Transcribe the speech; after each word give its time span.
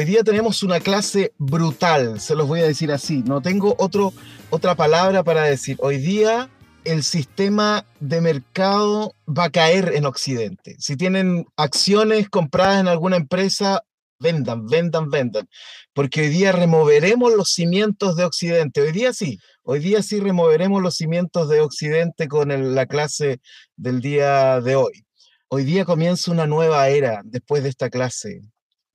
Hoy 0.00 0.06
día 0.06 0.24
tenemos 0.24 0.62
una 0.62 0.80
clase 0.80 1.34
brutal, 1.36 2.20
se 2.20 2.34
los 2.34 2.48
voy 2.48 2.60
a 2.60 2.66
decir 2.66 2.90
así. 2.90 3.22
No 3.22 3.42
tengo 3.42 3.76
otro, 3.78 4.14
otra 4.48 4.74
palabra 4.74 5.22
para 5.22 5.42
decir. 5.42 5.76
Hoy 5.78 5.98
día 5.98 6.48
el 6.84 7.02
sistema 7.02 7.84
de 8.00 8.22
mercado 8.22 9.14
va 9.28 9.44
a 9.44 9.50
caer 9.50 9.92
en 9.94 10.06
Occidente. 10.06 10.74
Si 10.78 10.96
tienen 10.96 11.44
acciones 11.54 12.30
compradas 12.30 12.80
en 12.80 12.88
alguna 12.88 13.16
empresa, 13.16 13.84
vendan, 14.18 14.66
vendan, 14.68 15.10
vendan. 15.10 15.46
Porque 15.92 16.22
hoy 16.22 16.28
día 16.30 16.52
removeremos 16.52 17.34
los 17.34 17.50
cimientos 17.52 18.16
de 18.16 18.24
Occidente. 18.24 18.80
Hoy 18.80 18.92
día 18.92 19.12
sí, 19.12 19.38
hoy 19.64 19.80
día 19.80 20.02
sí 20.02 20.18
removeremos 20.18 20.80
los 20.80 20.96
cimientos 20.96 21.50
de 21.50 21.60
Occidente 21.60 22.26
con 22.26 22.74
la 22.74 22.86
clase 22.86 23.42
del 23.76 24.00
día 24.00 24.62
de 24.62 24.76
hoy. 24.76 25.04
Hoy 25.48 25.64
día 25.64 25.84
comienza 25.84 26.30
una 26.30 26.46
nueva 26.46 26.88
era 26.88 27.20
después 27.22 27.62
de 27.62 27.68
esta 27.68 27.90
clase. 27.90 28.40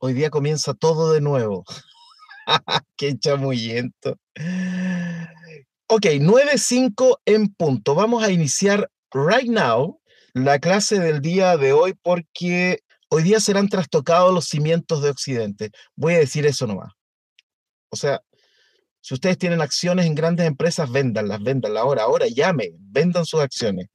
Hoy 0.06 0.14
día 0.14 0.30
comienza 0.30 0.76
todo 0.76 1.14
de 1.14 1.20
nuevo. 1.20 1.66
Qué 2.96 3.18
chamuyento. 3.18 4.20
Ok, 5.88 6.06
9.5 6.20 7.22
en 7.26 7.52
punto. 7.52 7.96
Vamos 7.96 8.24
a 8.24 8.30
iniciar 8.30 8.88
right 9.12 9.50
now 9.50 10.00
la 10.36 10.60
clase 10.60 11.00
del 11.00 11.22
día 11.22 11.58
de 11.58 11.74
hoy 11.74 11.96
porque 12.04 12.82
hoy 13.10 13.24
día 13.24 13.40
serán 13.40 13.68
trastocados 13.68 14.32
los 14.32 14.46
cimientos 14.46 15.02
de 15.02 15.10
Occidente. 15.10 15.72
Voy 15.96 16.14
a 16.14 16.20
decir 16.20 16.46
eso 16.46 16.68
nomás. 16.68 16.94
O 17.90 17.96
sea, 17.96 18.22
si 19.02 19.16
ustedes 19.16 19.40
tienen 19.40 19.60
acciones 19.60 20.06
en 20.06 20.14
grandes 20.14 20.46
empresas, 20.46 20.92
véndanlas, 20.92 21.42
véndanlas 21.42 21.82
ahora, 21.82 22.04
ahora, 22.04 22.28
llame, 22.28 22.74
vendan 22.78 23.26
sus 23.26 23.40
acciones. 23.40 23.88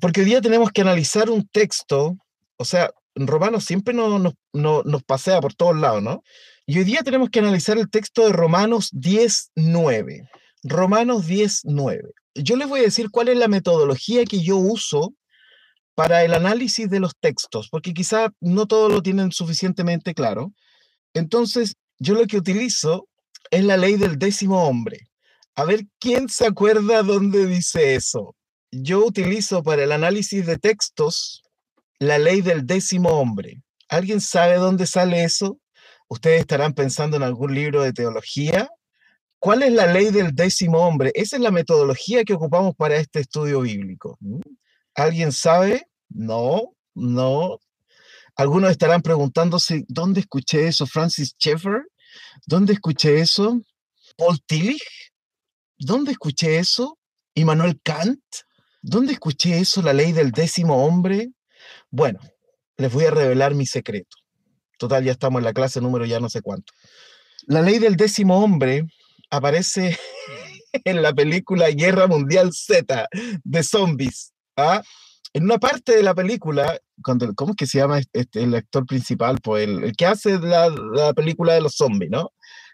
Porque 0.00 0.20
hoy 0.20 0.26
día 0.26 0.40
tenemos 0.40 0.70
que 0.70 0.82
analizar 0.82 1.30
un 1.30 1.48
texto, 1.48 2.16
o 2.56 2.64
sea, 2.64 2.92
Romanos 3.14 3.64
siempre 3.64 3.94
nos, 3.94 4.34
nos, 4.52 5.02
pasea 5.04 5.40
por 5.40 5.54
todos 5.54 5.76
lados, 5.76 6.02
¿no? 6.02 6.22
Y 6.66 6.78
hoy 6.78 6.84
día 6.84 7.02
tenemos 7.02 7.30
que 7.30 7.40
analizar 7.40 7.78
el 7.78 7.90
texto 7.90 8.26
de 8.26 8.32
Romanos 8.32 8.90
10.9. 8.92 10.28
Romanos 10.62 11.26
10.9. 11.26 12.12
Yo 12.34 12.56
les 12.56 12.68
voy 12.68 12.80
a 12.80 12.84
decir 12.84 13.10
cuál 13.10 13.28
es 13.28 13.36
la 13.36 13.48
metodología 13.48 14.24
que 14.24 14.40
yo 14.40 14.56
uso 14.56 15.14
para 15.94 16.24
el 16.24 16.34
análisis 16.34 16.88
de 16.88 17.00
los 17.00 17.12
textos, 17.18 17.68
porque 17.70 17.92
quizá 17.92 18.30
no 18.40 18.66
todos 18.66 18.92
lo 18.92 19.02
tienen 19.02 19.32
suficientemente 19.32 20.14
claro. 20.14 20.52
Entonces, 21.12 21.74
yo 21.98 22.14
lo 22.14 22.26
que 22.26 22.36
utilizo 22.36 23.08
es 23.50 23.64
la 23.64 23.76
ley 23.76 23.96
del 23.96 24.18
décimo 24.18 24.64
hombre. 24.64 25.08
A 25.56 25.64
ver, 25.64 25.86
¿quién 25.98 26.28
se 26.28 26.46
acuerda 26.46 27.02
dónde 27.02 27.46
dice 27.46 27.96
eso? 27.96 28.36
yo 28.70 29.04
utilizo 29.04 29.62
para 29.62 29.84
el 29.84 29.92
análisis 29.92 30.46
de 30.46 30.58
textos 30.58 31.42
la 32.00 32.18
ley 32.18 32.40
del 32.40 32.66
décimo 32.66 33.10
hombre. 33.10 33.62
¿Alguien 33.88 34.20
sabe 34.20 34.56
dónde 34.56 34.86
sale 34.86 35.22
eso? 35.22 35.60
Ustedes 36.08 36.40
estarán 36.40 36.72
pensando 36.72 37.16
en 37.16 37.22
algún 37.22 37.54
libro 37.54 37.82
de 37.82 37.92
teología. 37.92 38.68
¿Cuál 39.38 39.62
es 39.62 39.72
la 39.72 39.86
ley 39.86 40.10
del 40.10 40.34
décimo 40.34 40.78
hombre? 40.78 41.12
Esa 41.14 41.36
es 41.36 41.42
la 41.42 41.50
metodología 41.50 42.24
que 42.24 42.32
ocupamos 42.32 42.74
para 42.74 42.96
este 42.96 43.20
estudio 43.20 43.60
bíblico. 43.60 44.18
¿Alguien 44.94 45.30
sabe? 45.30 45.86
No, 46.08 46.74
no. 46.94 47.58
Algunos 48.34 48.70
estarán 48.70 49.02
preguntándose, 49.02 49.84
¿dónde 49.86 50.20
escuché 50.20 50.68
eso? 50.68 50.86
Francis 50.86 51.34
Schaeffer. 51.38 51.82
¿Dónde 52.46 52.72
escuché 52.72 53.20
eso? 53.20 53.60
Paul 54.16 54.40
Tillich. 54.46 55.12
¿Dónde 55.78 56.12
escuché 56.12 56.58
eso? 56.58 56.98
¿Immanuel 57.34 57.78
Kant? 57.82 58.22
¿Dónde 58.80 59.12
escuché 59.12 59.58
eso, 59.58 59.82
la 59.82 59.92
ley 59.92 60.12
del 60.12 60.30
décimo 60.30 60.84
hombre? 60.84 61.30
Bueno, 61.90 62.20
les 62.76 62.92
voy 62.92 63.04
a 63.04 63.10
revelar 63.10 63.54
mi 63.54 63.66
secreto. 63.66 64.16
Total, 64.78 65.04
ya 65.04 65.12
estamos 65.12 65.40
en 65.40 65.44
la 65.44 65.52
clase 65.52 65.80
número 65.80 66.06
ya 66.06 66.20
no 66.20 66.30
sé 66.30 66.40
cuánto. 66.40 66.72
La 67.46 67.62
ley 67.62 67.78
del 67.78 67.96
décimo 67.96 68.42
hombre 68.42 68.86
aparece 69.30 69.98
en 70.84 71.02
la 71.02 71.12
película 71.12 71.70
Guerra 71.70 72.06
Mundial 72.06 72.52
Z 72.52 73.08
de 73.42 73.62
zombies. 73.62 74.32
¿ah? 74.56 74.82
En 75.32 75.44
una 75.44 75.58
parte 75.58 75.96
de 75.96 76.02
la 76.02 76.14
película, 76.14 76.78
cuando, 77.02 77.32
¿cómo 77.34 77.52
es 77.52 77.56
que 77.56 77.66
se 77.66 77.78
llama 77.78 77.98
este, 77.98 78.20
este 78.20 78.42
el 78.42 78.54
actor 78.54 78.86
principal? 78.86 79.38
Pues 79.42 79.68
el, 79.68 79.84
el 79.84 79.96
que 79.96 80.06
hace 80.06 80.38
la, 80.38 80.68
la, 80.68 81.12
película 81.12 81.54
de 81.54 81.60
los 81.60 81.74
zombies, 81.74 82.10
¿no? 82.10 82.32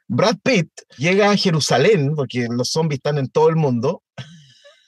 Brad 0.09 0.37
Pitt 0.43 0.71
llega 0.99 1.31
a 1.31 1.37
Jerusalén, 1.37 2.15
porque 2.15 2.47
los 2.51 2.71
zombies 2.71 2.99
están 2.99 3.19
en 3.19 3.29
todo 3.29 3.49
el 3.49 3.57
mundo. 3.57 4.03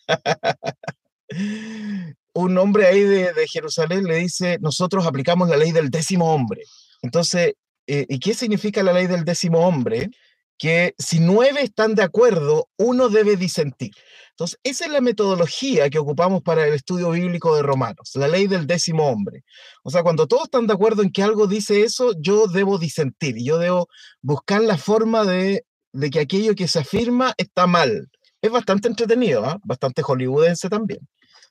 un 2.42 2.56
hombre 2.56 2.86
ahí 2.86 3.02
de, 3.02 3.46
Jerusalén 3.48 4.04
le 4.04 4.16
dice, 4.16 4.58
nosotros 4.60 5.06
aplicamos 5.06 5.48
la 5.48 5.56
ley 5.56 5.72
del 5.72 5.90
décimo 5.90 6.32
hombre. 6.32 6.62
Entonces, 7.02 7.54
eh, 7.86 8.06
¿y 8.08 8.20
qué 8.20 8.34
significa 8.34 8.82
la 8.82 8.92
ley 8.92 9.08
del 9.08 9.24
décimo 9.24 9.66
hombre? 9.66 10.10
Que 10.56 10.94
si 10.98 11.18
nueve 11.18 11.62
están 11.62 11.94
de 11.94 12.02
acuerdo, 12.02 12.68
uno 12.76 13.08
debe 13.08 13.36
disentir. 13.36 13.90
Entonces, 14.30 14.58
esa 14.62 14.84
es 14.84 14.92
la 14.92 15.00
metodología 15.00 15.90
que 15.90 15.98
ocupamos 15.98 16.42
para 16.42 16.64
el 16.66 16.74
estudio 16.74 17.10
bíblico 17.10 17.56
de 17.56 17.62
Romanos, 17.62 18.12
la 18.14 18.28
ley 18.28 18.46
del 18.46 18.68
décimo 18.68 19.08
hombre. 19.08 19.42
O 19.82 19.90
sea, 19.90 20.04
cuando 20.04 20.28
todos 20.28 20.44
están 20.44 20.68
de 20.68 20.74
acuerdo 20.74 21.02
en 21.02 21.10
que 21.10 21.24
algo 21.24 21.48
dice 21.48 21.82
eso, 21.82 22.12
yo 22.20 22.46
debo 22.46 22.78
disentir 22.78 23.34
yo 23.42 23.58
debo 23.58 23.88
buscar 24.22 24.62
la 24.62 24.78
forma 24.78 25.24
de, 25.24 25.64
de 25.92 26.10
que 26.10 26.20
aquello 26.20 26.54
que 26.54 26.68
se 26.68 26.78
afirma 26.78 27.34
está 27.36 27.66
mal. 27.66 28.08
Es 28.40 28.52
bastante 28.52 28.86
entretenido, 28.86 29.44
¿ah? 29.44 29.58
bastante 29.64 30.02
hollywoodense 30.02 30.68
también. 30.68 31.00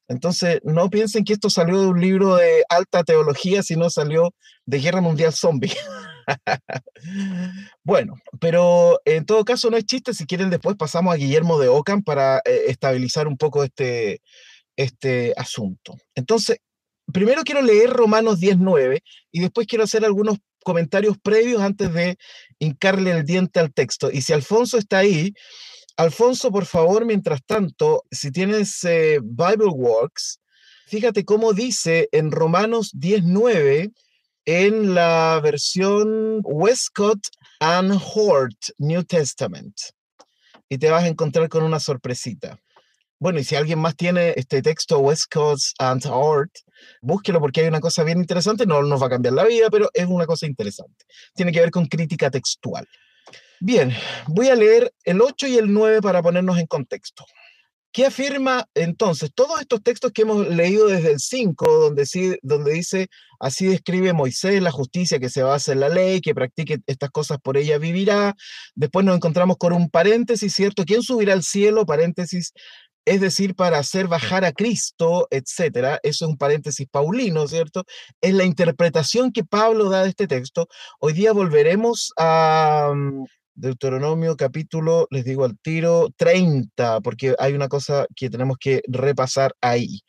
Entonces, 0.07 0.59
no 0.63 0.89
piensen 0.89 1.23
que 1.23 1.33
esto 1.33 1.49
salió 1.49 1.81
de 1.81 1.87
un 1.87 1.99
libro 1.99 2.35
de 2.35 2.63
alta 2.69 3.03
teología, 3.03 3.61
sino 3.63 3.89
salió 3.89 4.33
de 4.65 4.79
Guerra 4.79 5.01
Mundial 5.01 5.33
Zombie. 5.33 5.73
bueno, 7.83 8.15
pero 8.39 8.99
en 9.05 9.25
todo 9.25 9.43
caso 9.45 9.69
no 9.69 9.77
es 9.77 9.85
chiste, 9.85 10.13
si 10.13 10.25
quieren 10.25 10.49
después 10.49 10.75
pasamos 10.77 11.13
a 11.13 11.17
Guillermo 11.17 11.59
de 11.59 11.67
Ockham 11.67 12.03
para 12.03 12.37
eh, 12.39 12.65
estabilizar 12.67 13.27
un 13.27 13.37
poco 13.37 13.63
este, 13.63 14.21
este 14.75 15.33
asunto. 15.35 15.95
Entonces, 16.15 16.59
primero 17.11 17.43
quiero 17.43 17.61
leer 17.61 17.89
Romanos 17.89 18.39
19 18.39 19.01
y 19.31 19.39
después 19.39 19.67
quiero 19.67 19.83
hacer 19.83 20.05
algunos 20.05 20.37
comentarios 20.63 21.17
previos 21.17 21.61
antes 21.61 21.93
de 21.93 22.17
hincarle 22.59 23.11
el 23.11 23.25
diente 23.25 23.59
al 23.59 23.73
texto. 23.73 24.11
Y 24.11 24.21
si 24.21 24.33
Alfonso 24.33 24.77
está 24.77 24.99
ahí, 24.99 25.33
Alfonso, 25.97 26.51
por 26.51 26.67
favor, 26.67 27.05
mientras 27.05 27.43
tanto, 27.43 28.03
si 28.11 28.31
tienes 28.31 28.83
eh, 28.83 29.19
Bible 29.19 29.71
Works, 29.73 30.39
fíjate 30.85 31.25
cómo 31.25 31.53
dice 31.53 32.07
en 32.11 32.29
Romanos 32.31 32.91
19, 32.93 33.91
en 34.45 34.93
la 34.93 35.39
versión 35.41 36.41
Westcott 36.43 37.19
and 37.59 37.99
Hort 38.13 38.57
New 38.77 39.03
Testament. 39.05 39.75
Y 40.69 40.77
te 40.77 40.91
vas 40.91 41.03
a 41.03 41.07
encontrar 41.07 41.49
con 41.49 41.63
una 41.63 41.79
sorpresita. 41.79 42.59
Bueno, 43.17 43.39
y 43.39 43.43
si 43.43 43.55
alguien 43.55 43.79
más 43.79 43.95
tiene 43.95 44.35
este 44.37 44.61
texto 44.61 44.99
Westcott 44.99 45.59
and 45.79 46.05
Hort, 46.05 46.51
búsquelo 47.01 47.39
porque 47.39 47.61
hay 47.61 47.69
una 47.69 47.79
cosa 47.79 48.03
bien 48.03 48.19
interesante. 48.19 48.67
No 48.67 48.83
nos 48.83 49.01
va 49.01 49.07
a 49.07 49.09
cambiar 49.09 49.33
la 49.33 49.45
vida, 49.45 49.71
pero 49.71 49.89
es 49.95 50.05
una 50.05 50.27
cosa 50.27 50.45
interesante. 50.45 51.05
Tiene 51.33 51.51
que 51.51 51.59
ver 51.59 51.71
con 51.71 51.87
crítica 51.87 52.29
textual. 52.29 52.87
Bien, 53.59 53.91
voy 54.27 54.49
a 54.49 54.55
leer 54.55 54.93
el 55.03 55.21
8 55.21 55.47
y 55.47 55.57
el 55.57 55.73
9 55.73 56.01
para 56.01 56.21
ponernos 56.21 56.57
en 56.59 56.67
contexto. 56.67 57.25
¿Qué 57.91 58.05
afirma 58.05 58.67
entonces? 58.75 59.31
Todos 59.33 59.59
estos 59.59 59.81
textos 59.81 60.11
que 60.11 60.21
hemos 60.21 60.47
leído 60.47 60.87
desde 60.87 61.13
el 61.13 61.19
5, 61.19 61.65
donde, 61.79 62.39
donde 62.43 62.73
dice, 62.73 63.07
así 63.39 63.65
describe 63.65 64.13
Moisés 64.13 64.61
la 64.61 64.69
justicia 64.71 65.19
que 65.19 65.29
se 65.29 65.41
basa 65.41 65.71
en 65.71 65.79
la 65.79 65.89
ley, 65.89 66.21
que 66.21 66.35
practique 66.35 66.77
estas 66.85 67.09
cosas 67.09 67.39
por 67.41 67.57
ella 67.57 67.79
vivirá. 67.79 68.35
Después 68.75 69.03
nos 69.03 69.15
encontramos 69.15 69.57
con 69.57 69.73
un 69.73 69.89
paréntesis, 69.89 70.53
¿cierto? 70.53 70.85
¿Quién 70.85 71.01
subirá 71.01 71.33
al 71.33 71.41
cielo? 71.41 71.87
Paréntesis, 71.87 72.53
es 73.05 73.21
decir, 73.21 73.55
para 73.55 73.79
hacer 73.79 74.07
bajar 74.07 74.45
a 74.45 74.51
Cristo, 74.51 75.27
etcétera. 75.31 75.99
Eso 76.03 76.25
es 76.25 76.29
un 76.29 76.37
paréntesis 76.37 76.87
paulino, 76.91 77.47
¿cierto? 77.47 77.83
Es 78.21 78.33
la 78.33 78.43
interpretación 78.43 79.31
que 79.31 79.43
Pablo 79.43 79.89
da 79.89 80.03
de 80.03 80.09
este 80.09 80.27
texto. 80.27 80.67
Hoy 80.99 81.13
día 81.13 81.31
volveremos 81.31 82.11
a, 82.17 82.91
mm, 82.93 83.25
Deuteronomio 83.57 84.37
capítulo, 84.37 85.07
les 85.09 85.25
digo 85.25 85.43
al 85.43 85.57
tiro, 85.57 86.09
30, 86.15 87.01
porque 87.01 87.35
hay 87.39 87.53
una 87.53 87.67
cosa 87.67 88.05
que 88.15 88.29
tenemos 88.29 88.57
que 88.59 88.81
repasar 88.87 89.55
ahí. 89.61 90.01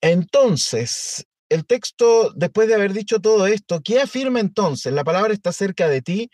Entonces, 0.00 1.26
el 1.50 1.66
texto, 1.66 2.32
después 2.34 2.68
de 2.68 2.74
haber 2.74 2.92
dicho 2.92 3.20
todo 3.20 3.46
esto, 3.46 3.80
¿qué 3.84 4.00
afirma 4.00 4.40
entonces? 4.40 4.92
La 4.92 5.04
palabra 5.04 5.32
está 5.32 5.52
cerca 5.52 5.88
de 5.88 6.02
ti, 6.02 6.30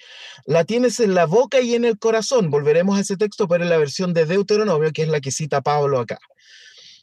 la 0.46 0.64
tienes 0.64 1.00
en 1.00 1.14
la 1.14 1.26
boca 1.26 1.60
y 1.60 1.74
en 1.74 1.84
el 1.84 1.98
corazón. 1.98 2.50
Volveremos 2.50 2.96
a 2.96 3.00
ese 3.00 3.16
texto, 3.16 3.48
pero 3.48 3.64
en 3.64 3.70
la 3.70 3.78
versión 3.78 4.14
de 4.14 4.26
Deuteronomio, 4.26 4.92
que 4.92 5.02
es 5.02 5.08
la 5.08 5.20
que 5.20 5.32
cita 5.32 5.62
Pablo 5.62 5.98
acá. 5.98 6.18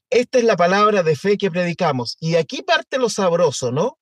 Esta 0.09 0.39
es 0.39 0.43
la 0.43 0.57
palabra 0.57 1.03
de 1.03 1.15
fe 1.15 1.37
que 1.37 1.51
predicamos. 1.51 2.17
Y 2.19 2.35
aquí 2.35 2.63
parte 2.63 2.97
lo 2.97 3.09
sabroso, 3.09 3.71
¿no? 3.71 3.97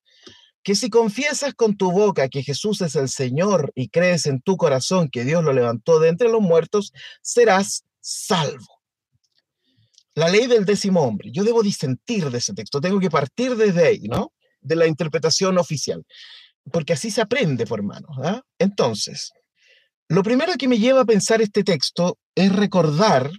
Que 0.63 0.75
si 0.75 0.89
confiesas 0.89 1.53
con 1.53 1.77
tu 1.77 1.91
boca 1.91 2.27
que 2.29 2.43
Jesús 2.43 2.81
es 2.81 2.95
el 2.95 3.09
Señor 3.09 3.71
y 3.75 3.89
crees 3.89 4.25
en 4.25 4.41
tu 4.41 4.57
corazón 4.57 5.09
que 5.09 5.23
Dios 5.23 5.43
lo 5.43 5.53
levantó 5.53 5.99
de 5.99 6.09
entre 6.09 6.29
los 6.29 6.41
muertos, 6.41 6.93
serás 7.21 7.85
salvo 8.01 8.79
la 10.19 10.29
ley 10.29 10.47
del 10.47 10.65
décimo 10.65 11.01
hombre. 11.01 11.31
Yo 11.31 11.43
debo 11.43 11.63
disentir 11.63 12.29
de 12.29 12.37
ese 12.37 12.53
texto, 12.53 12.81
tengo 12.81 12.99
que 12.99 13.09
partir 13.09 13.55
desde 13.55 13.87
ahí, 13.87 14.01
¿no? 14.01 14.33
De 14.61 14.75
la 14.75 14.85
interpretación 14.85 15.57
oficial, 15.57 16.05
porque 16.71 16.93
así 16.93 17.09
se 17.09 17.21
aprende, 17.21 17.65
por 17.65 17.79
hermano. 17.79 18.09
¿ah? 18.23 18.41
Entonces, 18.57 19.31
lo 20.09 20.21
primero 20.21 20.53
que 20.57 20.67
me 20.67 20.77
lleva 20.77 21.01
a 21.01 21.05
pensar 21.05 21.41
este 21.41 21.63
texto 21.63 22.17
es 22.35 22.53
recordar 22.53 23.31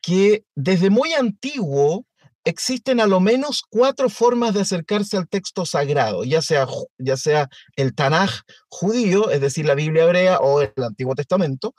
que 0.00 0.44
desde 0.54 0.90
muy 0.90 1.12
antiguo 1.12 2.06
existen 2.44 3.00
a 3.00 3.06
lo 3.06 3.20
menos 3.20 3.62
cuatro 3.68 4.08
formas 4.08 4.54
de 4.54 4.60
acercarse 4.60 5.16
al 5.16 5.28
texto 5.28 5.64
sagrado, 5.66 6.24
ya 6.24 6.42
sea, 6.42 6.66
ya 6.98 7.16
sea 7.16 7.48
el 7.76 7.94
Tanaj 7.94 8.42
judío, 8.68 9.30
es 9.30 9.40
decir, 9.40 9.64
la 9.64 9.74
Biblia 9.74 10.04
hebrea 10.04 10.38
o 10.38 10.60
el 10.60 10.72
Antiguo 10.76 11.14
Testamento, 11.14 11.74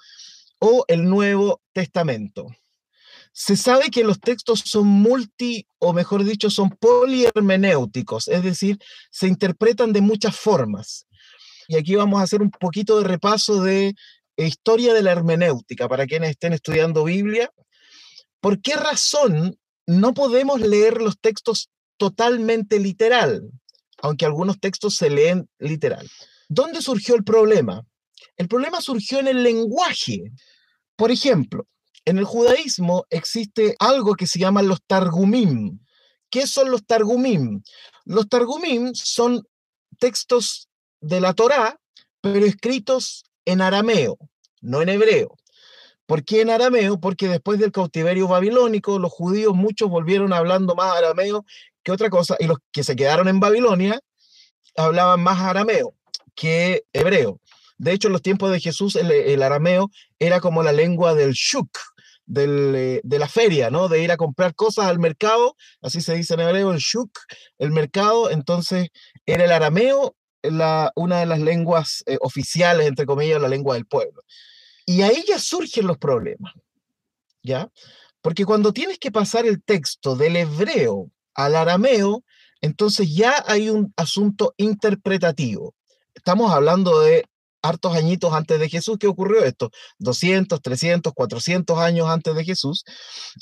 o 0.60 0.84
el 0.88 1.06
Nuevo 1.06 1.62
Testamento. 1.72 2.48
Se 3.32 3.58
sabe 3.58 3.90
que 3.92 4.04
los 4.04 4.20
textos 4.20 4.62
son 4.66 4.88
multi, 4.88 5.68
o 5.80 5.94
mejor 5.94 6.24
dicho, 6.24 6.50
son 6.50 6.70
polihermenéuticos, 6.70 8.28
es 8.30 8.44
decir, 8.44 8.80
se 9.12 9.28
interpretan 9.28 9.94
de 9.94 10.02
muchas 10.02 10.36
formas. 10.36 11.06
Y 11.68 11.76
aquí 11.76 11.96
vamos 11.96 12.20
a 12.20 12.24
hacer 12.24 12.42
un 12.42 12.52
poquito 12.52 12.98
de 12.98 13.08
repaso 13.08 13.62
de 13.62 13.94
historia 14.38 14.94
de 14.94 15.04
la 15.04 15.12
hermenéutica 15.12 15.88
para 15.88 16.06
quienes 16.06 16.32
estén 16.32 16.54
estudiando 16.54 17.04
Biblia. 17.04 17.52
¿Por 18.40 18.62
qué 18.62 18.76
razón 18.76 19.58
no 19.88 20.14
podemos 20.14 20.60
leer 20.60 21.02
los 21.02 21.20
textos 21.20 21.70
totalmente 21.98 22.80
literal, 22.80 23.50
aunque 24.02 24.26
algunos 24.26 24.60
textos 24.60 24.96
se 24.96 25.10
leen 25.10 25.50
literal? 25.60 26.10
¿Dónde 26.48 26.82
surgió 26.82 27.16
el 27.16 27.24
problema? 27.24 27.84
El 28.38 28.48
problema 28.48 28.82
surgió 28.82 29.20
en 29.20 29.28
el 29.28 29.44
lenguaje. 29.44 30.32
Por 30.96 31.12
ejemplo, 31.12 31.68
en 32.06 32.18
el 32.18 32.26
judaísmo 32.26 33.06
existe 33.10 33.76
algo 33.80 34.16
que 34.16 34.28
se 34.28 34.40
llaman 34.40 34.68
los 34.68 34.84
targumim. 34.86 35.80
¿Qué 36.30 36.48
son 36.48 36.70
los 36.70 36.86
targumim? 36.86 37.62
Los 38.06 38.30
targumim 38.30 38.94
son 38.94 39.44
textos 40.00 40.70
de 41.02 41.22
la 41.22 41.34
Torá, 41.34 41.80
pero 42.22 42.46
escritos 42.46 43.26
en 43.46 43.62
arameo, 43.62 44.18
no 44.62 44.82
en 44.82 44.90
hebreo. 44.90 45.36
¿Por 46.06 46.24
qué 46.24 46.42
en 46.42 46.50
arameo? 46.50 47.00
Porque 47.00 47.28
después 47.28 47.60
del 47.60 47.72
cautiverio 47.72 48.28
babilónico, 48.28 49.00
los 49.00 49.12
judíos 49.12 49.56
muchos 49.56 49.90
volvieron 49.90 50.34
hablando 50.34 50.76
más 50.76 50.96
arameo 50.96 51.46
que 51.84 51.92
otra 51.92 52.10
cosa, 52.10 52.36
y 52.40 52.48
los 52.48 52.58
que 52.72 52.84
se 52.84 52.96
quedaron 52.96 53.28
en 53.28 53.40
Babilonia 53.40 54.00
hablaban 54.76 55.22
más 55.22 55.40
arameo 55.40 55.94
que 56.34 56.84
hebreo. 56.94 57.40
De 57.78 57.92
hecho, 57.92 58.08
en 58.08 58.14
los 58.14 58.22
tiempos 58.22 58.52
de 58.52 58.60
Jesús, 58.60 58.96
el, 58.96 59.44
arameo 59.44 59.92
era 60.18 60.40
como 60.40 60.64
la 60.64 60.72
lengua 60.72 61.14
del 61.14 61.34
shuk, 61.34 61.70
eh, 62.36 63.02
de 63.04 63.20
la 63.20 63.28
feria, 63.28 63.70
¿no? 63.70 63.88
De 63.88 64.02
ir 64.02 64.12
a 64.12 64.18
comprar 64.18 64.56
cosas 64.56 64.86
al 64.86 65.00
mercado, 65.00 65.56
así 65.82 66.02
se 66.02 66.16
dice 66.16 66.34
en 66.34 66.40
hebreo, 66.40 66.72
el 66.72 66.80
shuk, 66.80 67.12
el 67.60 67.72
mercado, 67.72 68.32
entonces 68.32 68.90
era 69.26 69.46
el 69.46 69.52
arameo 69.52 70.16
una 70.96 71.20
de 71.20 71.26
las 71.26 71.40
lenguas 71.40 72.04
eh, 72.06 72.18
oficiales, 72.22 72.88
entre 72.88 73.06
comillas, 73.06 73.42
la 73.42 73.48
lengua 73.48 73.76
del 73.76 73.86
pueblo. 73.86 74.22
Y 74.86 75.02
ahí 75.02 75.24
ya 75.28 75.40
surgen 75.40 75.88
los 75.88 75.98
problemas, 75.98 76.54
¿ya? 77.44 77.70
Porque 78.22 78.46
cuando 78.46 78.74
tienes 78.74 79.00
que 79.00 79.12
pasar 79.12 79.46
el 79.46 79.64
texto 79.64 80.16
del 80.16 80.36
hebreo 80.36 81.12
al 81.34 81.56
arameo, 81.56 82.24
entonces 82.62 83.14
ya 83.14 83.44
hay 83.48 83.70
un 83.70 83.94
asunto 83.98 84.54
interpretativo. 84.58 85.74
Estamos 86.14 86.52
hablando 86.52 87.00
de 87.02 87.26
hartos 87.66 87.96
añitos 87.96 88.34
antes 88.34 88.60
de 88.60 88.70
Jesús 88.70 88.98
¿qué 89.00 89.08
ocurrió 89.08 89.44
esto, 89.44 89.72
200, 89.98 90.62
300, 90.62 91.14
400 91.14 91.78
años 91.80 92.08
antes 92.08 92.36
de 92.36 92.46
Jesús, 92.46 92.84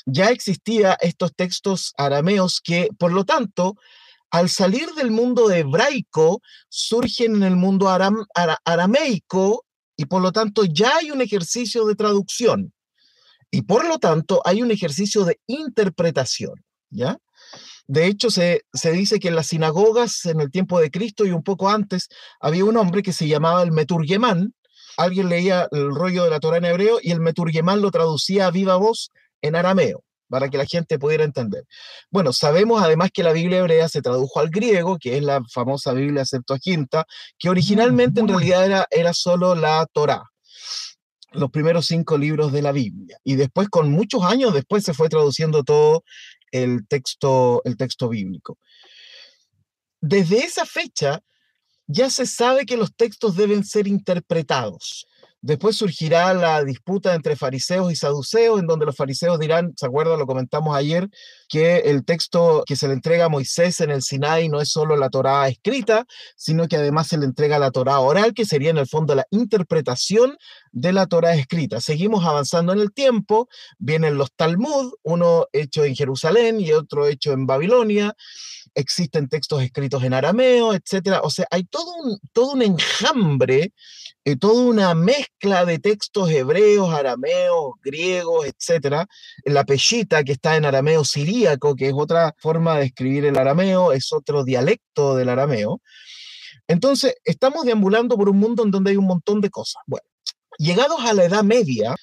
ya 0.06 0.30
existía 0.30 0.96
estos 1.00 1.34
textos 1.34 1.92
arameos 1.96 2.60
que, 2.62 2.88
por 2.98 3.12
lo 3.12 3.24
tanto, 3.24 3.76
al 4.30 4.48
salir 4.48 4.90
del 4.94 5.10
mundo 5.10 5.50
hebraico, 5.50 6.40
surgen 6.68 7.36
en 7.36 7.42
el 7.44 7.56
mundo 7.56 7.88
arameico 8.64 9.63
y 9.96 10.06
por 10.06 10.22
lo 10.22 10.32
tanto 10.32 10.64
ya 10.64 10.96
hay 10.96 11.10
un 11.10 11.20
ejercicio 11.20 11.86
de 11.86 11.94
traducción 11.94 12.72
y 13.50 13.62
por 13.62 13.86
lo 13.86 13.98
tanto 13.98 14.42
hay 14.44 14.62
un 14.62 14.70
ejercicio 14.70 15.24
de 15.24 15.38
interpretación, 15.46 16.64
¿ya? 16.90 17.18
De 17.86 18.06
hecho, 18.06 18.30
se, 18.30 18.62
dice 18.92 19.20
que 19.20 19.28
en 19.28 19.36
las 19.36 19.48
sinagogas 19.48 20.24
en 20.24 20.40
el 20.40 20.50
tiempo 20.50 20.80
de 20.80 20.90
Cristo 20.90 21.26
y 21.26 21.30
un 21.30 21.42
poco 21.42 21.68
antes 21.68 22.08
había 22.40 22.64
un 22.64 22.76
hombre 22.78 23.02
que 23.02 23.12
se 23.12 23.28
llamaba 23.28 23.62
el 23.62 23.72
Meturgemán. 23.72 24.54
Alguien 24.96 25.28
leía 25.28 25.68
el 25.70 25.94
rollo 25.94 26.24
de 26.24 26.30
la 26.30 26.40
Torah 26.40 26.56
en 26.56 26.64
hebreo 26.64 26.98
y 27.02 27.10
el 27.10 27.20
Meturgemán 27.20 27.82
lo 27.82 27.90
traducía 27.90 28.46
a 28.46 28.50
viva 28.50 28.76
voz 28.76 29.10
en 29.42 29.54
arameo 29.54 30.02
para 30.28 30.48
que 30.48 30.58
la 30.58 30.66
gente 30.66 30.98
pudiera 30.98 31.24
entender. 31.24 31.64
Bueno, 32.10 32.32
sabemos 32.32 32.82
además 32.82 33.10
que 33.12 33.22
la 33.22 33.32
Biblia 33.32 33.58
hebrea 33.58 33.88
se 33.88 34.02
tradujo 34.02 34.40
al 34.40 34.50
griego, 34.50 34.98
que 34.98 35.16
es 35.16 35.22
la 35.22 35.42
famosa 35.52 35.92
Biblia 35.92 36.24
Septuaginta, 36.24 37.04
que 37.38 37.50
originalmente 37.50 38.20
en 38.20 38.28
realidad 38.28 38.64
era, 38.64 38.86
era 38.90 39.12
solo 39.12 39.54
la 39.54 39.86
Torah 39.92 40.24
los 41.34 41.50
primeros 41.50 41.86
cinco 41.86 42.16
libros 42.16 42.52
de 42.52 42.62
la 42.62 42.72
Biblia. 42.72 43.18
Y 43.24 43.34
después, 43.34 43.68
con 43.68 43.90
muchos 43.90 44.22
años 44.22 44.54
después, 44.54 44.84
se 44.84 44.94
fue 44.94 45.08
traduciendo 45.08 45.64
todo 45.64 46.04
el 46.52 46.86
texto, 46.86 47.60
el 47.64 47.76
texto 47.76 48.08
bíblico. 48.08 48.58
Desde 50.00 50.38
esa 50.38 50.64
fecha 50.64 51.20
ya 51.86 52.08
se 52.08 52.26
sabe 52.26 52.64
que 52.64 52.76
los 52.76 52.94
textos 52.94 53.36
deben 53.36 53.64
ser 53.64 53.86
interpretados. 53.86 55.06
Después 55.44 55.76
surgirá 55.76 56.32
la 56.32 56.64
disputa 56.64 57.14
entre 57.14 57.36
fariseos 57.36 57.92
y 57.92 57.96
saduceos, 57.96 58.58
en 58.58 58.66
donde 58.66 58.86
los 58.86 58.96
fariseos 58.96 59.38
dirán, 59.38 59.74
¿se 59.76 59.84
acuerdan? 59.84 60.18
Lo 60.18 60.24
comentamos 60.24 60.74
ayer, 60.74 61.10
que 61.50 61.80
el 61.80 62.02
texto 62.06 62.64
que 62.66 62.76
se 62.76 62.88
le 62.88 62.94
entrega 62.94 63.26
a 63.26 63.28
Moisés 63.28 63.82
en 63.82 63.90
el 63.90 64.00
Sinai 64.00 64.48
no 64.48 64.58
es 64.62 64.70
solo 64.70 64.96
la 64.96 65.10
Torá 65.10 65.46
escrita, 65.46 66.06
sino 66.34 66.66
que 66.66 66.76
además 66.76 67.08
se 67.08 67.18
le 67.18 67.26
entrega 67.26 67.58
la 67.58 67.72
Torá 67.72 68.00
oral, 68.00 68.32
que 68.32 68.46
sería 68.46 68.70
en 68.70 68.78
el 68.78 68.86
fondo 68.86 69.14
la 69.14 69.26
interpretación 69.32 70.38
de 70.72 70.94
la 70.94 71.06
Torá 71.08 71.34
escrita. 71.34 71.78
Seguimos 71.82 72.24
avanzando 72.24 72.72
en 72.72 72.78
el 72.78 72.94
tiempo, 72.94 73.50
vienen 73.76 74.16
los 74.16 74.32
Talmud, 74.32 74.94
uno 75.02 75.46
hecho 75.52 75.84
en 75.84 75.94
Jerusalén 75.94 76.58
y 76.58 76.72
otro 76.72 77.06
hecho 77.06 77.32
en 77.32 77.46
Babilonia, 77.46 78.16
existen 78.74 79.28
textos 79.28 79.62
escritos 79.62 80.02
en 80.04 80.14
arameo, 80.14 80.74
etcétera. 80.74 81.20
O 81.22 81.30
sea, 81.30 81.46
hay 81.50 81.64
todo 81.64 81.94
un, 81.96 82.18
todo 82.32 82.52
un 82.52 82.62
enjambre, 82.62 83.72
eh, 84.24 84.36
toda 84.36 84.62
una 84.62 84.94
mezcla 84.94 85.64
de 85.64 85.78
textos 85.78 86.30
hebreos, 86.30 86.92
arameos, 86.92 87.72
griegos, 87.82 88.46
etcétera. 88.46 89.06
La 89.44 89.64
pellita 89.64 90.24
que 90.24 90.32
está 90.32 90.56
en 90.56 90.64
arameo 90.64 91.04
siríaco, 91.04 91.76
que 91.76 91.88
es 91.88 91.94
otra 91.94 92.34
forma 92.38 92.78
de 92.78 92.86
escribir 92.86 93.26
el 93.26 93.36
arameo, 93.36 93.92
es 93.92 94.12
otro 94.12 94.44
dialecto 94.44 95.14
del 95.14 95.28
arameo. 95.28 95.80
Entonces, 96.66 97.14
estamos 97.24 97.66
deambulando 97.66 98.16
por 98.16 98.28
un 98.30 98.38
mundo 98.38 98.64
en 98.64 98.70
donde 98.70 98.92
hay 98.92 98.96
un 98.96 99.06
montón 99.06 99.40
de 99.40 99.50
cosas. 99.50 99.82
Bueno, 99.86 100.06
llegados 100.56 101.00
a 101.04 101.12
la 101.12 101.24
Edad 101.24 101.42
Media, 101.42 101.94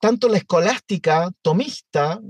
tanto 0.00 0.28
la 0.28 0.36
escolástica 0.36 1.30
tomista 1.40 2.20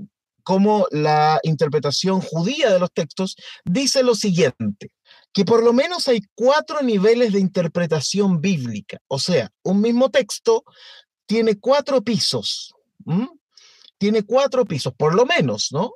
como 0.43 0.87
la 0.91 1.39
interpretación 1.43 2.21
judía 2.21 2.71
de 2.71 2.79
los 2.79 2.91
textos, 2.93 3.35
dice 3.65 4.03
lo 4.03 4.15
siguiente, 4.15 4.91
que 5.35 5.43
por 5.43 5.61
lo 5.61 5.73
menos 5.73 6.07
hay 6.07 6.21
cuatro 6.33 6.81
niveles 6.81 7.33
de 7.33 7.41
interpretación 7.41 8.39
bíblica. 8.39 8.99
O 9.07 9.19
sea, 9.19 9.51
un 9.63 9.81
mismo 9.81 10.09
texto 10.09 10.63
tiene 11.25 11.59
cuatro 11.59 12.01
pisos. 12.01 12.73
Tiene 13.97 14.23
cuatro 14.23 14.63
pisos, 14.63 14.93
por 14.95 15.13
lo 15.13 15.25
menos, 15.25 15.73
¿no? 15.73 15.91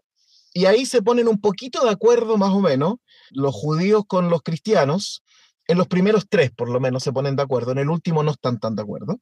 Y 0.54 0.66
ahí 0.66 0.86
se 0.86 1.02
ponen 1.02 1.30
un 1.30 1.40
poquito 1.40 1.86
de 1.86 1.90
acuerdo, 1.90 2.38
más 2.38 2.50
o 2.50 2.60
menos, 2.60 2.96
los 3.30 3.56
judíos 3.56 4.04
con 4.06 4.30
los 4.30 4.42
cristianos. 4.42 5.24
En 5.68 5.78
los 5.78 5.88
primeros 5.88 6.26
tres, 6.28 6.52
por 6.52 6.70
lo 6.70 6.82
menos, 6.82 7.02
se 7.02 7.14
ponen 7.14 7.38
de 7.38 7.44
acuerdo. 7.44 7.72
En 7.72 7.78
el 7.78 7.90
último 7.90 8.24
no 8.24 8.32
están 8.32 8.60
tan 8.60 8.76
de 8.76 8.82
acuerdo. 8.82 9.20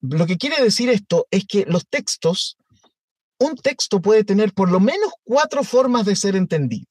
Lo 0.00 0.26
que 0.26 0.38
quiere 0.38 0.64
decir 0.64 0.88
esto 0.88 1.26
es 1.30 1.44
que 1.46 1.66
los 1.66 1.86
textos 1.86 2.56
un 3.38 3.56
texto 3.56 4.00
puede 4.00 4.24
tener 4.24 4.54
por 4.54 4.70
lo 4.70 4.80
menos 4.80 5.12
cuatro 5.22 5.64
formas 5.64 6.06
de 6.06 6.16
ser 6.16 6.34
entendido. 6.34 6.86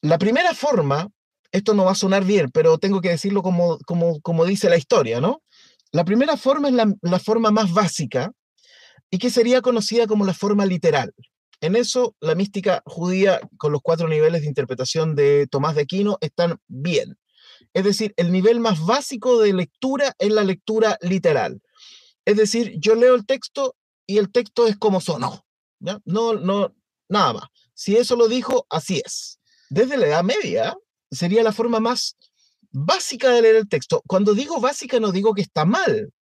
La 0.00 0.18
primera 0.18 0.54
forma, 0.54 1.08
esto 1.54 1.72
no 1.72 1.84
va 1.84 1.92
a 1.92 1.94
sonar 1.94 2.24
bien, 2.24 2.50
pero 2.50 2.78
tengo 2.78 3.00
que 3.00 3.10
decirlo 3.10 3.40
como, 3.40 3.78
como, 3.86 4.20
como 4.22 4.44
dice 4.44 4.68
la 4.68 4.76
historia, 4.76 5.20
¿no? 5.20 5.40
La 5.92 6.04
primera 6.04 6.36
forma 6.36 6.68
es 6.68 6.74
la, 6.74 7.18
forma 7.20 7.52
más 7.52 7.72
básica 7.72 8.32
y 9.08 9.18
que 9.18 9.30
sería 9.30 9.62
conocida 9.62 10.08
como 10.08 10.26
la 10.26 10.34
forma 10.34 10.66
literal. 10.66 11.14
En 11.60 11.76
eso, 11.76 12.16
la 12.18 12.34
mística 12.34 12.82
judía, 12.86 13.40
con 13.56 13.70
los 13.70 13.82
cuatro 13.82 14.08
niveles 14.08 14.42
de 14.42 14.48
interpretación 14.48 15.14
de 15.14 15.46
Tomás 15.48 15.76
de 15.76 15.82
Aquino, 15.82 16.18
están 16.20 16.58
bien. 16.66 17.16
Es 17.72 17.84
decir, 17.84 18.12
el 18.16 18.32
nivel 18.32 18.58
más 18.58 18.84
básico 18.84 19.40
de 19.40 19.52
lectura 19.52 20.12
es 20.18 20.32
la 20.32 20.42
lectura 20.42 20.98
literal. 21.02 21.62
Es 22.24 22.36
decir, 22.36 22.74
yo 22.80 22.96
leo 22.96 23.14
el 23.14 23.26
texto 23.26 23.76
y 24.08 24.18
el 24.18 24.32
texto 24.32 24.66
es 24.66 24.76
como 24.76 25.00
sonó. 25.00 25.46
No, 25.78 26.00
no, 26.04 26.74
nada 27.08 27.32
más. 27.32 27.44
Si 27.74 27.96
eso 27.96 28.16
lo 28.16 28.26
dijo, 28.26 28.66
así 28.70 29.00
es. 29.04 29.38
Desde 29.70 29.96
la 29.96 30.06
Edad 30.06 30.24
Media 30.24 30.76
sería 31.14 31.42
la 31.42 31.52
forma 31.52 31.80
más 31.80 32.16
básica 32.70 33.30
de 33.30 33.42
leer 33.42 33.56
el 33.56 33.68
texto. 33.68 34.02
Cuando 34.06 34.34
digo 34.34 34.60
básica 34.60 35.00
no 35.00 35.12
digo 35.12 35.34
que 35.34 35.42
está 35.42 35.64
mal. 35.64 36.12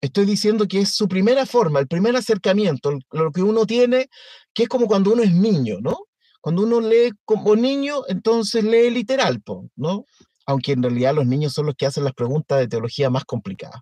Estoy 0.00 0.26
diciendo 0.26 0.68
que 0.68 0.80
es 0.80 0.94
su 0.94 1.08
primera 1.08 1.46
forma, 1.46 1.80
el 1.80 1.88
primer 1.88 2.14
acercamiento, 2.14 2.98
lo 3.10 3.32
que 3.32 3.42
uno 3.42 3.64
tiene, 3.64 4.08
que 4.52 4.64
es 4.64 4.68
como 4.68 4.86
cuando 4.86 5.12
uno 5.12 5.22
es 5.22 5.32
niño, 5.32 5.78
¿no? 5.80 5.96
Cuando 6.42 6.62
uno 6.62 6.80
lee 6.82 7.12
como 7.24 7.56
niño, 7.56 8.02
entonces 8.08 8.64
lee 8.64 8.90
literal, 8.90 9.42
¿no? 9.76 10.04
Aunque 10.44 10.72
en 10.72 10.82
realidad 10.82 11.14
los 11.14 11.24
niños 11.24 11.54
son 11.54 11.66
los 11.66 11.74
que 11.74 11.86
hacen 11.86 12.04
las 12.04 12.12
preguntas 12.12 12.58
de 12.58 12.68
teología 12.68 13.08
más 13.08 13.24
complicadas. 13.24 13.80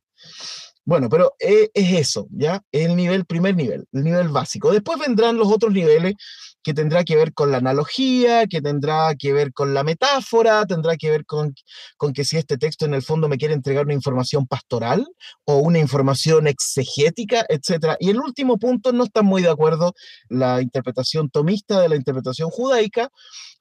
Bueno, 0.85 1.09
pero 1.09 1.35
eh, 1.39 1.71
es 1.75 1.93
eso, 1.93 2.27
¿ya? 2.31 2.61
El 2.73 2.97
nivel, 2.97 3.25
primer 3.25 3.55
nivel, 3.55 3.87
el 3.93 4.03
nivel 4.03 4.29
básico. 4.29 4.73
Después 4.73 4.99
vendrán 4.99 5.37
los 5.37 5.49
otros 5.49 5.73
niveles 5.73 6.15
que 6.62 6.75
tendrá 6.75 7.05
que 7.05 7.17
ver 7.17 7.33
con 7.35 7.51
la 7.51 7.59
analogía, 7.59 8.47
que 8.47 8.61
tendrá 8.61 9.15
que 9.17 9.33
ver 9.33 9.53
con 9.53 9.75
la 9.75 9.85
metáfora, 9.85 10.67
tendrá 10.67 10.97
que 10.97 11.11
ver 11.11 11.25
con, 11.25 11.55
con 11.97 12.12
que 12.12 12.25
si 12.25 12.37
este 12.37 12.59
texto 12.59 12.85
en 12.85 12.95
el 12.95 13.03
fondo 13.03 13.29
me 13.29 13.39
quiere 13.39 13.55
entregar 13.55 13.85
una 13.85 13.95
información 13.95 14.47
pastoral 14.47 15.07
o 15.45 15.57
una 15.59 15.79
información 15.79 16.47
exegética, 16.47 17.45
etc. 17.49 17.97
Y 18.01 18.11
el 18.11 18.19
último 18.19 18.59
punto, 18.59 18.93
no 18.93 19.05
está 19.05 19.23
muy 19.23 19.43
de 19.43 19.51
acuerdo 19.51 19.95
la 20.29 20.62
interpretación 20.62 21.31
tomista 21.31 21.81
de 21.81 21.89
la 21.89 21.97
interpretación 21.97 22.51
judaica, 22.51 23.09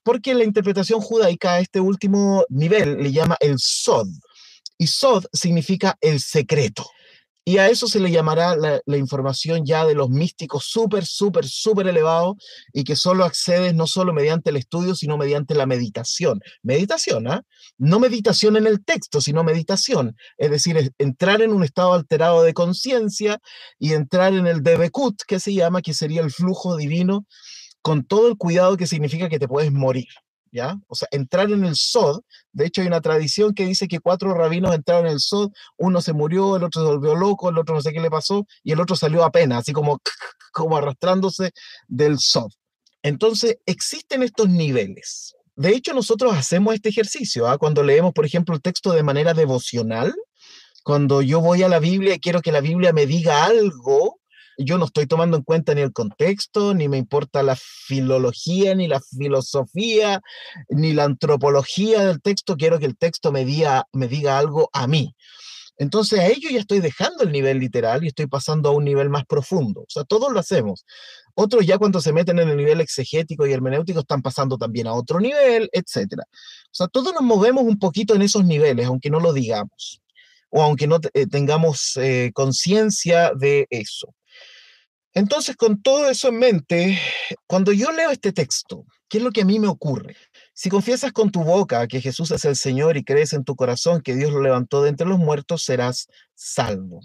porque 0.04 0.34
la 0.34 0.44
interpretación 0.44 1.02
judaica 1.02 1.54
a 1.54 1.60
este 1.60 1.80
último 1.80 2.46
nivel 2.50 3.02
le 3.02 3.12
llama 3.12 3.38
el 3.40 3.56
sod. 3.60 4.08
Y 4.78 4.88
sod 4.88 5.26
significa 5.32 5.96
el 6.02 6.20
secreto. 6.20 6.86
Y 7.44 7.58
a 7.58 7.70
eso 7.70 7.88
se 7.88 8.00
le 8.00 8.12
llamará 8.12 8.56
la, 8.56 8.98
información 8.98 9.66
ya 9.66 9.84
de 9.86 9.96
los 9.96 10.10
místicos 10.10 10.66
súper, 10.66 11.06
súper, 11.06 11.48
súper 11.48 11.88
elevados 11.88 12.36
y 12.72 12.84
que 12.84 12.96
solo 12.96 13.26
accedes 13.26 13.74
no 13.74 13.88
solo 13.88 14.14
mediante 14.14 14.52
el 14.52 14.58
estudio, 14.58 14.94
sino 14.94 15.18
mediante 15.18 15.56
la 15.56 15.66
meditación. 15.66 16.40
Meditación, 16.62 17.28
¿ah? 17.28 17.44
No 17.80 18.00
meditación 18.00 18.58
en 18.58 18.68
el 18.68 18.86
texto, 18.86 19.22
sino 19.22 19.44
meditación. 19.44 20.16
Es 20.38 20.52
decir, 20.52 20.94
entrar 21.00 21.42
en 21.42 21.52
un 21.52 21.64
estado 21.64 21.94
alterado 21.94 22.44
de 22.44 22.54
conciencia 22.54 23.40
y 23.80 23.94
entrar 23.94 24.34
en 24.34 24.46
el 24.46 24.62
debekut, 24.62 25.16
que 25.28 25.40
se 25.40 25.54
llama, 25.54 25.82
que 25.82 25.96
sería 25.96 26.22
el 26.22 26.32
flujo 26.32 26.78
divino, 26.78 27.26
con 27.82 28.04
todo 28.06 28.28
el 28.28 28.38
cuidado 28.38 28.78
que 28.78 28.86
significa 28.86 29.30
que 29.30 29.40
te 29.40 29.48
puedes 29.48 29.72
morir. 29.72 30.08
¿Ya? 30.52 30.78
O 30.88 30.96
sea, 30.96 31.08
entrar 31.12 31.50
en 31.52 31.64
el 31.64 31.76
Sod, 31.76 32.22
de 32.52 32.66
hecho 32.66 32.82
hay 32.82 32.88
una 32.88 33.02
tradición 33.02 33.54
que 33.54 33.66
dice 33.66 33.88
que 33.88 34.00
cuatro 34.00 34.34
rabinos 34.34 34.76
entraron 34.76 35.08
en 35.08 35.14
el 35.14 35.20
Sod, 35.20 35.52
uno 35.78 36.02
se 36.02 36.14
murió, 36.14 36.58
el 36.58 36.64
otro 36.64 36.82
se 36.82 36.88
volvió 36.88 37.16
loco, 37.16 37.50
el 37.50 37.58
otro 37.58 37.76
no 37.76 37.82
sé 37.82 37.94
qué 37.94 38.00
le 38.00 38.10
pasó, 38.10 38.46
y 38.64 38.72
el 38.72 38.80
otro 38.80 38.96
salió 38.96 39.24
apenas, 39.24 39.60
así 39.60 39.74
como, 39.74 40.00
como 40.54 40.78
arrastrándose 40.78 41.52
del 41.88 42.20
Sod. 42.20 42.52
Entonces, 43.04 43.58
existen 43.66 44.24
estos 44.24 44.50
niveles. 44.50 45.36
De 45.56 45.70
hecho, 45.70 45.94
nosotros 45.94 46.34
hacemos 46.36 46.74
este 46.74 46.90
ejercicio, 46.90 47.48
¿ah? 47.48 47.58
cuando 47.58 47.84
leemos, 47.84 48.14
por 48.14 48.26
ejemplo, 48.26 48.56
el 48.56 48.62
texto 48.62 48.94
de 48.94 49.04
manera 49.04 49.34
devocional, 49.34 50.14
cuando 50.84 51.22
yo 51.22 51.42
voy 51.42 51.64
a 51.64 51.70
la 51.70 51.80
Biblia 51.80 52.16
y 52.16 52.20
quiero 52.20 52.42
que 52.42 52.52
la 52.52 52.62
Biblia 52.62 52.94
me 52.94 53.06
diga 53.06 53.46
algo, 53.46 54.21
yo 54.64 54.78
no 54.78 54.86
estoy 54.86 55.08
tomando 55.08 55.38
en 55.38 55.44
cuenta 55.44 55.74
ni 55.74 55.82
el 55.82 55.94
contexto, 55.94 56.74
ni 56.74 56.88
me 56.88 56.98
importa 56.98 57.44
la 57.44 57.56
filología, 57.56 58.76
ni 58.76 58.88
la 58.88 59.00
filosofía, 59.02 60.22
ni 60.70 60.94
la 60.94 61.06
antropología 61.06 62.06
del 62.06 62.22
texto, 62.22 62.58
quiero 62.58 62.80
que 62.80 62.86
el 62.86 62.98
texto 62.98 63.32
me 63.32 63.46
diga, 63.46 63.86
algo 64.38 64.70
a 64.74 64.88
mí. 64.88 65.16
Entonces 65.78 66.20
a 66.20 66.28
ello 66.28 66.50
ya 66.52 66.60
estoy 66.60 66.80
dejando 66.80 67.24
el 67.24 67.32
nivel 67.32 67.60
literal 67.60 68.04
y 68.04 68.08
estoy 68.08 68.28
pasando 68.28 68.70
a 68.70 68.74
un 68.74 68.84
nivel 68.84 69.10
más 69.10 69.26
profundo. 69.26 69.82
O 69.82 69.90
sea, 69.90 70.04
todos 70.04 70.32
lo 70.32 70.40
hacemos. 70.40 70.86
Otros 71.34 71.66
ya 71.66 71.78
cuando 71.78 72.02
se 72.02 72.14
meten 72.14 72.38
en 72.40 72.50
el 72.50 72.58
nivel 72.58 72.82
exegético 72.82 73.48
y 73.48 73.54
hermenéutico 73.54 74.02
están 74.02 74.22
pasando 74.22 74.58
también 74.58 74.86
a 74.88 74.94
otro 74.94 75.20
nivel, 75.20 75.70
etc. 75.72 76.20
O 76.20 76.70
sea, 76.72 76.88
todos 76.88 77.14
nos 77.14 77.24
movemos 77.24 77.64
un 77.64 77.80
poquito 77.80 78.14
en 78.14 78.22
esos 78.22 78.46
niveles, 78.46 78.86
aunque 78.86 79.10
no 79.10 79.20
lo 79.20 79.34
digamos 79.34 80.02
o 80.52 80.62
aunque 80.62 80.86
no 80.86 81.00
eh, 81.14 81.26
tengamos 81.28 81.98
eh, 81.98 82.32
conciencia 82.34 83.32
de 83.36 83.68
eso. 83.70 84.14
Entonces, 85.14 85.58
con 85.58 85.82
todo 85.82 86.10
eso 86.10 86.30
en 86.30 86.40
mente, 86.40 86.98
cuando 87.46 87.74
yo 87.74 87.92
leo 87.92 88.12
este 88.12 88.32
texto, 88.32 88.86
¿qué 89.10 89.18
es 89.18 89.24
lo 89.24 89.32
que 89.32 89.42
a 89.42 89.46
mí 89.46 89.60
me 89.60 89.68
ocurre? 89.68 90.16
Si 90.54 90.70
confiesas 90.70 91.12
con 91.12 91.32
tu 91.32 91.44
boca 91.44 91.86
que 91.88 92.00
Jesús 92.00 92.32
es 92.32 92.46
el 92.46 92.56
Señor 92.56 92.96
y 92.96 93.04
crees 93.04 93.34
en 93.34 93.44
tu 93.44 93.58
corazón 93.58 94.02
que 94.02 94.16
Dios 94.16 94.32
lo 94.32 94.42
levantó 94.42 94.82
de 94.82 94.90
entre 94.90 95.08
los 95.08 95.20
muertos, 95.20 95.64
serás 95.64 96.08
salvo. 96.34 97.02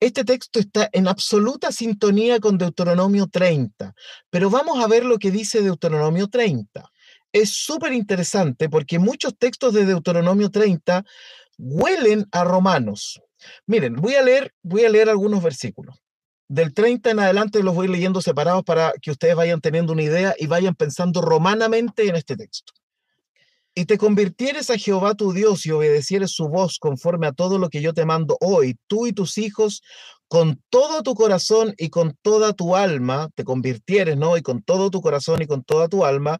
Este 0.00 0.24
texto 0.24 0.58
está 0.58 0.88
en 0.92 1.06
absoluta 1.06 1.70
sintonía 1.70 2.40
con 2.40 2.58
Deuteronomio 2.58 3.28
30, 3.28 3.94
pero 4.30 4.50
vamos 4.50 4.82
a 4.82 4.88
ver 4.88 5.04
lo 5.04 5.18
que 5.18 5.30
dice 5.30 5.62
Deuteronomio 5.62 6.26
30. 6.26 6.90
Es 7.32 7.50
súper 7.50 7.92
interesante 7.92 8.68
porque 8.68 8.98
muchos 8.98 9.36
textos 9.38 9.74
de 9.74 9.86
Deuteronomio 9.86 10.50
30 10.50 11.04
huelen 11.56 12.26
a 12.32 12.42
romanos. 12.42 13.20
Miren, 13.66 13.94
voy 13.94 14.16
a 14.16 14.22
leer, 14.22 14.52
voy 14.62 14.84
a 14.84 14.88
leer 14.88 15.08
algunos 15.08 15.40
versículos 15.40 16.00
del 16.48 16.72
30 16.72 17.10
en 17.10 17.20
adelante 17.20 17.62
los 17.62 17.74
voy 17.74 17.88
leyendo 17.88 18.22
separados 18.22 18.64
para 18.64 18.92
que 19.02 19.10
ustedes 19.10 19.36
vayan 19.36 19.60
teniendo 19.60 19.92
una 19.92 20.02
idea 20.02 20.34
y 20.38 20.46
vayan 20.46 20.74
pensando 20.74 21.20
romanamente 21.20 22.08
en 22.08 22.16
este 22.16 22.36
texto. 22.36 22.72
Y 23.74 23.84
te 23.84 23.98
convirtieres 23.98 24.70
a 24.70 24.78
Jehová 24.78 25.14
tu 25.14 25.32
Dios 25.32 25.64
y 25.66 25.70
obedecieres 25.70 26.32
su 26.32 26.48
voz 26.48 26.78
conforme 26.78 27.28
a 27.28 27.32
todo 27.32 27.58
lo 27.58 27.68
que 27.68 27.80
yo 27.80 27.92
te 27.92 28.06
mando 28.06 28.36
hoy, 28.40 28.76
tú 28.88 29.06
y 29.06 29.12
tus 29.12 29.38
hijos, 29.38 29.82
con 30.26 30.60
todo 30.68 31.02
tu 31.02 31.14
corazón 31.14 31.74
y 31.78 31.90
con 31.90 32.16
toda 32.22 32.54
tu 32.54 32.74
alma, 32.74 33.28
te 33.34 33.44
convirtieres, 33.44 34.16
¿no? 34.16 34.36
Y 34.36 34.42
con 34.42 34.62
todo 34.62 34.90
tu 34.90 35.00
corazón 35.00 35.42
y 35.42 35.46
con 35.46 35.62
toda 35.62 35.88
tu 35.88 36.04
alma, 36.04 36.38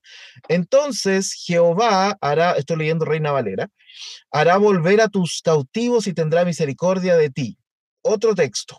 entonces 0.49 1.33
Jehová 1.33 2.19
hará, 2.21 2.53
estoy 2.53 2.77
leyendo 2.79 3.05
Reina 3.05 3.31
Valera, 3.31 3.71
hará 4.31 4.57
volver 4.57 5.01
a 5.01 5.09
tus 5.09 5.41
cautivos 5.43 6.07
y 6.07 6.15
tendrá 6.15 6.45
misericordia 6.45 7.17
de 7.17 7.31
ti. 7.31 7.59
Otro 8.03 8.35
texto 8.35 8.79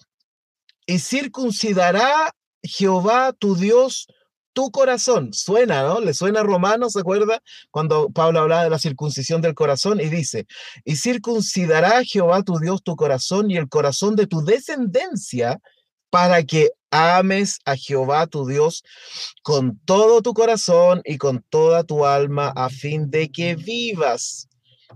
y 0.90 0.98
circuncidará 0.98 2.34
Jehová 2.64 3.32
tu 3.32 3.56
Dios 3.56 4.08
tu 4.54 4.72
corazón. 4.72 5.32
Suena, 5.34 5.84
¿no? 5.84 6.00
Le 6.00 6.16
suena 6.16 6.42
romano, 6.42 6.90
¿se 6.90 7.02
acuerda? 7.02 7.44
Cuando 7.70 8.10
Pablo 8.10 8.40
hablaba 8.40 8.64
de 8.64 8.72
la 8.72 8.80
circuncisión 8.80 9.40
del 9.40 9.54
corazón 9.54 10.02
y 10.02 10.10
dice, 10.10 10.48
y 10.84 10.96
circuncidará 10.96 12.04
Jehová 12.04 12.42
tu 12.42 12.58
Dios 12.58 12.82
tu 12.82 12.96
corazón 12.96 13.52
y 13.52 13.58
el 13.58 13.70
corazón 13.70 14.16
de 14.16 14.26
tu 14.26 14.44
descendencia 14.44 15.60
para 16.10 16.42
que 16.42 16.72
ames 16.90 17.60
a 17.66 17.76
Jehová 17.76 18.26
tu 18.26 18.48
Dios 18.48 18.84
con 19.44 19.80
todo 19.86 20.24
tu 20.24 20.34
corazón 20.34 21.02
y 21.06 21.20
con 21.20 21.46
toda 21.52 21.84
tu 21.84 22.08
alma 22.08 22.52
a 22.56 22.70
fin 22.70 23.12
de 23.12 23.30
que 23.30 23.56
vivas. 23.56 24.50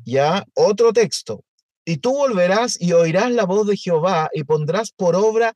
Ya, 0.06 0.44
otro 0.56 0.92
texto. 0.92 1.44
Y 1.86 1.98
tú 1.98 2.12
volverás 2.12 2.80
y 2.80 2.94
oirás 2.94 3.32
la 3.32 3.46
voz 3.46 3.68
de 3.68 3.78
Jehová 3.78 4.30
y 4.34 4.44
pondrás 4.44 4.92
por 4.92 5.16
obra 5.16 5.54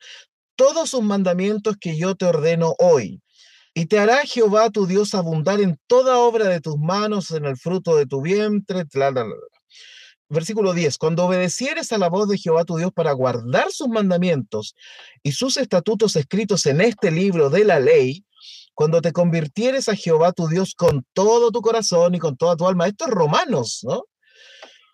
todos 0.56 0.90
sus 0.90 1.02
mandamientos 1.02 1.78
que 1.80 1.98
yo 1.98 2.16
te 2.16 2.26
ordeno 2.26 2.76
hoy. 2.80 3.22
Y 3.74 3.86
te 3.86 4.00
hará 4.00 4.26
Jehová 4.26 4.72
tu 4.72 4.88
Dios 4.88 5.14
abundar 5.14 5.62
en 5.62 5.80
toda 5.88 6.18
obra 6.18 6.48
de 6.50 6.60
tus 6.62 6.78
manos, 6.78 7.32
en 7.32 7.46
el 7.46 7.58
fruto 7.58 7.96
de 7.96 8.08
tu 8.08 8.22
vientre. 8.22 8.86
Versículo 10.30 10.74
10. 10.74 10.98
Cuando 10.98 11.26
obedecieres 11.26 11.92
a 11.92 11.98
la 11.98 12.10
voz 12.10 12.28
de 12.28 12.38
Jehová 12.38 12.66
tu 12.66 12.78
Dios 12.78 12.92
para 12.92 13.12
guardar 13.12 13.72
sus 13.72 13.88
mandamientos 13.88 14.76
y 15.24 15.32
sus 15.32 15.58
estatutos 15.58 16.16
escritos 16.16 16.66
en 16.66 16.82
este 16.82 17.12
libro 17.12 17.50
de 17.50 17.64
la 17.64 17.80
ley, 17.80 18.26
cuando 18.74 19.02
te 19.02 19.14
convirtieres 19.14 19.90
a 19.90 19.96
Jehová 19.96 20.34
tu 20.34 20.48
Dios 20.48 20.74
con 20.76 21.06
todo 21.14 21.52
tu 21.52 21.62
corazón 21.62 22.16
y 22.16 22.20
con 22.20 22.36
toda 22.36 22.56
tu 22.56 22.68
alma. 22.68 22.88
Esto 22.88 23.06
es 23.06 23.12
Romanos, 23.12 23.82
¿no? 23.84 24.06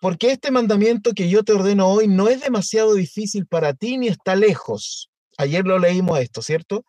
Porque 0.04 0.32
este 0.32 0.50
mandamiento 0.50 1.14
que 1.14 1.30
yo 1.30 1.44
te 1.44 1.54
ordeno 1.54 1.88
hoy 1.88 2.08
no 2.08 2.28
es 2.28 2.42
demasiado 2.42 2.92
difícil 2.92 3.46
para 3.46 3.72
ti 3.72 3.96
ni 3.96 4.08
está 4.08 4.36
lejos. 4.36 5.10
Ayer 5.38 5.64
lo 5.64 5.78
leímos 5.78 6.20
esto, 6.20 6.42
¿cierto? 6.42 6.84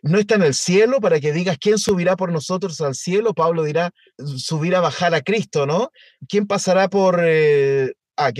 No 0.00 0.18
está 0.18 0.36
en 0.36 0.44
el 0.44 0.54
cielo 0.54 0.98
para 0.98 1.20
que 1.20 1.34
digas 1.34 1.58
quién 1.60 1.76
subirá 1.76 2.16
por 2.16 2.32
nosotros 2.32 2.80
al 2.80 2.94
cielo. 2.94 3.34
Pablo 3.34 3.64
dirá 3.64 3.90
subir 4.38 4.74
a 4.76 4.80
bajar 4.80 5.14
a 5.14 5.20
Cristo, 5.20 5.66
¿no? 5.66 5.90
¿Quién 6.26 6.46
pasará 6.46 6.88
por, 6.88 7.20
eh, 7.22 7.92
ah, 8.18 8.32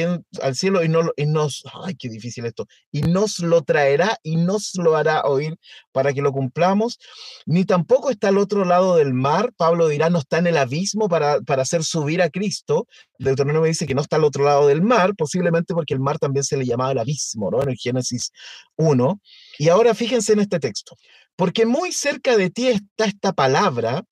al 0.43 0.57
cielo 0.57 0.85
y, 0.85 0.89
no, 0.89 1.11
y 1.17 1.27
nos, 1.27 1.65
ay, 1.85 1.95
qué 1.97 2.09
difícil 2.09 2.45
esto, 2.47 2.67
y 2.93 3.03
nos 3.03 3.39
lo 3.39 3.63
traerá 3.63 4.19
y 4.23 4.37
nos 4.37 4.75
lo 4.75 4.97
hará 4.97 5.23
oír 5.23 5.57
para 5.93 6.13
que 6.13 6.23
lo 6.23 6.33
cumplamos, 6.33 6.99
ni 7.47 7.65
tampoco 7.65 8.11
está 8.11 8.29
al 8.29 8.39
otro 8.39 8.65
lado 8.65 8.97
del 8.97 9.15
mar, 9.15 9.53
Pablo 9.57 9.89
dirá, 9.89 10.11
no 10.11 10.19
está 10.19 10.39
en 10.39 10.49
el 10.49 10.57
abismo 10.57 11.09
para, 11.09 11.41
para 11.41 11.63
hacer 11.63 11.85
subir 11.85 12.21
a 12.23 12.31
Cristo, 12.31 12.87
Deuteronomio 13.19 13.69
dice 13.69 13.87
que 13.87 13.95
no 13.95 14.03
está 14.03 14.17
al 14.17 14.25
otro 14.25 14.45
lado 14.45 14.67
del 14.67 14.83
mar, 14.83 15.15
posiblemente 15.17 15.75
porque 15.75 15.95
el 15.95 16.01
mar 16.01 16.19
también 16.19 16.45
se 16.45 16.57
le 16.57 16.65
llamaba 16.65 16.93
el 16.93 16.99
abismo, 16.99 17.51
¿no? 17.51 17.63
En 17.63 17.71
el 17.71 17.77
Génesis 17.77 18.31
1. 18.77 19.21
Y 19.59 19.69
ahora 19.69 19.95
fíjense 19.95 20.33
en 20.33 20.41
este 20.41 20.61
texto, 20.61 20.97
porque 21.37 21.67
muy 21.67 21.93
cerca 21.93 22.37
de 22.37 22.51
ti 22.51 22.69
está 22.69 23.07
esta 23.07 23.33
palabra, 23.33 24.03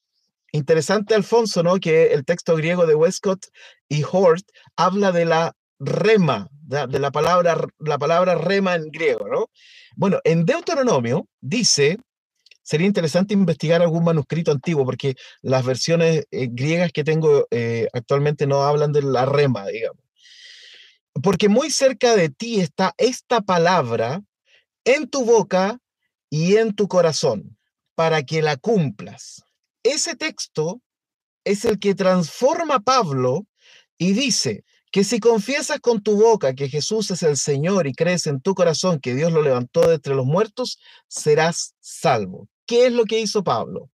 Interesante, 0.53 1.15
Alfonso, 1.15 1.63
¿no? 1.63 1.79
Que 1.79 2.13
el 2.13 2.25
texto 2.25 2.57
griego 2.57 2.87
de 2.87 2.95
Westcott 2.95 3.47
y 3.89 4.05
Hort 4.11 4.45
habla 4.77 5.13
de 5.13 5.25
la 5.25 5.53
rema, 5.79 6.49
de 6.51 6.99
la 6.99 7.11
palabra, 7.11 7.59
la 7.79 7.99
palabra 7.99 8.35
rema 8.37 8.75
en 8.75 8.91
griego, 8.91 9.29
¿no? 9.29 9.51
Bueno, 9.97 10.21
en 10.25 10.45
Deuteronomio 10.45 11.29
dice, 11.41 11.99
sería 12.63 12.87
interesante 12.87 13.35
investigar 13.35 13.83
algún 13.83 14.05
manuscrito 14.05 14.53
antiguo, 14.53 14.85
porque 14.85 15.15
las 15.43 15.65
versiones 15.65 16.27
eh, 16.31 16.49
griegas 16.51 16.93
que 16.93 17.05
tengo 17.05 17.47
eh, 17.51 17.89
actualmente 17.93 18.47
no 18.47 18.63
hablan 18.63 18.93
de 18.93 19.03
la 19.03 19.27
rema, 19.27 19.67
digamos. 19.67 20.03
Porque 21.23 21.49
muy 21.49 21.71
cerca 21.71 22.15
de 22.15 22.29
ti 22.29 22.61
está 22.61 22.95
esta 22.99 23.41
palabra 23.41 24.23
en 24.85 25.09
tu 25.09 25.25
boca 25.25 25.79
y 26.29 26.57
en 26.57 26.75
tu 26.75 26.89
corazón, 26.89 27.57
para 27.95 28.23
que 28.23 28.43
la 28.43 28.57
cumplas 28.57 29.46
ese 29.89 30.17
texto 30.17 30.81
es 31.45 31.65
el 31.65 31.79
que 31.79 31.95
transforma 31.95 32.77
a 32.77 32.81
Pablo 32.81 33.47
y 33.99 34.13
dice 34.13 34.65
que 34.91 35.05
si 35.05 35.21
confiesas 35.21 35.81
con 35.81 36.03
tu 36.03 36.17
boca 36.17 36.55
que 36.55 36.69
Jesús 36.69 37.11
es 37.11 37.23
el 37.23 37.37
Señor 37.37 37.87
y 37.87 37.95
crees 37.95 38.27
en 38.27 38.41
tu 38.41 38.55
corazón 38.55 39.01
que 39.01 39.15
Dios 39.15 39.33
lo 39.33 39.43
levantó 39.43 39.87
de 39.87 39.95
entre 39.95 40.15
los 40.15 40.27
muertos, 40.27 40.79
serás 41.09 41.75
salvo. 41.81 42.49
¿Qué 42.67 42.87
es 42.87 42.93
lo 42.93 43.05
que 43.05 43.21
hizo 43.21 43.45
Pablo? 43.45 43.91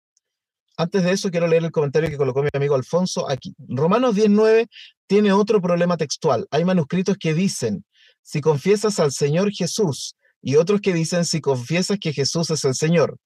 Antes 0.77 1.03
de 1.03 1.11
eso, 1.11 1.29
quiero 1.29 1.47
leer 1.47 1.63
el 1.63 1.71
comentario 1.71 2.09
que 2.09 2.17
colocó 2.17 2.41
mi 2.41 2.49
amigo 2.53 2.75
Alfonso 2.75 3.29
aquí. 3.29 3.53
Romanos 3.67 4.15
19 4.15 4.67
tiene 5.07 5.33
otro 5.33 5.61
problema 5.61 5.97
textual. 5.97 6.47
Hay 6.51 6.65
manuscritos 6.65 7.17
que 7.17 7.33
dicen, 7.33 7.85
si 8.21 8.41
confiesas 8.41 8.99
al 8.99 9.11
Señor 9.11 9.51
Jesús, 9.51 10.15
y 10.41 10.55
otros 10.55 10.81
que 10.81 10.93
dicen, 10.93 11.25
si 11.25 11.39
confiesas 11.39 11.99
que 11.99 12.13
Jesús 12.13 12.49
es 12.49 12.63
el 12.65 12.73
Señor. 12.73 13.17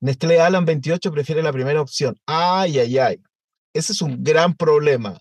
Nestlé 0.00 0.40
Alan 0.40 0.64
28 0.64 1.10
prefiere 1.12 1.42
la 1.42 1.52
primera 1.52 1.80
opción. 1.80 2.18
Ay, 2.26 2.78
ay, 2.78 2.98
ay. 2.98 3.22
Ese 3.72 3.92
es 3.92 4.02
un 4.02 4.22
gran 4.22 4.54
problema. 4.54 5.18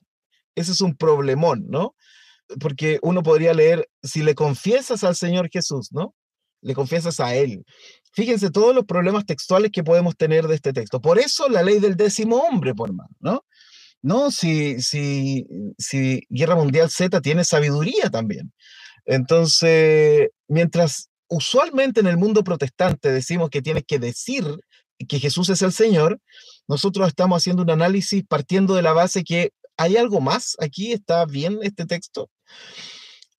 Ese 0.56 0.72
es 0.72 0.82
un 0.82 0.96
problemón, 0.96 1.66
¿no? 1.68 1.96
Porque 2.60 3.00
uno 3.02 3.24
podría 3.24 3.54
leer, 3.54 3.88
si 4.02 4.24
le 4.24 4.36
confiesas 4.36 5.04
al 5.04 5.16
Señor 5.16 5.50
Jesús, 5.52 5.92
¿no? 5.92 6.16
Le 6.62 6.74
confiesas 6.74 7.20
a 7.20 7.36
Él. 7.36 7.64
Fíjense 8.14 8.50
todos 8.50 8.74
los 8.74 8.86
problemas 8.86 9.26
textuales 9.26 9.72
que 9.72 9.84
podemos 9.84 10.16
tener 10.16 10.48
de 10.48 10.56
este 10.56 10.74
texto. 10.74 11.00
Por 11.00 11.20
eso 11.20 11.50
la 11.50 11.62
ley 11.62 11.80
del 11.80 11.96
décimo 11.96 12.38
hombre, 12.38 12.74
por 12.74 12.94
más, 12.94 13.10
¿no? 13.20 13.46
No, 14.02 14.32
si, 14.32 14.82
si, 14.82 15.46
si 15.78 16.22
Guerra 16.30 16.56
Mundial 16.56 16.90
Z 16.90 17.22
tiene 17.22 17.44
sabiduría 17.44 18.10
también. 18.10 18.52
Entonces, 19.06 20.30
mientras 20.48 21.10
usualmente 21.28 22.00
en 22.00 22.08
el 22.08 22.18
mundo 22.18 22.44
protestante 22.44 23.12
decimos 23.12 23.50
que 23.50 23.62
tienes 23.62 23.84
que 23.86 24.00
decir 24.00 24.46
que 25.08 25.20
Jesús 25.20 25.50
es 25.50 25.62
el 25.62 25.72
Señor, 25.72 26.20
nosotros 26.68 27.08
estamos 27.08 27.42
haciendo 27.42 27.64
un 27.64 27.70
análisis 27.70 28.24
partiendo 28.28 28.76
de 28.76 28.82
la 28.82 28.94
base 28.94 29.24
que 29.24 29.52
hay 29.78 29.98
algo 29.98 30.22
más 30.22 30.56
aquí, 30.60 30.92
está 30.92 31.26
bien 31.26 31.60
este 31.62 31.86
texto. 31.86 32.30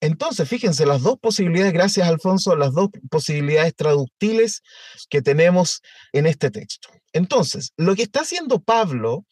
Entonces, 0.00 0.48
fíjense, 0.48 0.86
las 0.86 1.02
dos 1.02 1.18
posibilidades, 1.18 1.72
gracias 1.72 2.06
Alfonso, 2.06 2.54
las 2.54 2.72
dos 2.72 2.90
posibilidades 3.10 3.74
traductiles 3.74 4.62
que 5.10 5.22
tenemos 5.22 5.82
en 6.12 6.26
este 6.26 6.50
texto. 6.50 6.88
Entonces, 7.12 7.72
lo 7.76 7.96
que 7.96 8.02
está 8.02 8.20
haciendo 8.20 8.60
Pablo 8.60 9.24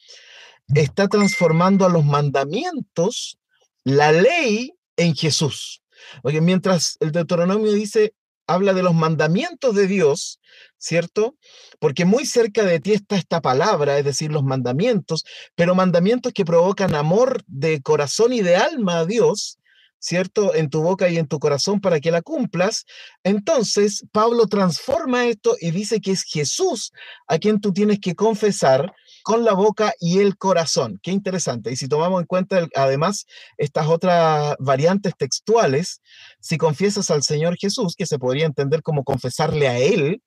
está 0.75 1.07
transformando 1.07 1.87
a 1.87 1.89
los 1.89 2.05
mandamientos, 2.05 3.39
la 3.85 4.11
ley, 4.11 4.73
en 4.97 5.15
Jesús. 5.15 5.83
Porque 6.23 6.41
mientras 6.41 6.97
el 7.01 7.13
Deuteronomio 7.13 7.73
dice, 7.73 8.15
habla 8.47 8.73
de 8.73 8.83
los 8.83 8.95
mandamientos 8.95 9.75
de 9.75 9.87
Dios, 9.87 10.41
¿cierto? 10.79 11.37
Porque 11.79 12.05
muy 12.05 12.27
cerca 12.27 12.63
de 12.65 12.81
ti 12.81 12.93
está 12.93 13.17
esta 13.17 13.41
palabra, 13.41 13.99
es 13.99 14.05
decir, 14.05 14.31
los 14.31 14.45
mandamientos, 14.45 15.25
pero 15.55 15.75
mandamientos 15.75 16.33
que 16.33 16.45
provocan 16.45 16.95
amor 16.95 17.43
de 17.47 17.83
corazón 17.83 18.33
y 18.33 18.43
de 18.43 18.57
alma 18.57 19.01
a 19.01 19.07
Dios, 19.07 19.59
¿cierto? 19.99 20.55
En 20.55 20.71
tu 20.71 20.83
boca 20.83 21.09
y 21.09 21.19
en 21.19 21.27
tu 21.27 21.39
corazón 21.39 21.81
para 21.81 22.01
que 22.01 22.11
la 22.11 22.23
cumplas. 22.23 22.85
Entonces, 23.25 24.05
Pablo 24.13 24.47
transforma 24.47 25.27
esto 25.27 25.57
y 25.61 25.71
dice 25.71 26.01
que 26.01 26.13
es 26.13 26.23
Jesús 26.23 26.93
a 27.27 27.39
quien 27.39 27.61
tú 27.61 27.73
tienes 27.73 27.99
que 28.01 28.15
confesar 28.15 28.93
con 29.27 29.45
la 29.45 29.55
boca 29.55 29.93
y 29.99 30.21
el 30.21 30.39
corazón. 30.39 31.01
Qué 31.03 31.11
interesante. 31.11 31.73
Y 31.73 31.77
si 31.77 31.89
tomamos 31.89 32.21
en 32.21 32.29
cuenta 32.29 32.69
además 32.77 33.27
estas 33.59 33.89
otras 33.89 34.55
variantes 34.61 35.15
textuales, 35.19 36.01
si 36.39 36.59
confiesas 36.59 37.11
al 37.11 37.25
Señor 37.25 37.57
Jesús, 37.59 37.97
que 37.97 38.07
se 38.07 38.21
podría 38.21 38.47
entender 38.47 38.85
como 38.85 39.03
confesarle 39.03 39.67
a 39.67 39.79
Él, 39.79 40.23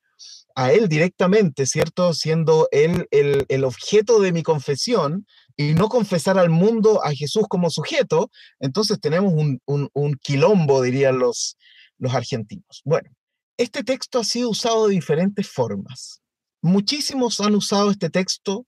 a 0.54 0.74
Él 0.74 0.90
directamente, 0.90 1.66
¿cierto? 1.66 2.14
Siendo 2.14 2.68
Él 2.72 3.08
el, 3.12 3.64
objeto 3.64 4.20
de 4.20 4.34
mi 4.34 4.44
confesión 4.44 5.26
y 5.56 5.76
no 5.76 5.88
confesar 5.88 6.38
al 6.38 6.50
mundo 6.50 7.02
a 7.02 7.14
Jesús 7.14 7.46
como 7.48 7.70
sujeto, 7.70 8.30
entonces 8.60 9.00
tenemos 9.00 9.32
un, 9.34 9.62
un 9.94 10.14
quilombo, 10.16 10.82
dirían 10.82 11.20
los, 11.20 11.56
los 12.00 12.14
argentinos. 12.14 12.82
Bueno, 12.84 13.10
este 13.56 13.82
texto 13.82 14.20
ha 14.20 14.26
sido 14.26 14.50
usado 14.50 14.90
de 14.90 14.96
diferentes 14.96 15.48
formas. 15.48 16.22
Muchísimos 16.62 17.40
han 17.40 17.56
usado 17.56 17.92
este 17.92 18.10
texto 18.10 18.66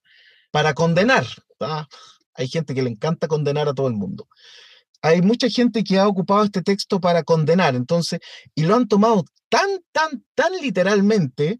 para 0.51 0.73
condenar. 0.73 1.25
Hay 2.33 2.47
gente 2.47 2.73
que 2.73 2.83
le 2.83 2.89
encanta 2.89 3.27
condenar 3.27 3.67
a 3.67 3.73
todo 3.73 3.87
el 3.87 3.93
mundo. 3.93 4.27
Hay 5.01 5.21
mucha 5.21 5.49
gente 5.49 5.83
que 5.83 5.97
ha 5.97 6.07
ocupado 6.07 6.43
este 6.43 6.61
texto 6.61 6.99
para 6.99 7.23
condenar, 7.23 7.75
entonces, 7.75 8.19
y 8.53 8.63
lo 8.63 8.75
han 8.75 8.87
tomado 8.87 9.25
tan, 9.49 9.67
tan, 9.91 10.23
tan 10.35 10.53
literalmente 10.61 11.59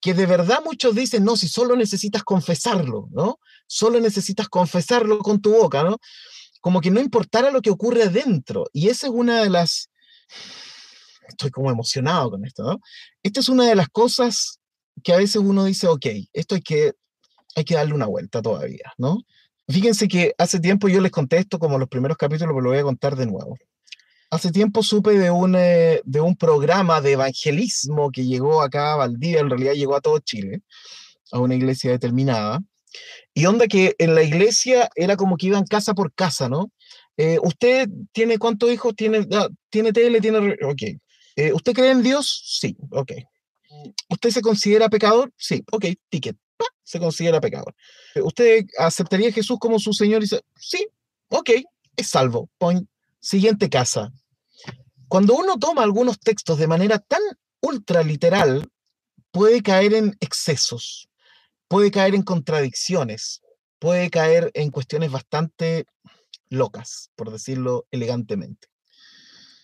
que 0.00 0.14
de 0.14 0.26
verdad 0.26 0.60
muchos 0.64 0.94
dicen, 0.94 1.24
no, 1.24 1.36
si 1.36 1.48
solo 1.48 1.76
necesitas 1.76 2.22
confesarlo, 2.22 3.08
¿no? 3.12 3.38
Solo 3.66 4.00
necesitas 4.00 4.48
confesarlo 4.48 5.18
con 5.18 5.40
tu 5.40 5.52
boca, 5.52 5.82
¿no? 5.82 5.98
Como 6.60 6.80
que 6.80 6.90
no 6.90 7.00
importara 7.00 7.50
lo 7.50 7.62
que 7.62 7.70
ocurre 7.70 8.04
adentro. 8.04 8.66
Y 8.72 8.88
esa 8.88 9.06
es 9.06 9.12
una 9.12 9.42
de 9.42 9.50
las... 9.50 9.88
Estoy 11.28 11.50
como 11.50 11.70
emocionado 11.70 12.30
con 12.30 12.44
esto, 12.44 12.62
¿no? 12.62 12.80
Esta 13.22 13.40
es 13.40 13.48
una 13.48 13.64
de 13.64 13.74
las 13.74 13.88
cosas 13.88 14.60
que 15.02 15.12
a 15.12 15.16
veces 15.16 15.36
uno 15.36 15.64
dice, 15.64 15.88
ok, 15.88 16.06
esto 16.32 16.54
hay 16.54 16.62
que 16.62 16.92
hay 17.56 17.64
que 17.64 17.74
darle 17.74 17.94
una 17.94 18.06
vuelta 18.06 18.42
todavía, 18.42 18.92
¿no? 18.98 19.22
Fíjense 19.68 20.06
que 20.06 20.34
hace 20.38 20.60
tiempo 20.60 20.88
yo 20.88 21.00
les 21.00 21.10
contesto 21.10 21.58
como 21.58 21.78
los 21.78 21.88
primeros 21.88 22.16
capítulos, 22.16 22.52
pero 22.52 22.60
lo 22.60 22.70
voy 22.70 22.78
a 22.78 22.84
contar 22.84 23.16
de 23.16 23.26
nuevo. 23.26 23.56
Hace 24.30 24.52
tiempo 24.52 24.82
supe 24.82 25.18
de 25.18 25.30
un, 25.30 25.56
eh, 25.56 26.00
de 26.04 26.20
un 26.20 26.36
programa 26.36 27.00
de 27.00 27.12
evangelismo 27.12 28.10
que 28.10 28.26
llegó 28.26 28.62
acá 28.62 28.92
a 28.92 28.96
Valdivia, 28.96 29.40
en 29.40 29.50
realidad 29.50 29.72
llegó 29.72 29.96
a 29.96 30.00
todo 30.00 30.18
Chile, 30.18 30.60
a 31.32 31.40
una 31.40 31.54
iglesia 31.54 31.90
determinada. 31.90 32.60
Y 33.34 33.46
onda 33.46 33.66
que 33.66 33.94
en 33.98 34.14
la 34.14 34.22
iglesia 34.22 34.88
era 34.94 35.16
como 35.16 35.36
que 35.36 35.46
iban 35.46 35.64
casa 35.64 35.94
por 35.94 36.12
casa, 36.12 36.48
¿no? 36.48 36.70
Eh, 37.16 37.38
¿Usted 37.42 37.88
tiene 38.12 38.38
cuántos 38.38 38.70
hijos? 38.70 38.94
¿Tiene, 38.94 39.26
ah, 39.32 39.48
¿tiene 39.70 39.92
tele? 39.92 40.20
¿Tiene...? 40.20 40.56
Ok. 40.62 40.82
Eh, 41.36 41.52
¿Usted 41.52 41.72
cree 41.72 41.90
en 41.90 42.02
Dios? 42.02 42.58
Sí, 42.60 42.76
ok. 42.90 43.12
¿Usted 44.10 44.30
se 44.30 44.42
considera 44.42 44.88
pecador? 44.88 45.32
Sí, 45.36 45.64
ok, 45.72 45.86
ticket 46.08 46.36
se 46.82 47.00
considera 47.00 47.40
pecador. 47.40 47.74
¿Usted 48.22 48.66
aceptaría 48.78 49.28
a 49.28 49.32
Jesús 49.32 49.58
como 49.58 49.78
su 49.78 49.92
Señor? 49.92 50.20
Y 50.20 50.26
dice, 50.26 50.40
sí, 50.56 50.86
ok, 51.28 51.50
es 51.96 52.08
salvo. 52.08 52.48
Point. 52.58 52.88
Siguiente 53.20 53.68
casa. 53.68 54.12
Cuando 55.08 55.34
uno 55.34 55.58
toma 55.58 55.82
algunos 55.82 56.18
textos 56.20 56.58
de 56.58 56.68
manera 56.68 56.98
tan 56.98 57.20
ultra 57.60 58.02
literal, 58.02 58.68
puede 59.30 59.62
caer 59.62 59.94
en 59.94 60.16
excesos, 60.20 61.08
puede 61.68 61.90
caer 61.90 62.14
en 62.14 62.22
contradicciones, 62.22 63.42
puede 63.78 64.10
caer 64.10 64.50
en 64.54 64.70
cuestiones 64.70 65.10
bastante 65.10 65.86
locas, 66.48 67.10
por 67.16 67.30
decirlo 67.30 67.86
elegantemente. 67.90 68.68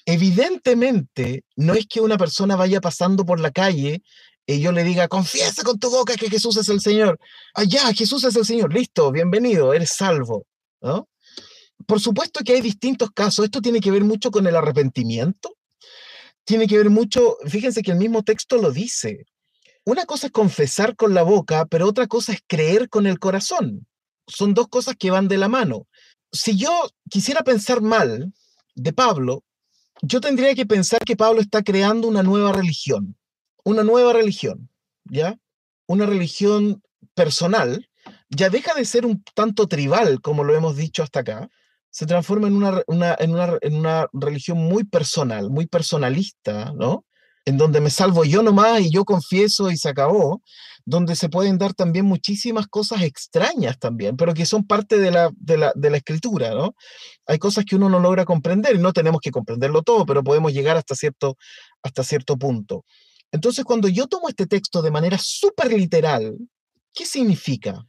Evidentemente, 0.05 1.45
no 1.55 1.75
es 1.75 1.87
que 1.87 2.01
una 2.01 2.19
persona 2.19 2.57
vaya 2.57 2.81
pasando 2.81 3.25
por 3.25 3.39
la 3.39 3.53
calle 3.53 4.03
y 4.47 4.61
yo 4.61 4.73
le 4.73 4.85
diga, 4.85 5.09
confiesa 5.09 5.63
con 5.63 5.79
tu 5.79 5.91
boca 5.91 6.17
que 6.17 6.29
Jesús 6.29 6.57
es 6.57 6.69
el 6.69 6.81
Señor. 6.81 7.19
Ah, 7.55 7.65
ya, 7.65 7.93
Jesús 7.95 8.25
es 8.25 8.35
el 8.37 8.45
Señor. 8.45 8.73
Listo, 8.75 9.13
bienvenido, 9.13 9.73
eres 9.73 9.91
salvo. 9.93 10.47
¿no? 10.81 11.09
Por 11.87 12.01
supuesto 12.01 12.41
que 12.45 12.55
hay 12.55 12.61
distintos 12.61 13.11
casos. 13.13 13.45
Esto 13.45 13.61
tiene 13.61 13.81
que 13.81 13.91
ver 13.91 14.05
mucho 14.05 14.31
con 14.31 14.47
el 14.47 14.57
arrepentimiento. 14.57 15.57
Tiene 16.45 16.67
que 16.67 16.77
ver 16.77 16.91
mucho, 16.91 17.37
fíjense 17.47 17.83
que 17.83 17.93
el 17.93 17.99
mismo 17.99 18.25
texto 18.25 18.57
lo 18.59 18.73
dice. 18.73 19.27
Una 19.85 20.07
cosa 20.07 20.27
es 20.27 20.33
confesar 20.33 20.97
con 20.97 21.15
la 21.15 21.23
boca, 21.23 21.67
pero 21.67 21.89
otra 21.89 22.07
cosa 22.07 22.33
es 22.33 22.41
creer 22.47 22.89
con 22.89 23.07
el 23.07 23.19
corazón. 23.19 23.87
Son 24.27 24.55
dos 24.55 24.69
cosas 24.69 24.97
que 24.97 25.11
van 25.11 25.29
de 25.29 25.39
la 25.39 25.49
mano. 25.49 25.87
Si 26.33 26.57
yo 26.57 26.89
quisiera 27.09 27.43
pensar 27.43 27.81
mal, 27.81 28.33
de 28.75 28.93
Pablo, 28.93 29.45
yo 30.03 30.21
tendría 30.21 30.55
que 30.55 30.67
pensar 30.67 31.01
que 31.05 31.17
Pablo 31.17 31.41
está 31.41 31.63
creando 31.63 32.09
una 32.09 32.23
nueva 32.23 32.53
religión, 32.53 33.17
una 33.65 33.83
nueva 33.83 34.13
religión, 34.13 34.69
¿ya? 35.05 35.39
Una 35.87 36.07
religión 36.07 36.83
personal, 37.15 37.89
ya 38.31 38.51
deja 38.51 38.75
de 38.75 38.85
ser 38.85 39.07
un 39.07 39.23
tanto 39.35 39.67
tribal, 39.67 40.21
como 40.21 40.45
lo 40.45 40.55
hemos 40.55 40.77
dicho 40.77 41.03
hasta 41.03 41.21
acá, 41.21 41.49
se 41.91 42.07
transforma 42.07 42.49
en 42.49 42.57
una, 42.57 42.83
en 42.89 43.33
una, 43.33 43.59
en 43.61 43.75
una 43.75 44.07
religión 44.13 44.59
muy 44.59 44.85
personal, 44.85 45.51
muy 45.51 45.67
personalista, 45.67 46.73
¿no? 46.75 47.05
En 47.45 47.59
donde 47.59 47.81
me 47.81 47.91
salvo 47.91 48.25
yo 48.25 48.43
nomás 48.43 48.81
y 48.81 48.91
yo 48.91 49.05
confieso 49.05 49.71
y 49.71 49.77
se 49.77 49.91
acabó, 49.91 50.41
donde 50.85 51.17
se 51.17 51.29
pueden 51.29 51.59
dar 51.59 51.75
también 51.75 52.07
muchísimas 52.07 52.67
cosas 52.67 53.03
extrañas 53.03 53.79
también, 53.79 54.17
pero 54.17 54.33
que 54.33 54.47
son 54.47 54.65
parte 54.67 54.99
de 54.99 55.11
la, 55.11 55.31
de 55.37 55.59
la, 55.59 55.73
de 55.75 55.91
la 55.91 55.97
escritura, 55.99 56.55
¿no? 56.55 56.75
Hay 57.27 57.39
cosas 57.39 57.65
que 57.65 57.77
uno 57.77 57.91
no 57.91 58.01
logra 58.01 58.25
comprender 58.25 58.77
y 58.77 58.79
no 58.79 58.93
tenemos 58.93 59.21
que 59.21 59.31
comprenderlo 59.31 59.83
todo, 59.83 60.07
pero 60.07 60.25
podemos 60.25 60.53
llegar 60.53 60.77
hasta 60.77 60.95
cierto, 60.95 61.37
hasta 61.83 62.03
cierto 62.05 62.39
punto. 62.39 62.85
Entonces, 63.33 63.65
cuando 63.65 63.89
yo 63.89 64.07
tomo 64.07 64.29
este 64.29 64.47
texto 64.47 64.83
de 64.83 64.91
manera 64.91 65.19
súper 65.19 65.73
literal, 65.73 66.37
¿qué 66.95 67.07
significa? 67.07 67.83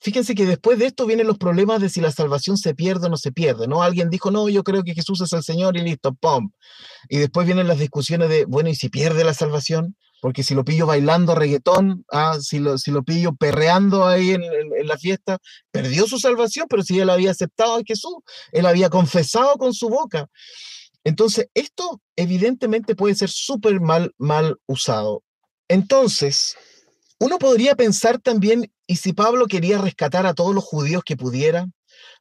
Fíjense 0.00 0.34
que 0.34 0.44
después 0.44 0.78
de 0.78 0.86
esto 0.86 1.06
vienen 1.06 1.26
los 1.26 1.38
problemas 1.38 1.80
de 1.80 1.88
si 1.88 2.00
la 2.00 2.10
salvación 2.10 2.58
se 2.58 2.74
pierde 2.74 3.06
o 3.06 3.10
no 3.10 3.16
se 3.16 3.32
pierde, 3.32 3.68
¿no? 3.68 3.82
Alguien 3.82 4.10
dijo, 4.10 4.30
no, 4.30 4.48
yo 4.48 4.62
creo 4.62 4.82
que 4.82 4.94
Jesús 4.94 5.20
es 5.22 5.32
el 5.32 5.42
Señor 5.42 5.76
y 5.76 5.80
listo, 5.80 6.12
¡pum! 6.14 6.50
Y 7.08 7.18
después 7.18 7.46
vienen 7.46 7.68
las 7.68 7.78
discusiones 7.78 8.28
de, 8.28 8.44
bueno, 8.44 8.68
¿y 8.68 8.74
si 8.74 8.90
pierde 8.90 9.24
la 9.24 9.32
salvación? 9.32 9.96
Porque 10.20 10.42
si 10.42 10.54
lo 10.54 10.64
pillo 10.64 10.86
bailando 10.86 11.34
reggaetón, 11.34 12.04
ah, 12.10 12.38
si, 12.40 12.58
lo, 12.58 12.76
si 12.76 12.90
lo 12.90 13.02
pillo 13.02 13.34
perreando 13.34 14.06
ahí 14.06 14.30
en, 14.32 14.42
en, 14.42 14.86
la 14.86 14.98
fiesta, 14.98 15.38
perdió 15.70 16.06
su 16.06 16.18
salvación, 16.18 16.66
pero 16.68 16.82
si 16.82 16.98
él 16.98 17.08
había 17.08 17.30
aceptado 17.30 17.76
a 17.76 17.82
Jesús, 17.86 18.16
él 18.52 18.66
había 18.66 18.90
confesado 18.90 19.54
con 19.56 19.72
su 19.72 19.88
boca. 19.88 20.28
Entonces, 21.04 21.48
esto 21.54 22.00
evidentemente 22.16 22.96
puede 22.96 23.14
ser 23.14 23.30
súper 23.30 23.80
mal, 23.80 24.12
mal 24.18 24.56
usado. 24.66 25.22
Entonces, 25.68 26.56
uno 27.20 27.38
podría 27.38 27.74
pensar 27.74 28.18
también, 28.18 28.72
¿y 28.86 28.96
si 28.96 29.12
Pablo 29.12 29.46
quería 29.46 29.78
rescatar 29.78 30.26
a 30.26 30.34
todos 30.34 30.54
los 30.54 30.64
judíos 30.64 31.02
que 31.04 31.16
pudiera? 31.16 31.66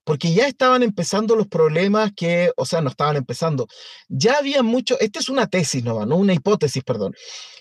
Porque 0.04 0.34
ya 0.34 0.48
estaban 0.48 0.84
empezando 0.84 1.36
los 1.36 1.48
problemas 1.48 2.12
que, 2.16 2.52
o 2.58 2.66
sea, 2.66 2.82
no 2.82 2.90
estaban 2.90 3.16
empezando. 3.16 3.68
Ya 4.10 4.38
había 4.38 4.64
mucho, 4.64 5.00
esta 5.00 5.20
es 5.20 5.30
una 5.30 5.48
tesis, 5.48 5.84
¿no? 5.84 6.06
¿no? 6.06 6.18
Una 6.18 6.34
hipótesis, 6.34 6.84
perdón. 6.84 7.14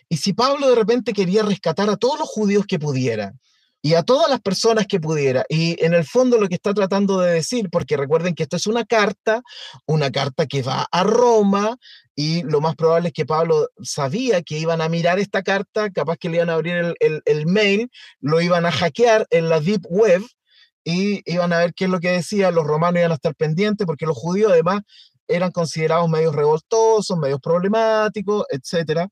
Y 0.09 0.17
si 0.17 0.33
Pablo 0.33 0.69
de 0.69 0.75
repente 0.75 1.13
quería 1.13 1.43
rescatar 1.43 1.89
a 1.89 1.97
todos 1.97 2.19
los 2.19 2.29
judíos 2.29 2.67
que 2.67 2.79
pudiera, 2.79 3.33
y 3.83 3.95
a 3.95 4.05
todas 4.05 4.31
las 4.31 4.41
personas 4.41 4.87
que 4.87 5.01
pudiera. 5.01 5.45
Y 5.49 5.77
en 5.85 5.93
el 5.93 6.05
fondo 6.05 6.39
lo 6.39 6.49
que 6.49 6.55
está 6.55 6.73
tratando 6.73 7.21
de 7.21 7.33
decir, 7.33 7.69
porque 7.69 7.97
recuerden 7.97 8.35
que 8.35 8.45
esto 8.45 8.57
es 8.57 8.69
una 8.69 8.85
carta, 8.85 9.43
una 9.87 10.11
carta 10.13 10.47
que 10.47 10.63
va 10.63 10.87
a 10.91 11.03
Roma, 11.03 11.77
y 12.15 12.43
lo 12.43 12.61
más 12.61 12.77
probable 12.77 13.09
es 13.09 13.15
que 13.15 13.27
Pablo 13.27 13.69
sabía 13.83 14.43
que 14.43 14.59
iban 14.59 14.81
a 14.81 14.89
mirar 14.89 15.19
esta 15.19 15.43
carta, 15.43 15.91
capaz 15.91 16.17
que 16.17 16.29
le 16.29 16.37
iban 16.37 16.51
a 16.51 16.55
abrir 16.55 16.95
el, 17.01 17.23
el, 17.25 17.47
mail, 17.47 17.91
lo 18.21 18.41
iban 18.41 18.67
a 18.67 18.73
hackear 18.73 19.27
en 19.31 19.49
la 19.49 19.61
deep 19.61 19.83
web 19.89 20.23
y 20.85 21.23
iban 21.31 21.53
a 21.53 21.59
ver 21.59 21.75
qué 21.75 21.85
es 21.85 21.91
lo 21.91 22.01
que 22.01 22.11
decía, 22.11 22.51
los 22.51 22.67
romanos 22.67 23.01
iban 23.01 23.13
a 23.13 23.17
estar 23.17 23.35
pendientes, 23.35 23.87
porque 23.87 24.07
los 24.07 24.17
judíos 24.17 24.53
además 24.53 24.83
eran 25.27 25.51
considerados 25.51 26.09
medios 26.09 26.35
revoltosos, 26.35 27.17
medios 27.19 27.41
problemáticos, 27.41 28.45
etcétera. 28.51 29.09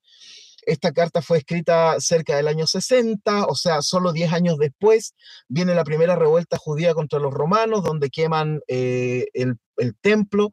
Esta 0.70 0.92
carta 0.92 1.20
fue 1.20 1.38
escrita 1.38 1.96
cerca 1.98 2.36
del 2.36 2.46
año 2.46 2.64
60, 2.64 3.46
o 3.46 3.56
sea, 3.56 3.82
solo 3.82 4.12
10 4.12 4.32
años 4.32 4.56
después 4.56 5.14
viene 5.48 5.74
la 5.74 5.82
primera 5.82 6.14
revuelta 6.14 6.58
judía 6.58 6.94
contra 6.94 7.18
los 7.18 7.34
romanos, 7.34 7.82
donde 7.82 8.08
queman 8.08 8.60
eh, 8.68 9.26
el, 9.34 9.56
el 9.78 9.96
templo. 10.00 10.52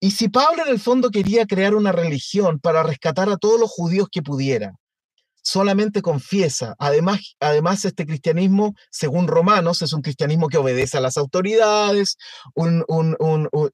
Y 0.00 0.10
si 0.10 0.28
Pablo 0.28 0.64
en 0.66 0.72
el 0.72 0.80
fondo 0.80 1.10
quería 1.10 1.46
crear 1.46 1.76
una 1.76 1.92
religión 1.92 2.58
para 2.58 2.82
rescatar 2.82 3.28
a 3.28 3.36
todos 3.36 3.60
los 3.60 3.70
judíos 3.70 4.08
que 4.10 4.22
pudiera, 4.22 4.74
solamente 5.42 6.02
confiesa. 6.02 6.74
Además, 6.78 7.36
además, 7.40 7.84
este 7.84 8.06
cristianismo, 8.06 8.74
según 8.90 9.26
Romanos, 9.26 9.82
es 9.82 9.92
un 9.92 10.00
cristianismo 10.00 10.48
que 10.48 10.58
obedece 10.58 10.96
a 10.96 11.00
las 11.00 11.16
autoridades, 11.16 12.16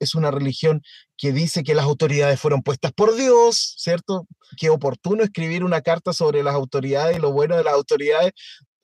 es 0.01 0.15
una 0.15 0.31
religión 0.31 0.83
que 1.17 1.33
dice 1.33 1.63
que 1.63 1.75
las 1.75 1.85
autoridades 1.85 2.41
fueron 2.41 2.63
puestas 2.63 2.93
por 2.93 3.15
Dios, 3.15 3.75
¿cierto? 3.79 4.27
Qué 4.57 4.71
oportuno 4.71 5.23
escribir 5.23 5.63
una 5.63 5.83
carta 5.83 6.13
sobre 6.13 6.43
las 6.43 6.55
autoridades 6.55 7.19
y 7.19 7.21
lo 7.21 7.33
bueno 7.33 7.57
de 7.57 7.65
las 7.65 7.75
autoridades 7.75 8.33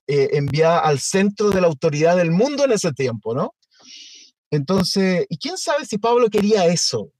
eh, 0.06 0.30
enviada 0.32 0.80
al 0.80 1.00
centro 1.00 1.50
de 1.50 1.62
la 1.62 1.66
autoridad 1.66 2.16
del 2.16 2.30
mundo 2.30 2.64
en 2.64 2.72
ese 2.72 2.92
tiempo, 2.92 3.34
¿no? 3.34 3.54
Entonces, 4.50 5.26
¿y 5.30 5.38
quién 5.38 5.56
sabe 5.56 5.86
si 5.86 5.98
Pablo 5.98 6.28
quería 6.28 6.66
eso? 6.66 7.10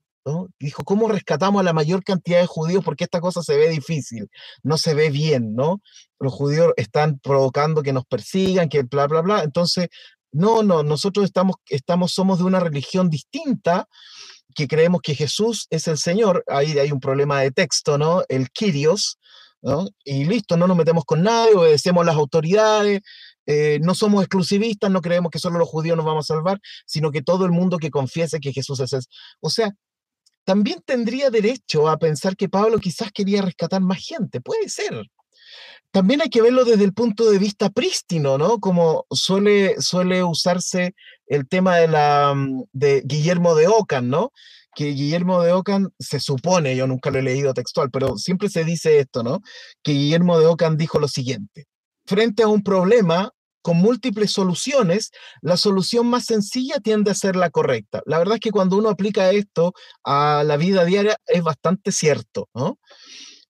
Dijo, 0.59 0.85
¿cómo 0.85 1.09
rescatamos 1.09 1.61
a 1.61 1.65
la 1.65 1.75
mayor 1.75 2.03
cantidad 2.03 2.41
de 2.41 2.47
judíos? 2.47 2.83
Porque 2.83 3.05
esta 3.05 3.21
cosa 3.21 3.43
se 3.43 3.57
ve 3.57 3.69
difícil, 3.69 4.29
no 4.63 4.79
se 4.79 4.95
ve 4.95 5.11
bien, 5.11 5.55
¿no? 5.55 5.83
Los 6.19 6.33
judíos 6.33 6.73
están 6.77 7.19
provocando 7.19 7.83
que 7.83 7.93
nos 7.93 8.07
persigan, 8.07 8.69
que 8.69 8.83
bla, 8.85 9.07
bla, 9.07 9.21
bla. 9.21 9.43
Entonces, 9.43 9.89
no, 10.33 10.63
no, 10.63 10.83
nosotros 10.83 11.27
estamos, 11.27 11.57
estamos, 11.69 12.13
somos 12.13 12.39
de 12.39 12.45
una 12.45 12.61
religión 12.61 13.11
distinta, 13.11 13.87
que 14.55 14.67
creemos 14.67 15.03
que 15.03 15.15
Jesús 15.15 15.67
es 15.71 15.89
el 15.89 15.99
Señor. 15.99 16.45
Ahí 16.47 16.79
hay 16.79 16.91
un 16.91 17.01
problema 17.01 17.41
de 17.41 17.51
texto, 17.51 17.99
¿no? 17.99 18.23
El 18.29 18.51
Kyrios, 18.51 19.19
¿no? 19.63 19.89
Y 20.05 20.25
listo, 20.25 20.57
no 20.57 20.67
nos 20.67 20.77
metemos 20.77 21.05
con 21.05 21.23
nadie, 21.23 21.55
obedecemos 21.55 22.07
las 22.07 22.17
autoridades, 22.17 23.01
eh, 23.47 23.79
no 23.83 23.95
somos 23.95 24.23
exclusivistas, 24.23 24.91
no 24.91 25.03
creemos 25.03 25.31
que 25.31 25.39
solo 25.39 25.59
los 25.59 25.69
judíos 25.69 25.97
nos 25.97 26.07
vamos 26.07 26.31
a 26.31 26.35
salvar, 26.35 26.61
sino 26.87 27.11
que 27.11 27.23
todo 27.23 27.45
el 27.45 27.53
mundo 27.53 27.79
que 27.79 27.91
confiese 27.91 28.41
que 28.41 28.53
Jesús 28.53 28.81
es 28.81 28.93
el... 28.93 29.03
O 29.41 29.51
sea, 29.51 29.71
también 30.45 30.81
tendría 30.85 31.31
derecho 31.31 31.89
a 31.89 31.99
pensar 31.99 32.37
que 32.37 32.49
Pablo 32.49 32.79
quizás 32.79 33.11
quería 33.13 33.43
rescatar 33.43 33.81
más 33.81 34.05
gente, 34.05 34.41
puede 34.41 34.69
ser. 34.69 35.07
También 35.91 36.23
hay 36.23 36.29
que 36.29 36.43
verlo 36.43 36.65
desde 36.65 36.85
el 36.85 36.93
punto 36.93 37.31
de 37.31 37.39
vista 37.39 37.71
prístino, 37.71 38.37
¿no? 38.37 38.59
Como 38.59 39.07
suele, 39.11 39.81
suele 39.81 40.25
usarse 40.25 40.95
el 41.27 41.47
tema 41.47 41.77
de, 41.77 41.89
la, 41.89 42.35
mm, 42.35 42.65
de 42.73 43.03
Guillermo 43.05 43.55
de 43.55 43.69
Ocan, 43.69 44.09
¿no? 44.09 44.33
Que 44.75 44.87
Guillermo 44.87 45.41
de 45.43 45.53
Ocan 45.53 45.91
se 45.99 46.19
supone, 46.19 46.75
yo 46.75 46.87
nunca 46.87 47.11
lo 47.11 47.21
he 47.21 47.23
leído 47.23 47.55
textual, 47.55 47.91
pero 47.93 48.17
siempre 48.19 48.49
se 48.49 48.65
dice 48.65 48.99
esto, 48.99 49.23
¿no? 49.23 49.41
Que 49.83 49.93
Guillermo 49.93 50.39
de 50.39 50.47
Ocan 50.47 50.77
dijo 50.77 50.99
lo 50.99 51.07
siguiente, 51.07 51.67
frente 52.07 52.43
a 52.43 52.49
un 52.49 52.65
problema, 52.65 53.31
con 53.65 53.79
múltiples 53.79 54.31
soluciones, 54.31 55.11
la 55.41 55.57
solución 55.57 56.07
más 56.07 56.27
sencilla 56.27 56.81
tiende 56.81 57.11
a 57.11 57.15
ser 57.15 57.35
la 57.35 57.49
correcta. 57.49 58.03
La 58.05 58.19
verdad 58.19 58.35
es 58.35 58.41
que 58.41 58.51
cuando 58.51 58.77
uno 58.77 58.91
aplica 58.91 59.31
esto 59.31 59.73
a 60.05 60.45
la 60.45 60.59
vida 60.59 60.85
diaria 60.85 61.17
es 61.27 61.43
bastante 61.43 61.91
cierto, 61.91 62.51
¿no? 62.53 62.79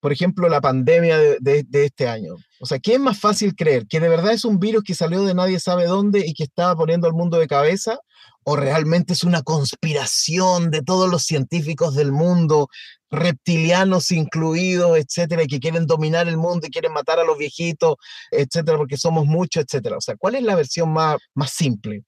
Por 0.05 0.13
ejemplo, 0.13 0.47
la 0.49 0.61
pandemia 0.61 1.17
de, 1.17 1.65
este 1.71 2.07
año. 2.07 2.35
O 2.59 2.67
sea, 2.67 2.77
¿qué 2.77 2.93
es 2.93 2.99
más 2.99 3.19
fácil 3.19 3.55
creer? 3.55 3.87
¿Que 3.87 3.99
de 3.99 4.07
verdad 4.07 4.33
es 4.33 4.45
un 4.45 4.59
virus 4.59 4.83
que 4.83 4.93
salió 4.93 5.23
de 5.23 5.33
nadie 5.33 5.59
sabe 5.59 5.87
dónde 5.87 6.23
y 6.27 6.35
que 6.35 6.43
estaba 6.43 6.75
poniendo 6.75 7.07
al 7.07 7.13
mundo 7.13 7.39
de 7.39 7.47
cabeza? 7.47 7.97
¿O 8.43 8.55
realmente 8.55 9.13
es 9.13 9.23
una 9.23 9.41
conspiración 9.41 10.69
de 10.69 10.83
todos 10.83 11.09
los 11.09 11.23
científicos 11.23 11.95
del 11.95 12.11
mundo 12.11 12.67
reptilianos 13.09 14.11
incluidos, 14.11 14.95
etcétera, 14.95 15.41
y 15.41 15.47
que 15.47 15.59
quieren 15.59 15.87
dominar 15.87 16.27
el 16.27 16.37
mundo 16.37 16.67
y 16.67 16.69
quieren 16.69 16.93
matar 16.93 17.19
a 17.19 17.23
los 17.23 17.39
viejitos, 17.39 17.95
etcétera, 18.29 18.77
porque 18.77 18.97
somos 18.97 19.25
muchos, 19.25 19.63
etcétera. 19.63 19.97
O 19.97 20.01
sea, 20.01 20.15
¿cuál 20.17 20.35
es 20.35 20.43
la 20.43 20.53
versión 20.53 20.93
más, 20.93 21.17
más 21.33 21.49
simple? 21.49 22.03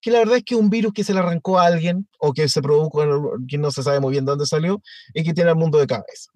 Que 0.00 0.12
la 0.12 0.20
verdad 0.20 0.36
es 0.36 0.44
que 0.44 0.54
un 0.54 0.70
virus 0.70 0.92
que 0.92 1.02
se 1.02 1.12
le 1.12 1.18
arrancó 1.18 1.58
a 1.58 1.66
alguien 1.66 2.08
o 2.20 2.32
que 2.32 2.48
se 2.48 2.62
produjo, 2.62 3.02
que 3.48 3.58
no 3.58 3.72
se 3.72 3.82
sabe 3.82 3.98
muy 3.98 4.12
bien 4.12 4.26
dónde 4.26 4.46
salió, 4.46 4.80
y 5.12 5.24
que 5.24 5.34
tiene 5.34 5.50
al 5.50 5.56
mundo 5.56 5.78
de 5.78 5.88
cabeza. 5.88 6.30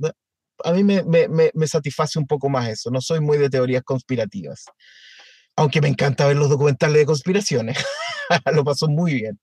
A 0.64 0.73
mí 0.73 0.85
me, 0.85 1.03
me, 1.05 1.29
me 1.29 1.66
satisface 1.66 2.19
un 2.19 2.27
poco 2.27 2.49
más 2.49 2.69
eso. 2.69 2.90
No 2.90 3.01
soy 3.01 3.21
muy 3.21 3.38
de 3.38 3.51
teorías 3.51 3.83
conspirativas. 3.83 4.64
Aunque 5.57 5.81
me 5.81 5.88
encanta 5.88 6.27
ver 6.27 6.37
los 6.37 6.51
documentales 6.51 6.99
de 6.99 7.07
conspiraciones. 7.07 7.79
Lo 8.55 8.64
pasó 8.64 8.88
muy 8.88 9.14
bien. 9.14 9.40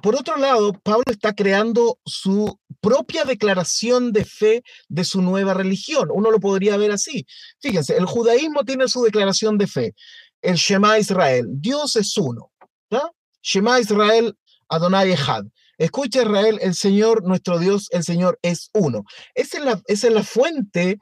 Por 0.00 0.16
otro 0.16 0.36
lado, 0.36 0.72
Pablo 0.72 1.04
está 1.08 1.34
creando 1.34 1.98
su 2.06 2.58
propia 2.80 3.24
declaración 3.24 4.12
de 4.12 4.24
fe 4.24 4.62
de 4.88 5.04
su 5.04 5.20
nueva 5.20 5.52
religión. 5.52 6.08
Uno 6.10 6.30
lo 6.30 6.40
podría 6.40 6.78
ver 6.78 6.92
así. 6.92 7.26
Fíjense, 7.60 7.96
el 7.98 8.06
judaísmo 8.06 8.64
tiene 8.64 8.88
su 8.88 9.02
declaración 9.02 9.58
de 9.58 9.66
fe. 9.66 9.94
El 10.40 10.56
Shema 10.56 10.98
Israel, 10.98 11.46
Dios 11.48 11.96
es 11.96 12.16
uno. 12.16 12.50
Shema 13.42 13.80
Israel, 13.80 14.34
Adonai 14.68 15.12
Echad. 15.12 15.44
Escucha 15.78 16.22
Israel, 16.22 16.58
el 16.60 16.74
Señor, 16.74 17.24
nuestro 17.24 17.58
Dios, 17.58 17.88
el 17.90 18.04
Señor 18.04 18.38
es 18.42 18.70
uno. 18.74 19.04
Esa 19.34 19.58
es 19.86 20.04
la, 20.10 20.22
fuente, 20.22 20.98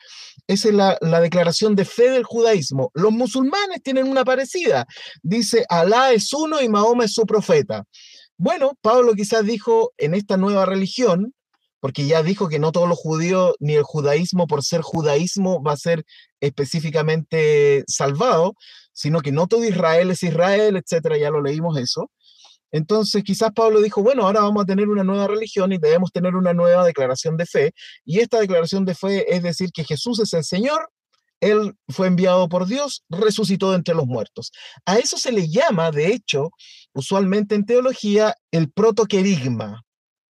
esa 0.47 0.69
es 0.69 0.75
la, 0.75 0.99
la, 1.01 1.21
declaración 1.21 1.75
de 1.77 1.85
fe 1.85 2.11
del 2.11 2.25
judaísmo. 2.25 2.91
Los 2.95 3.13
musulmanes 3.13 3.83
tienen 3.83 4.09
una 4.09 4.25
parecida. 4.25 4.87
Dice, 5.23 5.65
Alá 5.69 6.13
es 6.13 6.33
uno 6.33 6.61
y 6.61 6.69
Mahoma 6.69 7.05
es 7.05 7.13
su 7.13 7.27
profeta. 7.27 7.85
Bueno, 8.37 8.73
Pablo 8.81 9.15
quizás 9.15 9.45
dijo 9.45 9.93
en 9.99 10.15
esta 10.15 10.37
nueva 10.37 10.65
religión, 10.65 11.35
porque 11.81 12.07
ya 12.07 12.23
dijo 12.23 12.49
que 12.49 12.59
no 12.59 12.73
todos 12.73 12.89
los 12.89 12.99
judíos 12.99 13.55
ni 13.59 13.75
el 13.75 13.83
judaísmo 13.83 14.47
por 14.47 14.63
ser 14.63 14.83
judaísmo 14.83 15.63
va 15.63 15.73
a 15.73 15.77
ser 15.77 16.05
específicamente 16.41 17.85
salvado, 17.87 18.55
sino 18.93 19.21
que 19.21 19.33
no 19.33 19.47
todo 19.47 19.65
Israel 19.65 20.11
es 20.11 20.23
Israel, 20.23 20.77
etcétera, 20.77 21.17
ya 21.17 21.31
lo 21.31 21.43
leímos 21.43 21.79
eso. 21.79 22.11
Entonces 22.73 23.25
quizás 23.25 23.53
Pablo 23.53 23.81
dijo, 23.81 24.03
bueno, 24.03 24.25
ahora 24.27 24.43
vamos 24.43 24.63
a 24.63 24.67
tener 24.67 24.89
una 24.89 25.05
nueva 25.05 25.27
religión 25.27 25.73
y 25.73 25.79
debemos 25.79 26.13
tener 26.13 26.35
una 26.37 26.53
nueva 26.53 26.85
declaración 26.85 27.37
de 27.37 27.47
fe. 27.47 27.73
Y 28.05 28.21
esta 28.21 28.41
declaración 28.41 28.85
de 28.85 28.95
fe 28.95 29.35
es 29.35 29.43
decir 29.43 29.71
que 29.73 29.85
Jesús 29.85 30.21
es 30.21 30.33
el 30.33 30.45
Señor, 30.45 30.91
Él 31.41 31.75
fue 31.89 32.07
enviado 32.07 32.49
por 32.49 32.67
Dios, 32.67 33.05
resucitó 33.09 33.71
de 33.71 33.77
entre 33.77 33.95
los 33.95 34.07
muertos. 34.07 34.53
A 34.85 34.99
eso 34.99 35.17
se 35.17 35.33
le 35.33 35.49
llama, 35.49 35.91
de 35.91 36.09
hecho, 36.13 36.51
usualmente 36.93 37.55
en 37.55 37.67
teología, 37.67 38.35
el 38.51 38.71
protoquerigma. 38.71 39.83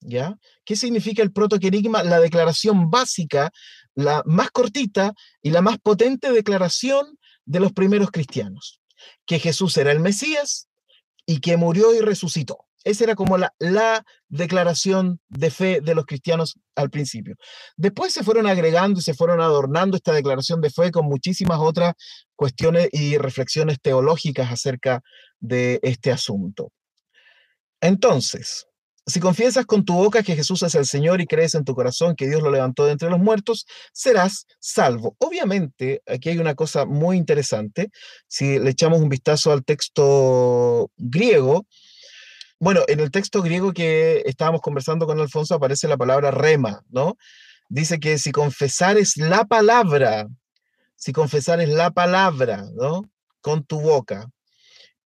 ¿Ya? 0.06 0.36
¿Qué 0.66 0.76
significa 0.76 1.22
el 1.22 1.32
protoquerigma? 1.32 2.02
La 2.02 2.20
declaración 2.20 2.90
básica, 2.90 3.50
la 3.94 4.22
más 4.26 4.50
cortita 4.50 5.14
y 5.40 5.50
la 5.50 5.62
más 5.62 5.78
potente 5.78 6.30
declaración 6.30 7.18
de 7.46 7.60
los 7.60 7.72
primeros 7.72 8.10
cristianos. 8.10 8.80
Que 9.24 9.38
Jesús 9.38 9.76
era 9.78 9.92
el 9.92 10.00
Mesías, 10.00 10.68
y 11.26 11.40
que 11.40 11.56
murió 11.56 11.94
y 11.94 12.00
resucitó. 12.00 12.66
Esa 12.84 13.04
era 13.04 13.14
como 13.14 13.38
la, 13.38 13.54
la, 13.58 14.04
declaración 14.28 15.20
de 15.28 15.50
fe 15.50 15.80
de 15.80 15.94
los 15.94 16.04
cristianos 16.04 16.58
al 16.74 16.90
principio. 16.90 17.36
Después 17.76 18.12
se 18.12 18.22
fueron 18.22 18.46
agregando 18.46 19.00
y 19.00 19.02
se 19.02 19.14
fueron 19.14 19.40
adornando 19.40 19.96
esta 19.96 20.12
declaración 20.12 20.60
de 20.60 20.70
fe 20.70 20.90
con 20.90 21.06
muchísimas 21.06 21.58
otras 21.60 21.94
cuestiones 22.36 22.88
y 22.92 23.16
reflexiones 23.16 23.80
teológicas 23.80 24.52
acerca 24.52 25.00
de 25.40 25.80
este 25.82 26.12
asunto. 26.12 26.72
Entonces, 27.80 28.66
si 29.06 29.20
confiesas 29.20 29.66
con 29.66 29.84
tu 29.84 29.94
boca 29.94 30.22
que 30.22 30.34
Jesús 30.34 30.62
es 30.62 30.74
el 30.74 30.86
Señor 30.86 31.20
y 31.20 31.26
crees 31.26 31.54
en 31.54 31.64
tu 31.64 31.74
corazón 31.74 32.16
que 32.16 32.26
Dios 32.26 32.42
lo 32.42 32.50
levantó 32.50 32.86
de 32.86 32.92
entre 32.92 33.10
los 33.10 33.18
muertos, 33.18 33.66
serás 33.92 34.46
salvo. 34.60 35.14
Obviamente, 35.18 36.02
aquí 36.06 36.30
hay 36.30 36.38
una 36.38 36.54
cosa 36.54 36.86
muy 36.86 37.16
interesante. 37.16 37.90
Si 38.28 38.58
le 38.58 38.70
echamos 38.70 39.00
un 39.00 39.10
vistazo 39.10 39.52
al 39.52 39.64
texto 39.64 40.90
griego, 40.96 41.66
bueno, 42.58 42.80
en 42.88 43.00
el 43.00 43.10
texto 43.10 43.42
griego 43.42 43.72
que 43.74 44.22
estábamos 44.24 44.62
conversando 44.62 45.06
con 45.06 45.20
Alfonso 45.20 45.54
aparece 45.54 45.86
la 45.86 45.98
palabra 45.98 46.30
rema, 46.30 46.82
¿no? 46.88 47.16
Dice 47.68 48.00
que 48.00 48.18
si 48.18 48.32
confesares 48.32 49.16
la 49.18 49.44
palabra, 49.44 50.28
si 50.96 51.12
confesares 51.12 51.68
la 51.68 51.90
palabra, 51.90 52.64
¿no? 52.74 53.02
Con 53.42 53.64
tu 53.64 53.80
boca, 53.80 54.30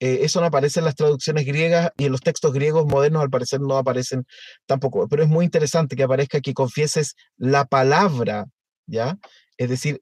eh, 0.00 0.20
eso 0.22 0.40
no 0.40 0.46
aparece 0.46 0.80
en 0.80 0.84
las 0.84 0.94
traducciones 0.94 1.44
griegas 1.44 1.90
y 1.96 2.06
en 2.06 2.12
los 2.12 2.20
textos 2.20 2.52
griegos 2.52 2.86
modernos 2.86 3.22
al 3.22 3.30
parecer 3.30 3.60
no 3.60 3.76
aparecen 3.76 4.26
tampoco. 4.66 5.08
Pero 5.08 5.22
es 5.22 5.28
muy 5.28 5.44
interesante 5.44 5.96
que 5.96 6.04
aparezca 6.04 6.40
que 6.40 6.54
confieses 6.54 7.14
la 7.36 7.64
palabra, 7.64 8.46
¿ya? 8.86 9.18
Es 9.56 9.68
decir, 9.68 10.00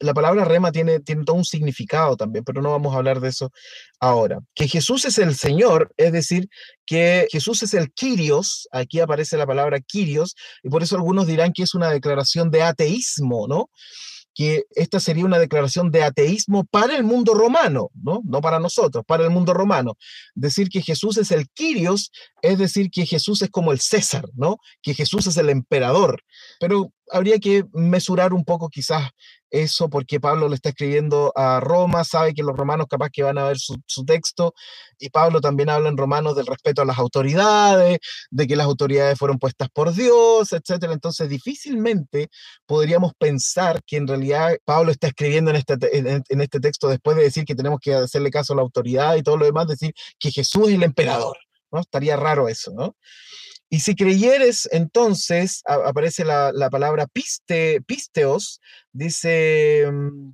la 0.00 0.14
palabra 0.14 0.44
rema 0.44 0.70
tiene, 0.72 1.00
tiene 1.00 1.24
todo 1.24 1.36
un 1.36 1.44
significado 1.44 2.16
también, 2.16 2.44
pero 2.44 2.62
no 2.62 2.70
vamos 2.70 2.94
a 2.94 2.98
hablar 2.98 3.20
de 3.20 3.28
eso 3.28 3.50
ahora. 4.00 4.38
Que 4.54 4.68
Jesús 4.68 5.04
es 5.04 5.18
el 5.18 5.34
Señor, 5.34 5.92
es 5.96 6.12
decir, 6.12 6.48
que 6.86 7.26
Jesús 7.30 7.62
es 7.62 7.74
el 7.74 7.92
Kyrios, 7.92 8.68
aquí 8.70 9.00
aparece 9.00 9.36
la 9.36 9.46
palabra 9.46 9.80
Kyrios, 9.80 10.36
y 10.62 10.68
por 10.68 10.82
eso 10.82 10.96
algunos 10.96 11.26
dirán 11.26 11.52
que 11.52 11.64
es 11.64 11.74
una 11.74 11.90
declaración 11.90 12.50
de 12.50 12.62
ateísmo, 12.62 13.48
¿no? 13.48 13.70
Que 14.38 14.66
esta 14.76 15.00
sería 15.00 15.24
una 15.24 15.40
declaración 15.40 15.90
de 15.90 16.04
ateísmo 16.04 16.64
para 16.64 16.94
el 16.94 17.02
mundo 17.02 17.34
romano, 17.34 17.90
¿no? 18.00 18.20
No 18.24 18.40
para 18.40 18.60
nosotros, 18.60 19.04
para 19.04 19.24
el 19.24 19.30
mundo 19.30 19.52
romano. 19.52 19.96
Decir 20.36 20.68
que 20.68 20.80
Jesús 20.80 21.16
es 21.16 21.32
el 21.32 21.48
Kyrios 21.48 22.12
es 22.42 22.58
decir 22.58 22.90
que 22.90 23.06
Jesús 23.06 23.42
es 23.42 23.50
como 23.50 23.72
el 23.72 23.80
César, 23.80 24.24
¿no? 24.34 24.58
Que 24.82 24.94
Jesús 24.94 25.26
es 25.26 25.36
el 25.36 25.50
emperador. 25.50 26.22
Pero 26.60 26.92
habría 27.10 27.38
que 27.38 27.64
mesurar 27.72 28.32
un 28.32 28.44
poco 28.44 28.68
quizás 28.68 29.10
eso 29.50 29.88
porque 29.88 30.20
Pablo 30.20 30.48
le 30.48 30.56
está 30.56 30.70
escribiendo 30.70 31.32
a 31.34 31.60
Roma, 31.60 32.04
sabe 32.04 32.34
que 32.34 32.42
los 32.42 32.56
romanos 32.56 32.86
capaz 32.88 33.08
que 33.10 33.22
van 33.22 33.38
a 33.38 33.44
ver 33.44 33.58
su, 33.58 34.04
texto 34.04 34.54
y 34.98 35.10
Pablo 35.10 35.40
también 35.40 35.70
habla 35.70 35.88
en 35.88 35.96
Romanos 35.96 36.36
del 36.36 36.46
respeto 36.46 36.82
a 36.82 36.84
las 36.84 36.98
autoridades, 36.98 37.98
de 38.30 38.46
que 38.46 38.56
las 38.56 38.66
autoridades 38.66 39.18
fueron 39.18 39.38
puestas 39.38 39.68
por 39.70 39.92
Dios, 39.92 40.52
etcétera. 40.52 40.92
Entonces 40.92 41.28
difícilmente 41.28 42.28
podríamos 42.66 43.12
pensar 43.18 43.80
que 43.86 43.96
en 43.96 44.06
realidad 44.06 44.56
Pablo 44.64 44.92
está 44.92 45.08
escribiendo 45.08 45.50
en 45.50 45.56
este, 45.56 45.76
en 45.98 46.40
este 46.40 46.60
texto 46.60 46.88
después 46.88 47.16
de 47.16 47.24
decir 47.24 47.44
que 47.44 47.54
tenemos 47.54 47.80
que 47.80 47.94
hacerle 47.94 48.30
caso 48.30 48.52
a 48.52 48.56
la 48.56 48.62
autoridad 48.62 49.16
y 49.16 49.22
todo 49.22 49.36
lo 49.36 49.46
demás, 49.46 49.66
decir 49.66 49.94
que 50.18 50.30
Jesús 50.30 50.68
es 50.68 50.74
el 50.74 50.82
emperador, 50.82 51.38
¿no? 51.70 51.80
Estaría 51.80 52.16
raro 52.16 52.48
eso, 52.48 52.72
¿no? 52.74 52.96
Y 53.70 53.80
si 53.80 53.94
creyeres, 53.94 54.68
entonces 54.72 55.62
aparece 55.66 56.24
la, 56.24 56.52
palabra 56.70 57.06
piste, 57.06 57.82
pisteos, 57.82 58.60
dice 58.92 59.86
mm, 59.92 60.32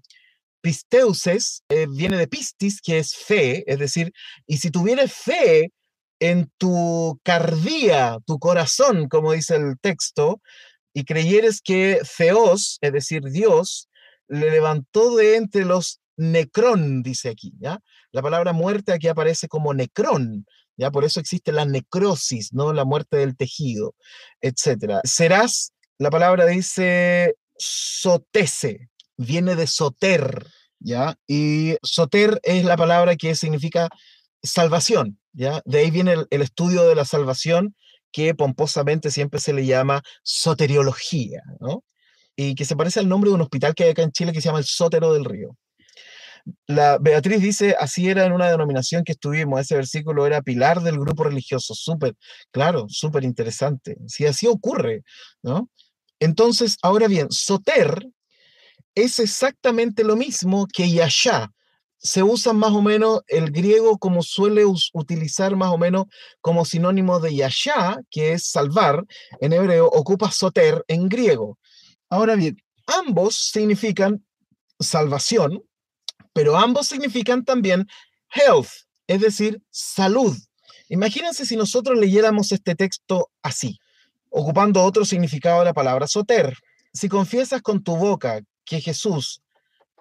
pisteuses, 0.60 1.62
eh, 1.68 1.86
viene 1.90 2.16
de 2.16 2.28
pistis, 2.28 2.80
que 2.80 2.98
es 2.98 3.14
fe, 3.16 3.64
es 3.70 3.78
decir, 3.78 4.12
y 4.46 4.58
si 4.58 4.70
tuvieres 4.70 5.12
fe 5.12 5.72
en 6.20 6.50
tu 6.58 7.20
cardía, 7.24 8.18
tu 8.24 8.38
corazón, 8.38 9.08
como 9.08 9.32
dice 9.32 9.56
el 9.56 9.78
texto, 9.80 10.40
y 10.94 11.04
creyeres 11.04 11.60
que 11.60 12.00
Theos, 12.16 12.78
es 12.80 12.92
decir, 12.92 13.22
Dios, 13.24 13.88
le 14.28 14.50
levantó 14.50 15.16
de 15.16 15.36
entre 15.36 15.64
los 15.64 16.00
necrón, 16.16 17.02
dice 17.02 17.30
aquí, 17.30 17.52
¿ya? 17.58 17.80
La 18.12 18.22
palabra 18.22 18.52
muerte 18.52 18.92
aquí 18.92 19.08
aparece 19.08 19.48
como 19.48 19.74
necrón, 19.74 20.46
¿ya? 20.76 20.90
Por 20.90 21.04
eso 21.04 21.20
existe 21.20 21.52
la 21.52 21.64
necrosis, 21.64 22.52
¿no? 22.52 22.72
La 22.72 22.84
muerte 22.84 23.16
del 23.16 23.36
tejido, 23.36 23.94
etcétera. 24.40 25.00
Serás, 25.04 25.72
la 25.98 26.10
palabra 26.10 26.46
dice 26.46 27.34
sotese, 27.56 28.90
viene 29.16 29.56
de 29.56 29.66
soter, 29.66 30.46
¿ya? 30.80 31.16
Y 31.26 31.76
soter 31.82 32.40
es 32.42 32.64
la 32.64 32.76
palabra 32.76 33.16
que 33.16 33.34
significa 33.34 33.88
salvación, 34.42 35.18
¿ya? 35.32 35.62
De 35.64 35.78
ahí 35.78 35.90
viene 35.90 36.12
el, 36.12 36.26
el 36.30 36.42
estudio 36.42 36.86
de 36.86 36.94
la 36.94 37.04
salvación 37.04 37.74
que 38.12 38.34
pomposamente 38.34 39.10
siempre 39.10 39.40
se 39.40 39.52
le 39.52 39.66
llama 39.66 40.02
soteriología, 40.22 41.42
¿no? 41.60 41.84
Y 42.36 42.54
que 42.54 42.64
se 42.64 42.76
parece 42.76 43.00
al 43.00 43.08
nombre 43.08 43.30
de 43.30 43.34
un 43.34 43.42
hospital 43.42 43.74
que 43.74 43.84
hay 43.84 43.90
acá 43.90 44.02
en 44.02 44.12
Chile 44.12 44.32
que 44.32 44.40
se 44.40 44.48
llama 44.48 44.58
el 44.58 44.64
Sótero 44.64 45.12
del 45.12 45.24
Río. 45.24 45.56
La 46.66 46.98
Beatriz 46.98 47.40
dice, 47.40 47.74
así 47.78 48.08
era 48.08 48.24
en 48.24 48.32
una 48.32 48.50
denominación 48.50 49.04
que 49.04 49.12
estuvimos, 49.12 49.60
ese 49.60 49.76
versículo 49.76 50.26
era 50.26 50.42
pilar 50.42 50.82
del 50.82 50.98
grupo 50.98 51.24
religioso, 51.24 51.74
súper, 51.74 52.14
claro, 52.50 52.86
súper 52.88 53.24
interesante. 53.24 53.96
Si 54.06 54.26
así 54.26 54.46
ocurre, 54.46 55.04
¿no? 55.42 55.70
Entonces, 56.20 56.76
ahora 56.82 57.08
bien, 57.08 57.30
soter 57.30 58.06
es 58.94 59.18
exactamente 59.18 60.04
lo 60.04 60.16
mismo 60.16 60.66
que 60.72 60.90
yashá. 60.90 61.50
Se 61.98 62.22
usa 62.22 62.52
más 62.52 62.72
o 62.72 62.82
menos 62.82 63.22
el 63.28 63.50
griego 63.50 63.98
como 63.98 64.22
suele 64.22 64.64
utilizar 64.92 65.56
más 65.56 65.70
o 65.70 65.78
menos 65.78 66.04
como 66.40 66.64
sinónimo 66.64 67.18
de 67.20 67.34
yashá, 67.34 67.98
que 68.10 68.32
es 68.32 68.46
salvar, 68.46 69.04
en 69.40 69.52
hebreo 69.54 69.86
ocupa 69.86 70.30
soter 70.30 70.84
en 70.88 71.08
griego. 71.08 71.58
Ahora 72.10 72.36
bien, 72.36 72.56
ambos 72.86 73.34
significan 73.36 74.24
salvación, 74.78 75.62
pero 76.34 76.58
ambos 76.58 76.88
significan 76.88 77.44
también 77.44 77.88
health, 78.34 78.68
es 79.06 79.20
decir, 79.20 79.62
salud. 79.70 80.36
Imagínense 80.88 81.46
si 81.46 81.56
nosotros 81.56 81.98
leyéramos 81.98 82.52
este 82.52 82.74
texto 82.74 83.30
así, 83.42 83.78
ocupando 84.28 84.82
otro 84.82 85.06
significado 85.06 85.60
de 85.60 85.66
la 85.66 85.72
palabra 85.72 86.06
soter. 86.06 86.54
Si 86.92 87.08
confiesas 87.08 87.62
con 87.62 87.82
tu 87.82 87.96
boca 87.96 88.42
que 88.66 88.80
Jesús 88.80 89.42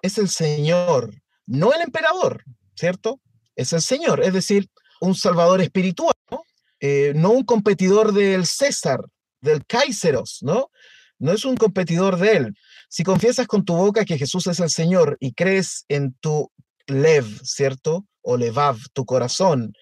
es 0.02 0.18
el 0.18 0.28
Señor, 0.28 1.14
no 1.46 1.72
el 1.72 1.80
emperador, 1.80 2.44
¿cierto? 2.74 3.20
Es 3.56 3.72
el 3.72 3.80
Señor, 3.80 4.22
es 4.22 4.34
decir, 4.34 4.68
un 5.00 5.14
salvador 5.14 5.60
espiritual, 5.60 6.14
¿no? 6.30 6.42
Eh, 6.80 7.12
no 7.14 7.30
un 7.30 7.44
competidor 7.44 8.12
del 8.12 8.44
César, 8.46 9.00
del 9.40 9.64
Kaiseros, 9.64 10.38
¿no? 10.42 10.70
No 11.18 11.32
es 11.32 11.44
un 11.44 11.56
competidor 11.56 12.18
de 12.18 12.36
él, 12.36 12.54
si 12.94 13.02
confiesas 13.02 13.48
con 13.48 13.64
tu 13.64 13.74
boca 13.74 14.04
que 14.04 14.18
Jesús 14.18 14.46
es 14.46 14.60
el 14.60 14.70
Señor 14.70 15.16
y 15.18 15.32
crees 15.32 15.84
en 15.88 16.14
tu 16.20 16.52
lev, 16.86 17.26
¿cierto? 17.42 18.06
O 18.22 18.36
levav, 18.36 18.76
tu 18.92 19.04
corazón, 19.04 19.72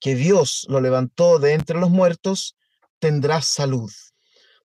que 0.00 0.14
Dios 0.14 0.64
lo 0.70 0.80
levantó 0.80 1.38
de 1.38 1.52
entre 1.52 1.78
los 1.78 1.90
muertos, 1.90 2.56
tendrás 3.00 3.48
salud. 3.48 3.92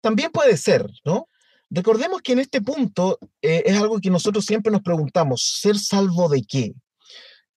También 0.02 0.30
puede 0.34 0.58
ser, 0.58 0.86
¿no? 1.06 1.30
Recordemos 1.70 2.22
que 2.22 2.34
en 2.34 2.40
este 2.40 2.60
punto 2.60 3.18
eh, 3.42 3.64
es 3.66 3.78
algo 3.78 4.02
que 4.02 4.10
nosotros 4.10 4.44
siempre 4.44 4.74
nos 4.74 4.82
preguntamos, 4.82 5.58
¿ser 5.62 5.80
salvo 5.80 6.28
de 6.28 6.44
qué? 6.44 6.74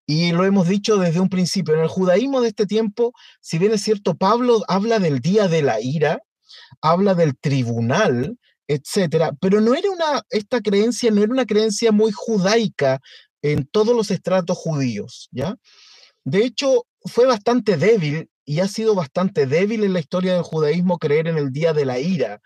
Y 0.06 0.30
lo 0.30 0.44
hemos 0.44 0.68
dicho 0.68 0.98
desde 0.98 1.18
un 1.18 1.30
principio, 1.30 1.74
en 1.74 1.80
el 1.80 1.88
judaísmo 1.88 2.40
de 2.42 2.50
este 2.50 2.64
tiempo, 2.64 3.12
si 3.40 3.58
bien 3.58 3.72
es 3.72 3.82
cierto, 3.82 4.14
Pablo 4.14 4.62
habla 4.68 5.00
del 5.00 5.18
día 5.18 5.48
de 5.48 5.62
la 5.62 5.80
ira, 5.80 6.22
habla 6.80 7.16
del 7.16 7.36
tribunal, 7.36 8.38
etcétera, 8.68 9.32
pero 9.40 9.60
no 9.60 9.74
era 9.74 9.90
una, 9.90 10.22
esta 10.30 10.60
creencia 10.60 11.10
no 11.10 11.22
era 11.22 11.32
una 11.32 11.46
creencia 11.46 11.90
muy 11.90 12.12
judaica 12.12 13.00
en 13.42 13.66
todos 13.66 13.96
los 13.96 14.10
estratos 14.10 14.58
judíos, 14.58 15.28
¿ya? 15.32 15.56
De 16.24 16.44
hecho, 16.44 16.84
fue 17.04 17.26
bastante 17.26 17.76
débil 17.76 18.28
y 18.44 18.60
ha 18.60 18.68
sido 18.68 18.94
bastante 18.94 19.46
débil 19.46 19.84
en 19.84 19.94
la 19.94 20.00
historia 20.00 20.34
del 20.34 20.42
judaísmo 20.42 20.98
creer 20.98 21.28
en 21.28 21.38
el 21.38 21.50
día 21.50 21.72
de 21.72 21.86
la 21.86 21.98
ira 21.98 22.40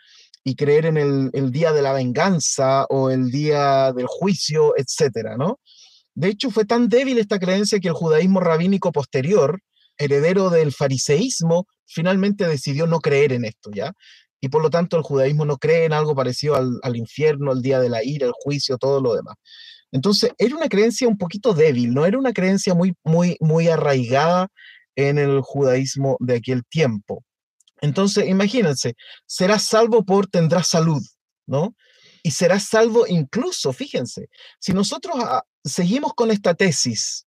y 0.44 0.54
creer 0.54 0.86
en 0.86 0.96
el, 0.96 1.30
el 1.32 1.50
día 1.50 1.72
de 1.72 1.82
la 1.82 1.92
venganza 1.92 2.84
o 2.88 3.10
el 3.10 3.30
día 3.30 3.92
del 3.92 4.06
juicio, 4.06 4.74
etcétera, 4.76 5.36
¿no? 5.36 5.58
De 6.14 6.28
hecho, 6.28 6.50
fue 6.50 6.64
tan 6.64 6.88
débil 6.88 7.18
esta 7.18 7.38
creencia 7.38 7.80
que 7.80 7.88
el 7.88 7.94
judaísmo 7.94 8.40
rabínico 8.40 8.92
posterior, 8.92 9.60
heredero 9.96 10.50
del 10.50 10.72
fariseísmo, 10.72 11.66
finalmente 11.86 12.46
decidió 12.46 12.86
no 12.86 13.00
creer 13.00 13.32
en 13.32 13.44
esto, 13.44 13.70
¿ya? 13.72 13.92
Y 14.42 14.50
por 14.50 14.60
lo 14.60 14.68
tanto 14.68 14.98
el 14.98 15.02
judaísmo 15.02 15.46
no 15.46 15.56
cree 15.56 15.86
en 15.86 15.94
algo 15.94 16.14
parecido 16.14 16.56
al, 16.56 16.78
al 16.82 16.96
infierno, 16.96 17.52
el 17.52 17.62
día 17.62 17.80
de 17.80 17.88
la 17.88 18.04
ira, 18.04 18.26
el 18.26 18.32
juicio, 18.34 18.76
todo 18.76 19.00
lo 19.00 19.14
demás. 19.14 19.36
Entonces, 19.92 20.32
era 20.36 20.56
una 20.56 20.68
creencia 20.68 21.06
un 21.06 21.16
poquito 21.16 21.54
débil, 21.54 21.94
no 21.94 22.04
era 22.04 22.18
una 22.18 22.32
creencia 22.32 22.74
muy, 22.74 22.94
muy, 23.04 23.36
muy 23.40 23.68
arraigada 23.68 24.48
en 24.96 25.18
el 25.18 25.40
judaísmo 25.42 26.16
de 26.18 26.36
aquel 26.36 26.64
tiempo. 26.68 27.24
Entonces, 27.80 28.28
imagínense, 28.28 28.94
serás 29.26 29.66
salvo 29.66 30.04
por 30.04 30.26
tendrás 30.26 30.68
salud, 30.68 31.02
¿no? 31.46 31.74
Y 32.22 32.30
serás 32.30 32.68
salvo 32.68 33.06
incluso, 33.06 33.72
fíjense, 33.72 34.28
si 34.58 34.72
nosotros 34.72 35.16
ah, 35.18 35.42
seguimos 35.64 36.14
con 36.14 36.30
esta 36.30 36.54
tesis 36.54 37.26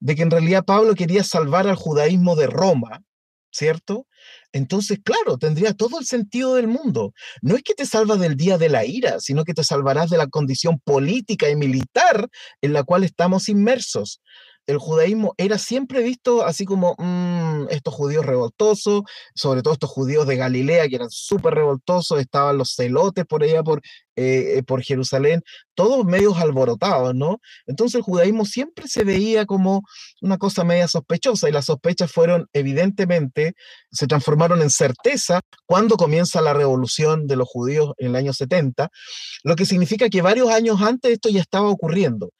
de 0.00 0.14
que 0.14 0.22
en 0.22 0.30
realidad 0.30 0.64
Pablo 0.64 0.94
quería 0.94 1.24
salvar 1.24 1.66
al 1.66 1.76
judaísmo 1.76 2.36
de 2.36 2.48
Roma, 2.48 3.02
¿cierto? 3.50 4.06
Entonces, 4.54 5.00
claro, 5.02 5.36
tendría 5.36 5.74
todo 5.74 5.98
el 5.98 6.06
sentido 6.06 6.54
del 6.54 6.68
mundo. 6.68 7.12
No 7.42 7.56
es 7.56 7.62
que 7.64 7.74
te 7.74 7.84
salvas 7.84 8.20
del 8.20 8.36
día 8.36 8.56
de 8.56 8.68
la 8.68 8.84
ira, 8.84 9.18
sino 9.18 9.44
que 9.44 9.52
te 9.52 9.64
salvarás 9.64 10.10
de 10.10 10.16
la 10.16 10.28
condición 10.28 10.78
política 10.78 11.50
y 11.50 11.56
militar 11.56 12.28
en 12.62 12.72
la 12.72 12.84
cual 12.84 13.02
estamos 13.02 13.48
inmersos 13.48 14.20
el 14.66 14.78
judaísmo 14.78 15.34
era 15.36 15.58
siempre 15.58 16.02
visto 16.02 16.44
así 16.44 16.64
como 16.64 16.94
mm, 16.98 17.66
estos 17.70 17.94
judíos 17.94 18.24
revoltosos, 18.24 19.02
sobre 19.34 19.62
todo 19.62 19.74
estos 19.74 19.90
judíos 19.90 20.26
de 20.26 20.36
Galilea 20.36 20.88
que 20.88 20.96
eran 20.96 21.10
súper 21.10 21.54
revoltosos, 21.54 22.20
estaban 22.20 22.58
los 22.58 22.74
celotes 22.74 23.24
por 23.26 23.42
allá, 23.42 23.62
por, 23.62 23.82
eh, 24.16 24.62
por 24.66 24.82
Jerusalén, 24.82 25.42
todos 25.74 26.04
medios 26.04 26.38
alborotados, 26.38 27.14
¿no? 27.14 27.40
Entonces 27.66 27.96
el 27.96 28.02
judaísmo 28.02 28.44
siempre 28.44 28.88
se 28.88 29.04
veía 29.04 29.44
como 29.44 29.82
una 30.22 30.38
cosa 30.38 30.64
media 30.64 30.88
sospechosa 30.88 31.48
y 31.48 31.52
las 31.52 31.66
sospechas 31.66 32.10
fueron 32.10 32.46
evidentemente, 32.52 33.54
se 33.90 34.06
transformaron 34.06 34.62
en 34.62 34.70
certeza 34.70 35.40
cuando 35.66 35.96
comienza 35.96 36.40
la 36.40 36.54
revolución 36.54 37.26
de 37.26 37.36
los 37.36 37.48
judíos 37.48 37.92
en 37.98 38.08
el 38.08 38.16
año 38.16 38.32
70, 38.32 38.88
lo 39.42 39.56
que 39.56 39.66
significa 39.66 40.08
que 40.08 40.22
varios 40.22 40.48
años 40.50 40.80
antes 40.80 41.12
esto 41.12 41.28
ya 41.28 41.40
estaba 41.40 41.68
ocurriendo. 41.68 42.30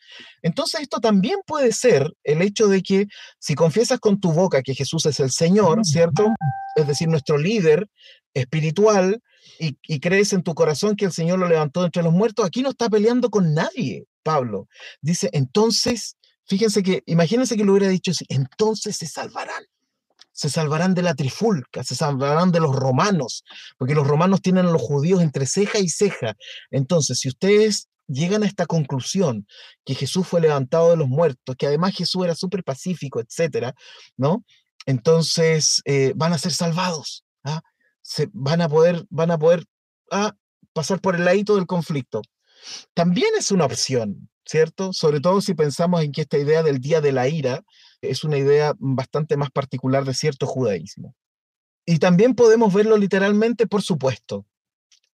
Entonces 0.45 0.83
esto 0.83 1.01
también 1.01 1.39
puede 1.47 1.73
ser 1.73 2.13
el 2.23 2.43
hecho 2.43 2.69
de 2.69 2.83
que 2.83 3.07
si 3.39 3.55
confiesas 3.55 3.99
con 3.99 4.21
tu 4.21 4.31
boca 4.31 4.63
que 4.63 4.75
Jesús 4.75 5.07
es 5.07 5.19
el 5.19 5.31
Señor, 5.31 5.87
¿cierto? 5.87 6.35
Es 6.77 6.87
decir, 6.87 7.09
nuestro 7.09 7.39
líder 7.39 7.89
espiritual, 8.35 9.23
y, 9.59 10.01
crees 10.01 10.35
en 10.35 10.43
tu 10.43 10.55
corazón 10.55 10.97
que 10.97 11.07
el 11.07 11.13
Señor 11.13 11.39
lo 11.39 11.49
levantó 11.49 11.85
entre 11.85 12.03
los 12.03 12.13
muertos, 12.13 12.45
aquí 12.45 12.61
no 12.61 12.71
está 12.71 12.91
peleando 12.91 13.31
con 13.31 13.55
nadie, 13.55 14.05
Pablo. 14.23 14.69
Dice, 15.01 15.31
entonces, 15.33 16.17
fíjense 16.47 16.83
que, 16.83 17.03
imagínense 17.07 17.57
que 17.57 17.65
lo 17.65 17.73
hubiera 17.73 17.89
dicho 17.89 18.11
así, 18.11 18.27
entonces 18.29 18.97
se 18.97 19.07
salvarán. 19.07 19.65
Se 20.33 20.51
salvarán 20.51 20.95
de 20.95 21.03
la 21.03 21.15
trifulca, 21.15 21.85
se 21.85 21.95
salvarán 21.95 22.51
de 22.53 22.61
los 22.61 22.75
romanos, 22.75 23.45
porque 23.79 23.95
los 23.95 24.07
romanos 24.07 24.43
tienen 24.43 24.67
a 24.67 24.71
los 24.71 24.83
judíos 24.83 25.23
entre 25.23 25.47
ceja 25.47 25.79
y 25.79 25.89
ceja. 25.89 26.35
Entonces, 26.71 27.21
si 27.21 27.29
ustedes 27.29 27.89
llegan 28.07 28.43
a 28.43 28.47
esta 28.47 28.67
conclusión 28.67 29.47
que 29.85 29.95
Jesús 29.95 30.27
fue 30.27 30.41
levantado 30.41 30.91
de 30.91 30.97
los 30.97 31.09
muertos, 31.09 31.57
que 31.57 31.67
además 31.67 31.95
Jesús 31.95 32.25
era 32.25 32.35
súper 32.35 32.65
pacífico, 32.65 33.21
etcétera, 33.21 33.75
¿no? 34.17 34.45
Entonces 34.87 35.81
eh, 35.85 36.13
van 36.17 36.33
a 36.33 36.39
ser 36.39 36.53
salvados. 36.53 37.25
¿ah? 37.45 37.63
se 38.05 38.29
van 38.33 38.61
a 38.61 38.69
poder, 38.69 39.05
van 39.09 39.31
a 39.31 39.39
poder 39.39 39.65
ah, 40.13 40.35
pasar 40.73 41.01
por 41.01 41.17
el 41.17 41.25
ladito 41.25 41.57
del 41.57 41.67
conflicto. 41.67 42.23
También 42.93 43.33
es 43.37 43.51
una 43.51 43.65
opción, 43.65 44.29
¿cierto? 44.45 44.93
Sobre 44.93 45.21
todo 45.21 45.41
si 45.41 45.55
pensamos 45.55 46.03
en 46.03 46.13
que 46.13 46.21
esta 46.21 46.39
idea 46.39 46.63
del 46.63 46.81
día 46.81 47.01
de 47.01 47.13
la 47.13 47.29
ira 47.29 47.65
es 48.03 48.23
una 48.23 48.37
idea 48.37 48.75
bastante 48.79 49.37
más 49.37 49.51
particular 49.51 50.05
de 50.05 50.15
cierto 50.15 50.47
judaísmo. 50.47 51.15
Y 51.87 51.99
también 51.99 52.35
podemos 52.35 52.73
verlo 52.73 52.97
literalmente, 52.97 53.67
por 53.67 53.83
supuesto. 53.83 54.47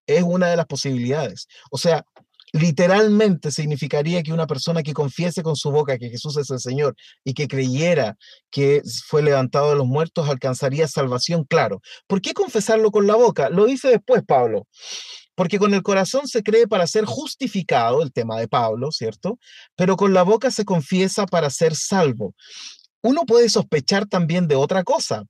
Es 0.07 0.23
una 0.23 0.47
de 0.47 0.57
las 0.57 0.65
posibilidades. 0.65 1.47
O 1.69 1.77
sea, 1.77 2.03
literalmente 2.51 3.51
significaría 3.51 4.23
que 4.23 4.33
una 4.33 4.47
persona 4.47 4.83
que 4.83 4.93
confiese 4.93 5.43
con 5.43 5.55
su 5.55 5.71
boca 5.71 5.97
que 5.97 6.09
Jesús 6.09 6.37
es 6.37 6.49
el 6.49 6.59
Señor 6.59 6.95
y 7.23 7.33
que 7.33 7.47
creyera 7.47 8.17
que 8.49 8.81
fue 9.05 9.21
levantado 9.21 9.69
de 9.69 9.75
los 9.75 9.85
muertos 9.85 10.29
alcanzaría 10.29 10.87
salvación, 10.87 11.43
claro. 11.43 11.81
¿Por 12.07 12.21
qué 12.21 12.33
confesarlo 12.33 12.91
con 12.91 13.07
la 13.07 13.15
boca? 13.15 13.49
Lo 13.49 13.65
dice 13.65 13.89
después 13.89 14.23
Pablo. 14.25 14.67
Porque 15.35 15.57
con 15.57 15.73
el 15.73 15.83
corazón 15.83 16.27
se 16.27 16.43
cree 16.43 16.67
para 16.67 16.85
ser 16.85 17.05
justificado, 17.05 18.01
el 18.01 18.11
tema 18.11 18.37
de 18.37 18.49
Pablo, 18.49 18.91
¿cierto? 18.91 19.39
Pero 19.77 19.95
con 19.95 20.13
la 20.13 20.23
boca 20.23 20.51
se 20.51 20.65
confiesa 20.65 21.25
para 21.25 21.49
ser 21.49 21.75
salvo. 21.75 22.35
Uno 23.01 23.25
puede 23.25 23.47
sospechar 23.47 24.05
también 24.05 24.49
de 24.49 24.55
otra 24.55 24.83
cosa. 24.83 25.23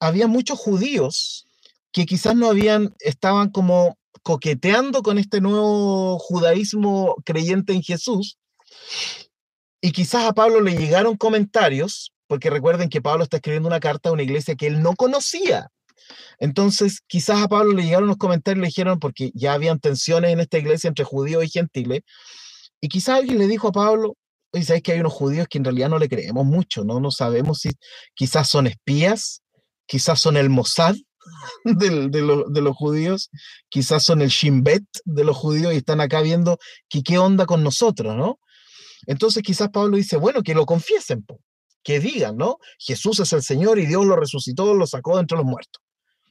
Había 0.00 0.26
muchos 0.26 0.58
judíos 0.58 1.46
que 1.92 2.06
quizás 2.06 2.34
no 2.34 2.48
habían, 2.48 2.94
estaban 3.00 3.50
como 3.50 3.98
coqueteando 4.22 5.02
con 5.02 5.18
este 5.18 5.40
nuevo 5.40 6.18
judaísmo 6.18 7.16
creyente 7.24 7.72
en 7.72 7.82
Jesús. 7.82 8.38
Y 9.80 9.92
quizás 9.92 10.24
a 10.24 10.32
Pablo 10.32 10.60
le 10.60 10.76
llegaron 10.76 11.16
comentarios, 11.16 12.12
porque 12.26 12.50
recuerden 12.50 12.88
que 12.88 13.02
Pablo 13.02 13.24
está 13.24 13.38
escribiendo 13.38 13.68
una 13.68 13.80
carta 13.80 14.08
a 14.08 14.12
una 14.12 14.22
iglesia 14.22 14.54
que 14.54 14.66
él 14.66 14.82
no 14.82 14.94
conocía. 14.94 15.68
Entonces, 16.38 17.00
quizás 17.06 17.42
a 17.42 17.48
Pablo 17.48 17.72
le 17.72 17.82
llegaron 17.84 18.08
los 18.08 18.16
comentarios 18.16 18.58
y 18.58 18.62
le 18.62 18.66
dijeron, 18.68 18.98
porque 18.98 19.30
ya 19.34 19.54
habían 19.54 19.80
tensiones 19.80 20.32
en 20.32 20.40
esta 20.40 20.58
iglesia 20.58 20.88
entre 20.88 21.04
judíos 21.04 21.44
y 21.44 21.48
gentiles, 21.48 22.02
y 22.80 22.88
quizás 22.88 23.18
alguien 23.18 23.38
le 23.38 23.46
dijo 23.46 23.68
a 23.68 23.72
Pablo, 23.72 24.16
oye, 24.52 24.64
¿sabes 24.64 24.82
que 24.82 24.92
hay 24.92 25.00
unos 25.00 25.12
judíos 25.12 25.46
que 25.48 25.58
en 25.58 25.64
realidad 25.64 25.88
no 25.88 25.98
le 25.98 26.08
creemos 26.08 26.44
mucho, 26.44 26.84
no? 26.84 27.00
No 27.00 27.10
sabemos 27.10 27.60
si 27.60 27.70
quizás 28.14 28.48
son 28.48 28.66
espías, 28.66 29.42
quizás 29.86 30.20
son 30.20 30.36
el 30.36 30.50
Mossad, 30.50 30.96
de, 31.64 32.60
los 32.62 32.76
judíos, 32.76 33.30
quizás 33.68 34.04
son 34.04 34.22
el 34.22 34.28
Shimbet 34.28 34.84
de 35.04 35.24
los 35.24 35.36
judíos 35.36 35.72
y 35.72 35.76
están 35.76 36.00
acá 36.00 36.20
viendo 36.20 36.58
que 36.88 37.02
qué 37.02 37.18
onda 37.18 37.46
con 37.46 37.62
nosotros, 37.62 38.16
¿no? 38.16 38.38
Entonces 39.06 39.42
quizás 39.42 39.70
Pablo 39.70 39.96
dice, 39.96 40.16
bueno, 40.16 40.42
que 40.42 40.54
lo 40.54 40.66
confiesen, 40.66 41.24
que 41.82 42.00
digan, 42.00 42.36
¿no? 42.36 42.58
Jesús 42.78 43.20
es 43.20 43.32
el 43.32 43.42
Señor 43.42 43.78
y 43.78 43.86
Dios 43.86 44.06
lo 44.06 44.16
resucitó, 44.16 44.74
lo 44.74 44.86
sacó 44.86 45.16
de 45.16 45.22
entre 45.22 45.38
los 45.38 45.46
muertos. 45.46 45.82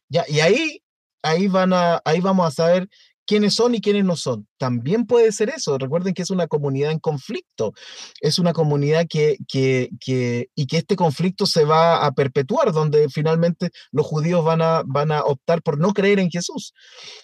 Ya, 0.08 0.26
y 0.28 0.40
ahí, 0.40 0.84
ahí, 1.22 1.48
van 1.48 1.74
a, 1.74 2.02
ahí 2.06 2.22
vamos 2.22 2.48
a 2.48 2.52
saber 2.52 2.90
quiénes 3.32 3.54
son 3.54 3.74
y 3.74 3.80
quiénes 3.80 4.04
no 4.04 4.18
son. 4.18 4.46
También 4.58 5.06
puede 5.06 5.32
ser 5.32 5.48
eso. 5.48 5.78
Recuerden 5.78 6.14
que 6.14 6.22
es 6.22 6.32
una 6.32 6.48
comunidad 6.48 6.92
en 6.92 7.00
conflicto. 7.00 7.72
Es 8.20 8.40
una 8.40 8.52
comunidad 8.52 9.06
que, 9.10 9.38
que, 9.48 9.90
que, 10.02 10.50
y 10.54 10.68
que 10.68 10.80
este 10.80 10.98
conflicto 10.98 11.46
se 11.46 11.64
va 11.64 12.06
a 12.06 12.12
perpetuar, 12.12 12.74
donde 12.74 13.08
finalmente 13.08 13.70
los 13.94 14.06
judíos 14.06 14.44
van 14.44 14.62
a, 14.62 14.84
van 14.86 15.14
a 15.14 15.22
optar 15.22 15.62
por 15.62 15.80
no 15.80 15.94
creer 15.94 16.20
en 16.20 16.30
Jesús. 16.30 16.74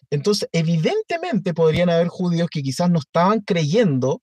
Entonces, 0.09 0.47
evidentemente 0.53 1.53
podrían 1.53 1.89
haber 1.89 2.07
judíos 2.07 2.47
que 2.49 2.63
quizás 2.63 2.89
no 2.89 2.99
estaban 2.99 3.41
creyendo 3.41 4.21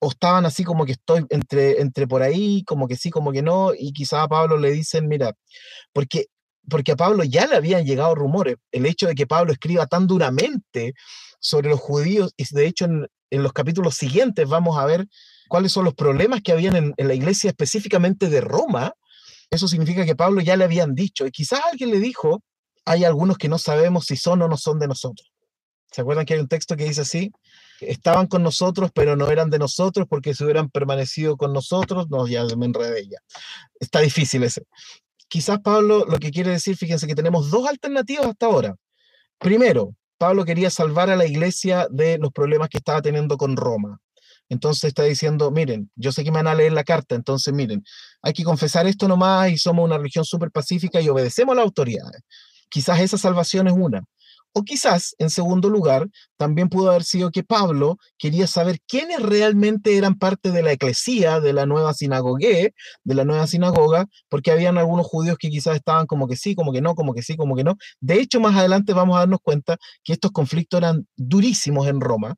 o 0.00 0.08
estaban 0.08 0.46
así 0.46 0.64
como 0.64 0.84
que 0.84 0.92
estoy 0.92 1.26
entre, 1.28 1.80
entre 1.80 2.08
por 2.08 2.22
ahí, 2.22 2.64
como 2.64 2.88
que 2.88 2.96
sí, 2.96 3.10
como 3.10 3.30
que 3.30 3.42
no, 3.42 3.72
y 3.72 3.92
quizás 3.92 4.24
a 4.24 4.28
Pablo 4.28 4.56
le 4.56 4.72
dicen, 4.72 5.06
mira, 5.06 5.34
porque 5.92 6.26
porque 6.68 6.92
a 6.92 6.96
Pablo 6.96 7.24
ya 7.24 7.46
le 7.46 7.56
habían 7.56 7.84
llegado 7.84 8.14
rumores. 8.14 8.56
El 8.72 8.86
hecho 8.86 9.06
de 9.06 9.14
que 9.14 9.26
Pablo 9.26 9.52
escriba 9.52 9.86
tan 9.86 10.06
duramente 10.06 10.94
sobre 11.40 11.70
los 11.70 11.80
judíos, 11.80 12.32
y 12.36 12.44
de 12.54 12.66
hecho 12.66 12.84
en, 12.84 13.08
los 13.30 13.52
capítulos 13.52 13.94
siguientes 13.94 14.48
vamos 14.48 14.76
a 14.78 14.84
ver 14.86 15.06
cuáles 15.48 15.72
son 15.72 15.84
los 15.84 15.94
problemas 15.94 16.40
que 16.42 16.52
habían 16.52 16.76
en, 16.76 16.94
la 17.08 17.14
iglesia 17.14 17.50
específicamente 17.50 18.28
de 18.28 18.40
Roma, 18.40 18.92
eso 19.50 19.68
significa 19.68 20.04
que 20.04 20.16
Pablo 20.16 20.40
ya 20.40 20.56
le 20.56 20.64
habían 20.64 20.94
dicho, 20.94 21.26
y 21.26 21.30
quizás 21.30 21.60
alguien 21.70 21.90
le 21.90 21.98
dijo, 21.98 22.42
hay 22.84 23.04
algunos 23.04 23.38
que 23.38 23.48
no 23.48 23.58
sabemos 23.58 24.06
si 24.06 24.16
son 24.16 24.42
o 24.42 24.48
no 24.48 24.56
son 24.56 24.78
de 24.78 24.88
nosotros. 24.88 25.32
¿Se 25.90 26.02
acuerdan 26.02 26.24
que 26.24 26.34
hay 26.34 26.40
un 26.40 26.48
texto 26.48 26.76
que 26.76 26.84
dice 26.84 27.00
así? 27.00 27.32
Estaban 27.80 28.26
con 28.28 28.42
nosotros, 28.42 28.90
pero 28.94 29.16
no 29.16 29.28
eran 29.28 29.50
de 29.50 29.58
nosotros 29.58 30.06
porque 30.08 30.34
si 30.34 30.44
hubieran 30.44 30.70
permanecido 30.70 31.36
con 31.36 31.52
nosotros, 31.52 32.08
no, 32.10 32.28
ya 32.28 32.44
me 32.56 32.66
enredé 32.66 33.08
ya. 33.08 33.18
Está 33.80 34.00
difícil 34.00 34.44
ese 34.44 34.62
quizás 35.30 35.60
Pablo 35.60 36.04
lo 36.06 36.18
que 36.18 36.30
quiere 36.30 36.50
decir, 36.50 36.76
fíjense 36.76 37.06
que 37.06 37.14
tenemos 37.14 37.50
dos 37.50 37.66
alternativas 37.66 38.26
hasta 38.26 38.46
ahora. 38.46 38.74
Primero, 39.38 39.94
Pablo 40.18 40.44
quería 40.44 40.68
salvar 40.68 41.08
a 41.08 41.16
la 41.16 41.24
iglesia 41.24 41.86
de 41.90 42.18
los 42.18 42.32
problemas 42.32 42.68
que 42.68 42.78
estaba 42.78 43.00
teniendo 43.00 43.38
con 43.38 43.56
Roma. 43.56 43.98
Entonces 44.50 44.84
está 44.84 45.04
diciendo, 45.04 45.50
miren, 45.52 45.90
yo 45.94 46.10
sé 46.12 46.24
que 46.24 46.32
me 46.32 46.38
van 46.38 46.48
a 46.48 46.54
leer 46.54 46.72
la 46.72 46.82
carta, 46.84 47.14
entonces 47.14 47.54
miren, 47.54 47.84
hay 48.20 48.32
que 48.32 48.42
confesar 48.42 48.86
esto 48.86 49.06
nomás 49.06 49.50
y 49.52 49.56
somos 49.56 49.84
una 49.84 49.96
religión 49.96 50.24
súper 50.24 50.50
pacífica 50.50 51.00
y 51.00 51.08
obedecemos 51.08 51.52
a 51.52 51.56
las 51.56 51.64
autoridades. 51.64 52.22
Quizás 52.68 53.00
esa 53.00 53.16
salvación 53.16 53.68
es 53.68 53.74
una. 53.74 54.02
O 54.52 54.64
quizás, 54.64 55.14
en 55.18 55.30
segundo 55.30 55.68
lugar, 55.68 56.08
también 56.36 56.68
pudo 56.68 56.90
haber 56.90 57.04
sido 57.04 57.30
que 57.30 57.44
Pablo 57.44 57.98
quería 58.18 58.48
saber 58.48 58.80
quiénes 58.88 59.22
realmente 59.22 59.96
eran 59.96 60.16
parte 60.18 60.50
de 60.50 60.62
la 60.62 60.72
eclesía, 60.72 61.38
de 61.38 61.52
la 61.52 61.66
nueva 61.66 61.94
sinagoga, 61.94 62.40
de 62.40 63.14
la 63.14 63.24
nueva 63.24 63.46
sinagoga, 63.46 64.06
porque 64.28 64.50
habían 64.50 64.76
algunos 64.76 65.06
judíos 65.06 65.36
que 65.38 65.50
quizás 65.50 65.76
estaban 65.76 66.06
como 66.06 66.26
que 66.26 66.36
sí, 66.36 66.56
como 66.56 66.72
que 66.72 66.80
no, 66.80 66.96
como 66.96 67.14
que 67.14 67.22
sí, 67.22 67.36
como 67.36 67.54
que 67.54 67.62
no. 67.62 67.76
De 68.00 68.20
hecho, 68.20 68.40
más 68.40 68.56
adelante 68.56 68.92
vamos 68.92 69.16
a 69.16 69.20
darnos 69.20 69.38
cuenta 69.40 69.76
que 70.02 70.14
estos 70.14 70.32
conflictos 70.32 70.78
eran 70.78 71.06
durísimos 71.16 71.86
en 71.86 72.00
Roma, 72.00 72.34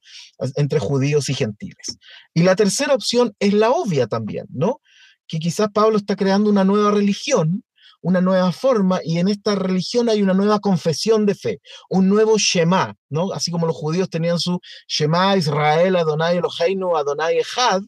entre 0.56 0.80
judíos 0.80 1.30
y 1.30 1.34
gentiles. 1.34 1.96
Y 2.34 2.42
la 2.42 2.56
tercera 2.56 2.94
opción 2.94 3.32
es 3.38 3.54
la 3.54 3.70
obvia 3.70 4.06
también, 4.06 4.46
¿no? 4.50 4.80
Que 5.28 5.38
quizás 5.38 5.68
Pablo 5.72 5.96
está 5.96 6.14
creando 6.16 6.50
una 6.50 6.64
nueva 6.64 6.90
religión 6.90 7.62
una 8.03 8.20
nueva 8.20 8.53
forma 8.53 9.00
y 9.03 9.18
en 9.18 9.28
esta 9.28 9.55
religión 9.55 10.09
hay 10.09 10.22
una 10.22 10.34
nueva 10.34 10.61
confesión 10.61 11.24
de 11.24 11.34
fe, 11.34 11.61
un 11.88 12.09
nuevo 12.09 12.36
Shema, 12.36 12.94
¿no? 13.09 13.32
Así 13.32 13.50
como 13.50 13.66
los 13.66 13.76
judíos 13.76 14.11
tenían 14.11 14.38
su 14.38 14.61
Shema 14.86 15.36
Israel, 15.36 15.96
Adonai 15.96 16.36
Eloheinu, 16.36 16.96
Adonai 16.96 17.38
Echad, 17.38 17.82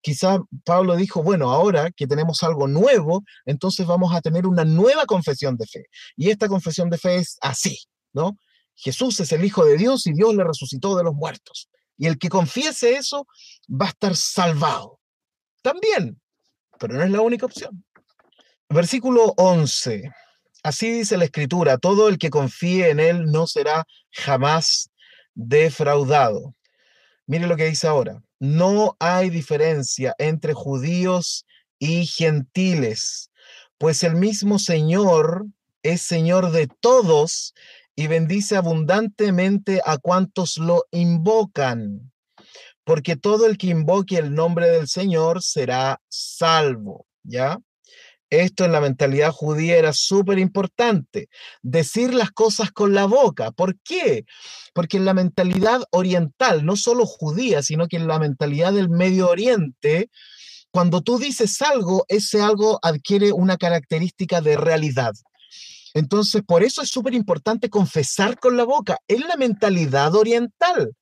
quizá 0.00 0.40
Pablo 0.64 0.96
dijo, 0.96 1.22
bueno, 1.22 1.50
ahora 1.50 1.90
que 1.90 2.06
tenemos 2.06 2.42
algo 2.42 2.68
nuevo, 2.68 3.24
entonces 3.44 3.86
vamos 3.86 4.14
a 4.14 4.20
tener 4.20 4.46
una 4.46 4.64
nueva 4.64 5.04
confesión 5.04 5.56
de 5.56 5.66
fe. 5.66 5.84
Y 6.16 6.30
esta 6.30 6.48
confesión 6.48 6.88
de 6.88 6.98
fe 6.98 7.16
es 7.16 7.36
así, 7.40 7.78
¿no? 8.12 8.38
Jesús 8.74 9.18
es 9.20 9.32
el 9.32 9.44
Hijo 9.44 9.64
de 9.64 9.76
Dios 9.76 10.06
y 10.06 10.12
Dios 10.12 10.34
le 10.34 10.44
resucitó 10.44 10.96
de 10.96 11.04
los 11.04 11.14
muertos. 11.14 11.68
Y 11.98 12.06
el 12.06 12.18
que 12.18 12.28
confiese 12.28 12.96
eso 12.96 13.26
va 13.68 13.86
a 13.86 13.90
estar 13.90 14.14
salvado. 14.14 15.00
También, 15.62 16.20
pero 16.78 16.94
no 16.94 17.02
es 17.02 17.10
la 17.10 17.22
única 17.22 17.46
opción. 17.46 17.85
Versículo 18.68 19.32
11. 19.36 20.10
Así 20.62 20.90
dice 20.90 21.16
la 21.16 21.26
escritura, 21.26 21.78
todo 21.78 22.08
el 22.08 22.18
que 22.18 22.30
confíe 22.30 22.90
en 22.90 22.98
él 22.98 23.26
no 23.26 23.46
será 23.46 23.86
jamás 24.10 24.90
defraudado. 25.34 26.54
Mire 27.26 27.46
lo 27.46 27.56
que 27.56 27.66
dice 27.66 27.86
ahora. 27.86 28.22
No 28.38 28.96
hay 28.98 29.30
diferencia 29.30 30.14
entre 30.18 30.52
judíos 30.52 31.46
y 31.78 32.06
gentiles, 32.06 33.30
pues 33.78 34.02
el 34.02 34.14
mismo 34.14 34.58
Señor 34.58 35.46
es 35.82 36.02
Señor 36.02 36.50
de 36.50 36.68
todos 36.80 37.54
y 37.94 38.08
bendice 38.08 38.56
abundantemente 38.56 39.80
a 39.84 39.98
cuantos 39.98 40.58
lo 40.58 40.84
invocan, 40.90 42.12
porque 42.84 43.16
todo 43.16 43.46
el 43.46 43.56
que 43.56 43.68
invoque 43.68 44.16
el 44.16 44.34
nombre 44.34 44.68
del 44.68 44.88
Señor 44.88 45.42
será 45.42 46.00
salvo, 46.08 47.06
¿ya? 47.22 47.58
Esto 48.30 48.64
en 48.64 48.72
la 48.72 48.80
mentalidad 48.80 49.30
judía 49.30 49.76
era 49.76 49.92
súper 49.92 50.38
importante, 50.38 51.28
decir 51.62 52.12
las 52.12 52.32
cosas 52.32 52.72
con 52.72 52.92
la 52.92 53.04
boca. 53.04 53.52
¿Por 53.52 53.78
qué? 53.80 54.24
Porque 54.74 54.96
en 54.96 55.04
la 55.04 55.14
mentalidad 55.14 55.82
oriental, 55.90 56.64
no 56.64 56.76
solo 56.76 57.06
judía, 57.06 57.62
sino 57.62 57.86
que 57.86 57.96
en 57.96 58.08
la 58.08 58.18
mentalidad 58.18 58.72
del 58.72 58.88
Medio 58.88 59.28
Oriente, 59.28 60.10
cuando 60.72 61.02
tú 61.02 61.18
dices 61.18 61.62
algo, 61.62 62.04
ese 62.08 62.42
algo 62.42 62.80
adquiere 62.82 63.32
una 63.32 63.56
característica 63.56 64.40
de 64.40 64.56
realidad. 64.56 65.12
Entonces, 65.94 66.42
por 66.46 66.62
eso 66.62 66.82
es 66.82 66.90
súper 66.90 67.14
importante 67.14 67.70
confesar 67.70 68.38
con 68.38 68.56
la 68.56 68.64
boca. 68.64 68.98
Es 69.08 69.20
la 69.24 69.36
mentalidad 69.36 70.14
oriental, 70.14 70.94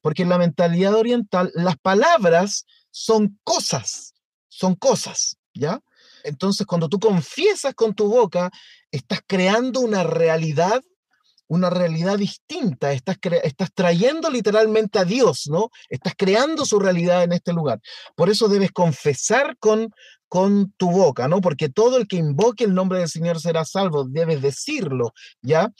porque 0.00 0.22
en 0.22 0.30
la 0.30 0.38
mentalidad 0.38 0.94
oriental 0.94 1.52
las 1.54 1.76
palabras 1.76 2.64
son 2.90 3.38
cosas, 3.44 4.14
son 4.48 4.74
cosas, 4.74 5.36
¿ya? 5.54 5.80
Entonces, 6.24 6.66
cuando 6.66 6.88
tú 6.88 6.98
confiesas 6.98 7.74
con 7.74 7.94
tu 7.94 8.08
boca, 8.08 8.50
estás 8.90 9.20
creando 9.26 9.80
una 9.80 10.04
realidad, 10.04 10.82
una 11.48 11.68
realidad 11.68 12.18
distinta, 12.18 12.92
estás, 12.92 13.18
estás 13.42 13.70
trayendo 13.74 14.30
literalmente 14.30 14.98
a 14.98 15.04
Dios, 15.04 15.48
¿no? 15.50 15.70
Estás 15.90 16.14
creando 16.16 16.64
su 16.64 16.78
realidad 16.78 17.24
en 17.24 17.32
este 17.32 17.52
lugar. 17.52 17.80
Por 18.14 18.30
eso 18.30 18.48
debes 18.48 18.72
confesar 18.72 19.56
con, 19.58 19.90
con 20.28 20.72
tu 20.78 20.90
boca, 20.90 21.28
¿no? 21.28 21.40
Porque 21.40 21.68
todo 21.68 21.98
el 21.98 22.08
que 22.08 22.16
invoque 22.16 22.64
el 22.64 22.74
nombre 22.74 23.00
del 23.00 23.08
Señor 23.08 23.38
será 23.38 23.64
salvo, 23.64 24.04
debes 24.04 24.40
decirlo, 24.40 25.12
¿ya? 25.42 25.70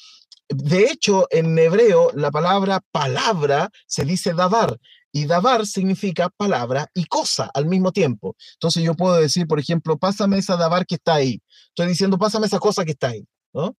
De 0.48 0.90
hecho, 0.90 1.26
en 1.30 1.58
hebreo, 1.58 2.10
la 2.14 2.30
palabra 2.30 2.80
palabra 2.90 3.70
se 3.86 4.04
dice 4.04 4.34
davar, 4.34 4.78
y 5.12 5.26
davar 5.26 5.66
significa 5.66 6.30
palabra 6.30 6.88
y 6.94 7.04
cosa 7.04 7.50
al 7.54 7.66
mismo 7.66 7.92
tiempo. 7.92 8.34
Entonces 8.54 8.82
yo 8.82 8.94
puedo 8.94 9.16
decir, 9.16 9.46
por 9.46 9.60
ejemplo, 9.60 9.98
pásame 9.98 10.38
esa 10.38 10.56
davar 10.56 10.86
que 10.86 10.94
está 10.94 11.14
ahí. 11.14 11.40
Estoy 11.68 11.88
diciendo, 11.88 12.18
pásame 12.18 12.46
esa 12.46 12.58
cosa 12.58 12.84
que 12.84 12.92
está 12.92 13.08
ahí, 13.08 13.26
¿no? 13.52 13.76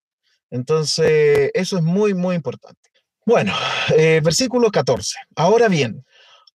Entonces, 0.52 1.50
eso 1.56 1.78
es 1.78 1.84
muy, 1.84 2.14
muy 2.14 2.36
importante. 2.36 2.92
Bueno, 3.26 3.54
eh, 3.98 4.22
versículo 4.24 4.70
14. 4.70 5.16
Ahora 5.36 5.68
bien, 5.68 6.06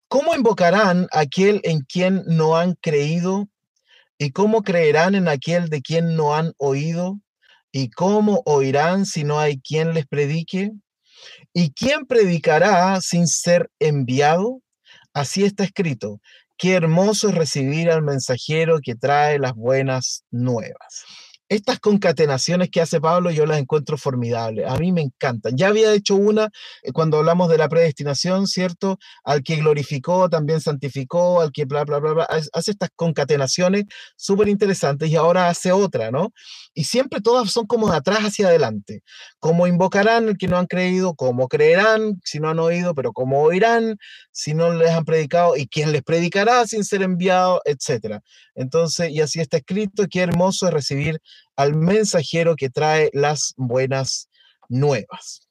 ¿cómo 0.08 0.34
invocarán 0.34 1.06
aquel 1.12 1.60
en 1.64 1.80
quien 1.80 2.22
no 2.26 2.56
han 2.58 2.74
creído? 2.74 3.48
¿Y 4.18 4.32
cómo 4.32 4.62
creerán 4.62 5.14
en 5.14 5.28
aquel 5.28 5.70
de 5.70 5.80
quien 5.80 6.16
no 6.16 6.34
han 6.34 6.52
oído? 6.58 7.20
¿Y 7.72 7.90
cómo 7.90 8.42
oirán 8.44 9.06
si 9.06 9.24
no 9.24 9.38
hay 9.38 9.60
quien 9.60 9.94
les 9.94 10.06
predique? 10.06 10.72
¿Y 11.54 11.72
quién 11.72 12.04
predicará 12.04 13.00
sin 13.00 13.26
ser 13.26 13.70
enviado? 13.78 14.60
Así 15.16 15.46
está 15.46 15.64
escrito, 15.64 16.20
qué 16.58 16.74
hermoso 16.74 17.30
es 17.30 17.34
recibir 17.34 17.90
al 17.90 18.02
mensajero 18.02 18.80
que 18.82 18.94
trae 18.96 19.38
las 19.38 19.54
buenas 19.54 20.26
nuevas 20.30 21.06
estas 21.48 21.78
concatenaciones 21.78 22.70
que 22.70 22.80
hace 22.80 23.00
Pablo 23.00 23.30
yo 23.30 23.46
las 23.46 23.58
encuentro 23.58 23.96
formidables, 23.96 24.68
a 24.68 24.76
mí 24.78 24.92
me 24.92 25.02
encantan. 25.02 25.56
Ya 25.56 25.68
había 25.68 25.92
hecho 25.92 26.16
una 26.16 26.50
eh, 26.82 26.92
cuando 26.92 27.18
hablamos 27.18 27.48
de 27.48 27.58
la 27.58 27.68
predestinación, 27.68 28.46
¿cierto? 28.46 28.98
Al 29.24 29.42
que 29.42 29.56
glorificó, 29.56 30.28
también 30.28 30.60
santificó, 30.60 31.40
al 31.40 31.52
que 31.52 31.64
bla, 31.64 31.84
bla, 31.84 31.98
bla, 31.98 32.12
bla, 32.12 32.24
hace 32.24 32.70
estas 32.70 32.90
concatenaciones 32.96 33.84
súper 34.16 34.48
interesantes 34.48 35.08
y 35.10 35.16
ahora 35.16 35.48
hace 35.48 35.72
otra, 35.72 36.10
¿no? 36.10 36.32
Y 36.74 36.84
siempre 36.84 37.20
todas 37.20 37.50
son 37.50 37.66
como 37.66 37.90
de 37.90 37.96
atrás 37.96 38.20
hacia 38.20 38.48
adelante. 38.48 39.02
¿Cómo 39.38 39.66
invocarán 39.66 40.28
el 40.28 40.36
que 40.36 40.48
no 40.48 40.58
han 40.58 40.66
creído? 40.66 41.14
¿Cómo 41.14 41.48
creerán 41.48 42.20
si 42.24 42.40
no 42.40 42.50
han 42.50 42.58
oído? 42.58 42.94
Pero 42.94 43.12
¿cómo 43.12 43.42
oirán 43.42 43.96
si 44.32 44.52
no 44.54 44.74
les 44.74 44.90
han 44.90 45.04
predicado? 45.04 45.56
¿Y 45.56 45.68
quién 45.68 45.92
les 45.92 46.02
predicará 46.02 46.66
sin 46.66 46.84
ser 46.84 47.02
enviado? 47.02 47.62
Etcétera. 47.64 48.20
Entonces, 48.54 49.10
y 49.10 49.20
así 49.20 49.40
está 49.40 49.58
escrito, 49.58 50.06
qué 50.10 50.20
hermoso 50.20 50.66
es 50.66 50.72
recibir 50.72 51.20
al 51.56 51.74
mensajero 51.74 52.56
que 52.56 52.70
trae 52.70 53.10
las 53.12 53.54
buenas 53.56 54.28
nuevas. 54.68 55.48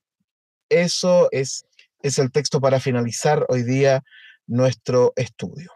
Eso 0.69 1.29
es, 1.31 1.65
es 2.01 2.19
el 2.19 2.31
texto 2.31 2.61
para 2.61 2.79
finalizar 2.79 3.45
hoy 3.49 3.63
día 3.63 4.03
nuestro 4.47 5.13
estudio. 5.15 5.71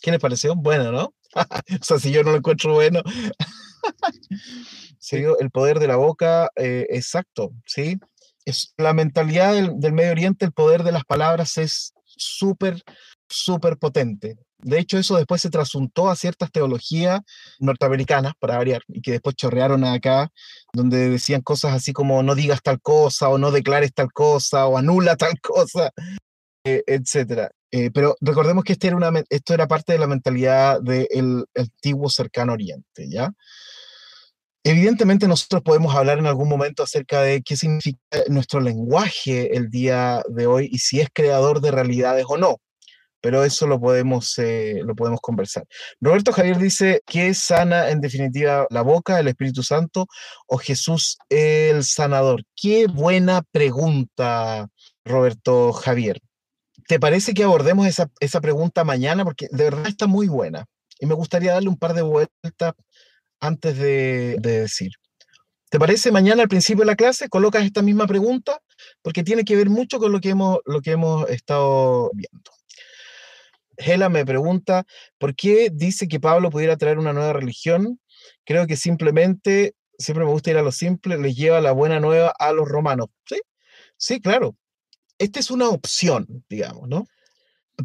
¿Qué 0.00 0.10
les 0.10 0.20
pareció? 0.20 0.54
Bueno, 0.54 0.92
¿no? 0.92 1.14
o 1.80 1.84
sea, 1.84 1.98
si 1.98 2.10
yo 2.10 2.22
no 2.22 2.30
lo 2.30 2.38
encuentro 2.38 2.74
bueno. 2.74 3.02
sí, 4.98 5.22
el 5.38 5.50
poder 5.50 5.78
de 5.78 5.88
la 5.88 5.96
boca, 5.96 6.50
eh, 6.56 6.86
exacto, 6.90 7.52
¿sí? 7.66 7.98
Es 8.44 8.72
la 8.76 8.94
mentalidad 8.94 9.54
del, 9.54 9.78
del 9.78 9.92
Medio 9.92 10.12
Oriente, 10.12 10.46
el 10.46 10.52
poder 10.52 10.82
de 10.82 10.92
las 10.92 11.04
palabras 11.04 11.58
es 11.58 11.92
súper, 12.20 12.82
súper 13.28 13.78
potente. 13.78 14.36
De 14.58 14.78
hecho, 14.78 14.98
eso 14.98 15.16
después 15.16 15.40
se 15.40 15.50
trasuntó 15.50 16.10
a 16.10 16.16
ciertas 16.16 16.52
teologías 16.52 17.20
norteamericanas, 17.58 18.34
para 18.38 18.58
variar, 18.58 18.82
y 18.88 19.00
que 19.00 19.12
después 19.12 19.36
chorrearon 19.36 19.84
acá, 19.84 20.30
donde 20.72 21.08
decían 21.08 21.40
cosas 21.40 21.72
así 21.72 21.92
como 21.92 22.22
no 22.22 22.34
digas 22.34 22.60
tal 22.62 22.80
cosa, 22.80 23.28
o 23.28 23.38
no 23.38 23.50
declares 23.50 23.92
tal 23.94 24.12
cosa, 24.12 24.66
o 24.66 24.76
anula 24.76 25.16
tal 25.16 25.34
cosa, 25.40 25.90
eh, 26.64 26.82
etc. 26.86 27.50
Eh, 27.70 27.90
pero 27.90 28.16
recordemos 28.20 28.64
que 28.64 28.72
este 28.74 28.88
era 28.88 28.96
una, 28.96 29.10
esto 29.30 29.54
era 29.54 29.66
parte 29.68 29.92
de 29.92 29.98
la 29.98 30.06
mentalidad 30.06 30.80
del 30.82 31.46
antiguo 31.54 32.10
cercano 32.10 32.52
oriente, 32.52 33.08
¿ya? 33.08 33.32
Evidentemente 34.62 35.26
nosotros 35.26 35.62
podemos 35.62 35.94
hablar 35.94 36.18
en 36.18 36.26
algún 36.26 36.48
momento 36.48 36.82
acerca 36.82 37.22
de 37.22 37.42
qué 37.42 37.56
significa 37.56 37.98
nuestro 38.28 38.60
lenguaje 38.60 39.56
el 39.56 39.70
día 39.70 40.22
de 40.28 40.46
hoy 40.46 40.68
y 40.70 40.78
si 40.78 41.00
es 41.00 41.08
creador 41.12 41.60
de 41.60 41.70
realidades 41.70 42.26
o 42.28 42.36
no 42.36 42.58
pero 43.20 43.44
eso 43.44 43.66
lo 43.66 43.80
podemos, 43.80 44.38
eh, 44.38 44.80
lo 44.84 44.94
podemos 44.94 45.20
conversar. 45.20 45.64
Roberto 46.00 46.32
Javier 46.32 46.58
dice 46.58 47.02
que 47.06 47.34
sana 47.34 47.90
en 47.90 48.00
definitiva 48.00 48.66
la 48.70 48.82
boca, 48.82 49.20
el 49.20 49.28
Espíritu 49.28 49.62
Santo 49.62 50.06
o 50.46 50.58
Jesús 50.58 51.18
el 51.28 51.84
sanador. 51.84 52.42
Qué 52.56 52.86
buena 52.86 53.42
pregunta, 53.52 54.68
Roberto 55.04 55.72
Javier. 55.72 56.20
¿Te 56.88 56.98
parece 56.98 57.34
que 57.34 57.44
abordemos 57.44 57.86
esa, 57.86 58.10
esa 58.20 58.40
pregunta 58.40 58.84
mañana? 58.84 59.24
Porque 59.24 59.48
de 59.50 59.64
verdad 59.64 59.86
está 59.86 60.06
muy 60.06 60.28
buena 60.28 60.66
y 60.98 61.06
me 61.06 61.14
gustaría 61.14 61.52
darle 61.52 61.68
un 61.68 61.78
par 61.78 61.94
de 61.94 62.02
vueltas 62.02 62.74
antes 63.40 63.78
de, 63.78 64.36
de 64.40 64.60
decir. 64.60 64.92
¿Te 65.70 65.78
parece 65.78 66.10
mañana 66.10 66.42
al 66.42 66.48
principio 66.48 66.82
de 66.82 66.86
la 66.86 66.96
clase 66.96 67.28
colocas 67.28 67.64
esta 67.64 67.80
misma 67.80 68.06
pregunta? 68.06 68.60
Porque 69.02 69.22
tiene 69.22 69.44
que 69.44 69.54
ver 69.54 69.70
mucho 69.70 70.00
con 70.00 70.10
lo 70.10 70.20
que 70.20 70.30
hemos, 70.30 70.58
lo 70.66 70.80
que 70.80 70.90
hemos 70.92 71.30
estado 71.30 72.10
viendo. 72.12 72.50
Hela 73.76 74.08
me 74.08 74.26
pregunta, 74.26 74.84
¿por 75.18 75.34
qué 75.34 75.70
dice 75.72 76.08
que 76.08 76.20
Pablo 76.20 76.50
pudiera 76.50 76.76
traer 76.76 76.98
una 76.98 77.12
nueva 77.12 77.32
religión? 77.32 78.00
Creo 78.44 78.66
que 78.66 78.76
simplemente, 78.76 79.74
siempre 79.96 80.24
me 80.24 80.32
gusta 80.32 80.50
ir 80.50 80.58
a 80.58 80.62
lo 80.62 80.72
simple, 80.72 81.16
les 81.18 81.36
lleva 81.36 81.60
la 81.60 81.72
buena 81.72 82.00
nueva 82.00 82.34
a 82.38 82.52
los 82.52 82.68
romanos. 82.68 83.06
Sí, 83.24 83.40
sí, 83.96 84.20
claro. 84.20 84.56
Esta 85.18 85.38
es 85.38 85.50
una 85.50 85.68
opción, 85.68 86.44
digamos, 86.48 86.88
¿no? 86.88 87.04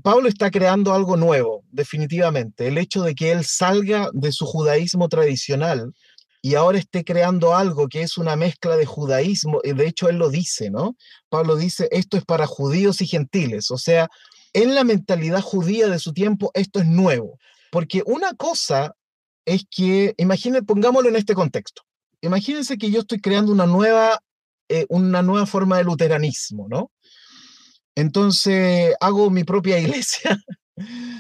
Pablo 0.02 0.28
está 0.28 0.52
creando 0.52 0.94
algo 0.94 1.18
nuevo, 1.18 1.64
definitivamente. 1.72 2.68
El 2.68 2.78
hecho 2.78 3.04
de 3.04 3.16
que 3.16 3.32
él 3.32 3.46
salga 3.46 4.10
de 4.14 4.32
su 4.32 4.46
judaísmo 4.46 5.10
tradicional 5.10 5.94
y 6.42 6.54
ahora 6.56 6.78
esté 6.78 7.04
creando 7.04 7.56
algo 7.56 7.88
que 7.88 8.04
es 8.04 8.20
una 8.20 8.36
mezcla 8.36 8.78
de 8.78 8.86
judaísmo, 8.86 9.62
y 9.64 9.74
de 9.74 9.88
hecho 9.88 10.10
él 10.10 10.18
lo 10.18 10.30
dice, 10.30 10.70
¿no? 10.70 10.96
Pablo 11.28 11.56
dice, 11.56 11.88
esto 11.90 12.18
es 12.18 12.24
para 12.24 12.46
judíos 12.46 13.02
y 13.02 13.08
gentiles, 13.08 13.72
o 13.72 13.80
sea, 13.80 14.08
en 14.54 14.76
la 14.76 14.84
mentalidad 14.84 15.42
judía 15.42 15.88
de 15.88 15.98
su 15.98 16.14
tiempo 16.14 16.52
esto 16.54 16.80
es 16.80 16.86
nuevo, 16.86 17.40
porque 17.72 18.04
una 18.06 18.36
cosa 18.36 18.94
es 19.46 19.66
que, 19.70 20.14
imaginen, 20.18 20.64
pongámoslo 20.66 21.10
en 21.10 21.16
este 21.16 21.34
contexto. 21.34 21.82
imagínense 22.22 22.78
que 22.78 22.92
yo 22.92 23.00
estoy 23.00 23.22
creando 23.22 23.52
una 23.52 23.66
nueva, 23.66 24.20
eh, 24.70 24.86
una 24.90 25.24
nueva 25.24 25.48
forma 25.48 25.78
de 25.78 25.84
luteranismo, 25.84 26.68
¿no? 26.70 26.92
Entonces 27.96 28.94
hago 29.00 29.30
mi 29.30 29.44
propia 29.44 29.80
iglesia, 29.80 30.38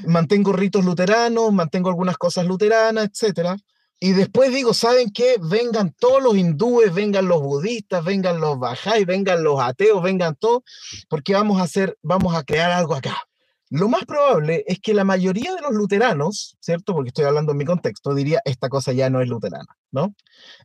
mantengo 0.05 0.53
ritos 0.53 0.85
luteranos, 0.85 1.51
mantengo 1.53 1.89
algunas 1.89 2.17
cosas 2.17 2.45
luteranas, 2.45 3.09
etcétera. 3.11 3.57
Y 3.99 4.11
después 4.11 4.53
digo, 4.53 4.73
¿saben 4.73 5.09
qué? 5.11 5.37
Vengan 5.41 5.95
todos 5.97 6.21
los 6.21 6.35
hindúes, 6.35 6.93
vengan 6.93 7.27
los 7.27 7.41
budistas, 7.41 8.03
vengan 8.03 8.41
los 8.41 8.59
bajáis, 8.59 9.05
vengan 9.05 9.43
los 9.43 9.59
ateos, 9.61 10.03
vengan 10.03 10.35
todos, 10.35 10.63
porque 11.07 11.33
vamos 11.33 11.61
a 11.61 11.63
hacer, 11.63 11.97
vamos 12.01 12.35
a 12.35 12.43
crear 12.43 12.71
algo 12.71 12.93
acá. 12.93 13.15
Lo 13.75 13.89
más 13.89 14.05
probable 14.05 14.63
es 14.67 14.79
que 14.79 14.93
la 14.93 15.03
mayoría 15.03 15.53
de 15.53 15.59
los 15.59 15.73
luteranos, 15.73 16.55
¿cierto? 16.61 16.93
Porque 16.93 17.09
estoy 17.09 17.25
hablando 17.25 17.51
en 17.51 17.57
mi 17.57 17.65
contexto, 17.65 18.15
diría, 18.15 18.39
esta 18.45 18.69
cosa 18.69 18.93
ya 18.93 19.09
no 19.09 19.19
es 19.19 19.27
luterana, 19.27 19.75
¿no? 19.91 20.15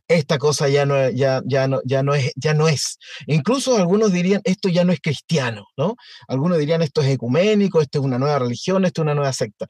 Esta 0.07 0.37
cosa 0.37 0.69
ya 0.69 0.85
no, 0.85 1.09
ya, 1.09 1.41
ya 1.45 1.67
no, 1.67 1.81
ya 1.83 2.03
no, 2.03 2.15
es, 2.15 2.31
ya 2.37 2.53
no 2.53 2.69
es. 2.69 2.99
Incluso 3.27 3.75
algunos 3.75 4.13
dirían, 4.13 4.39
esto 4.45 4.69
ya 4.69 4.85
no 4.85 4.93
es 4.93 5.01
cristiano, 5.01 5.65
¿no? 5.75 5.97
Algunos 6.29 6.57
dirían, 6.57 6.81
esto 6.83 7.01
es 7.01 7.09
ecuménico, 7.09 7.81
esto 7.81 7.99
es 7.99 8.05
una 8.05 8.17
nueva 8.17 8.39
religión, 8.39 8.85
esto 8.85 9.01
es 9.01 9.03
una 9.03 9.15
nueva 9.15 9.33
secta. 9.33 9.67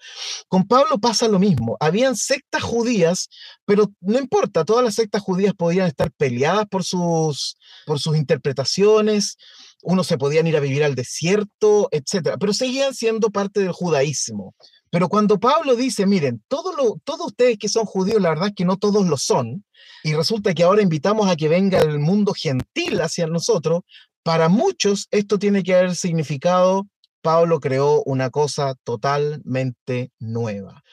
Con 0.48 0.68
Pablo 0.68 1.00
pasa 1.00 1.28
lo 1.28 1.40
mismo. 1.40 1.78
Habían 1.80 2.16
sectas 2.16 2.62
judías, 2.62 3.28
pero 3.66 3.92
no 4.02 4.20
importa, 4.20 4.66
todas 4.66 4.86
las 4.86 4.94
sectas 4.94 5.24
judías 5.24 5.56
podían 5.56 5.88
estar 5.88 6.12
peleadas 6.12 6.68
por 6.68 6.84
sus, 6.84 7.58
por 7.88 8.00
sus 8.00 8.16
interpretaciones, 8.18 9.36
unos 9.84 10.08
se 10.08 10.18
podían 10.18 10.48
ir 10.48 10.58
a 10.58 10.60
vivir 10.60 10.84
al 10.84 10.96
desierto, 10.96 11.88
etcétera, 11.92 12.38
pero 12.38 12.54
seguían 12.54 12.94
siendo 12.94 13.30
parte 13.30 13.60
del 13.62 13.72
judaísmo. 13.72 14.54
Pero 14.90 15.08
cuando 15.08 15.40
Pablo 15.40 15.76
dice, 15.76 16.06
miren, 16.06 16.44
todo 16.48 16.76
lo, 16.76 16.98
todos 17.04 17.28
ustedes 17.28 17.58
que 17.58 17.70
son 17.70 17.86
judíos, 17.86 18.22
la 18.22 18.30
verdad 18.30 18.50
es 18.50 18.56
que 18.56 18.66
no 18.66 18.78
todos 18.78 19.08
lo 19.08 19.18
son, 19.18 19.64
y 20.04 20.14
resulta 20.14 20.54
que 20.54 20.64
ahora 20.64 20.82
invitamos 20.82 21.30
a 21.30 21.36
que 21.36 21.48
venga 21.48 21.80
el 21.82 22.00
mundo 22.00 22.34
gentil 22.34 23.00
hacia 23.02 23.28
nosotros, 23.28 23.82
para 24.24 24.50
muchos 24.50 25.08
esto 25.12 25.40
tiene 25.40 25.64
que 25.64 25.76
haber 25.76 25.96
significado, 25.96 26.88
Pablo 27.22 27.60
creó 27.60 28.02
una 28.06 28.30
cosa 28.30 28.76
totalmente 28.84 30.12
nueva. 30.20 30.84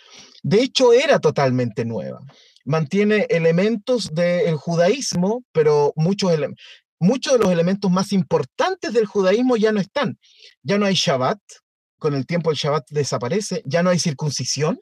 De 0.43 0.63
hecho, 0.63 0.93
era 0.93 1.19
totalmente 1.19 1.85
nueva 1.85 2.21
mantiene 2.69 3.27
elementos 3.31 4.11
del 4.13 4.57
judaísmo, 4.57 5.43
pero 5.53 5.93
muchos 5.97 6.31
elementos 6.31 6.63
muchos 6.99 7.35
de 7.35 7.39
los 7.39 7.51
elementos 7.51 7.91
más 7.91 8.13
importantes 8.13 8.93
del 8.93 9.07
judaísmo 9.07 9.57
ya 9.57 9.73
no 9.73 9.81
están. 9.81 10.19
Ya 10.63 10.79
no 10.79 10.87
hay 10.87 10.95
Shabbat, 10.95 11.39
con 11.99 12.15
el 12.15 12.27
tiempo 12.27 12.51
el 12.51 12.57
Shabbat 12.57 12.91
desaparece, 12.91 13.63
ya 13.65 13.83
no 13.83 13.91
hay 13.91 13.99
circuncisión, 13.99 14.81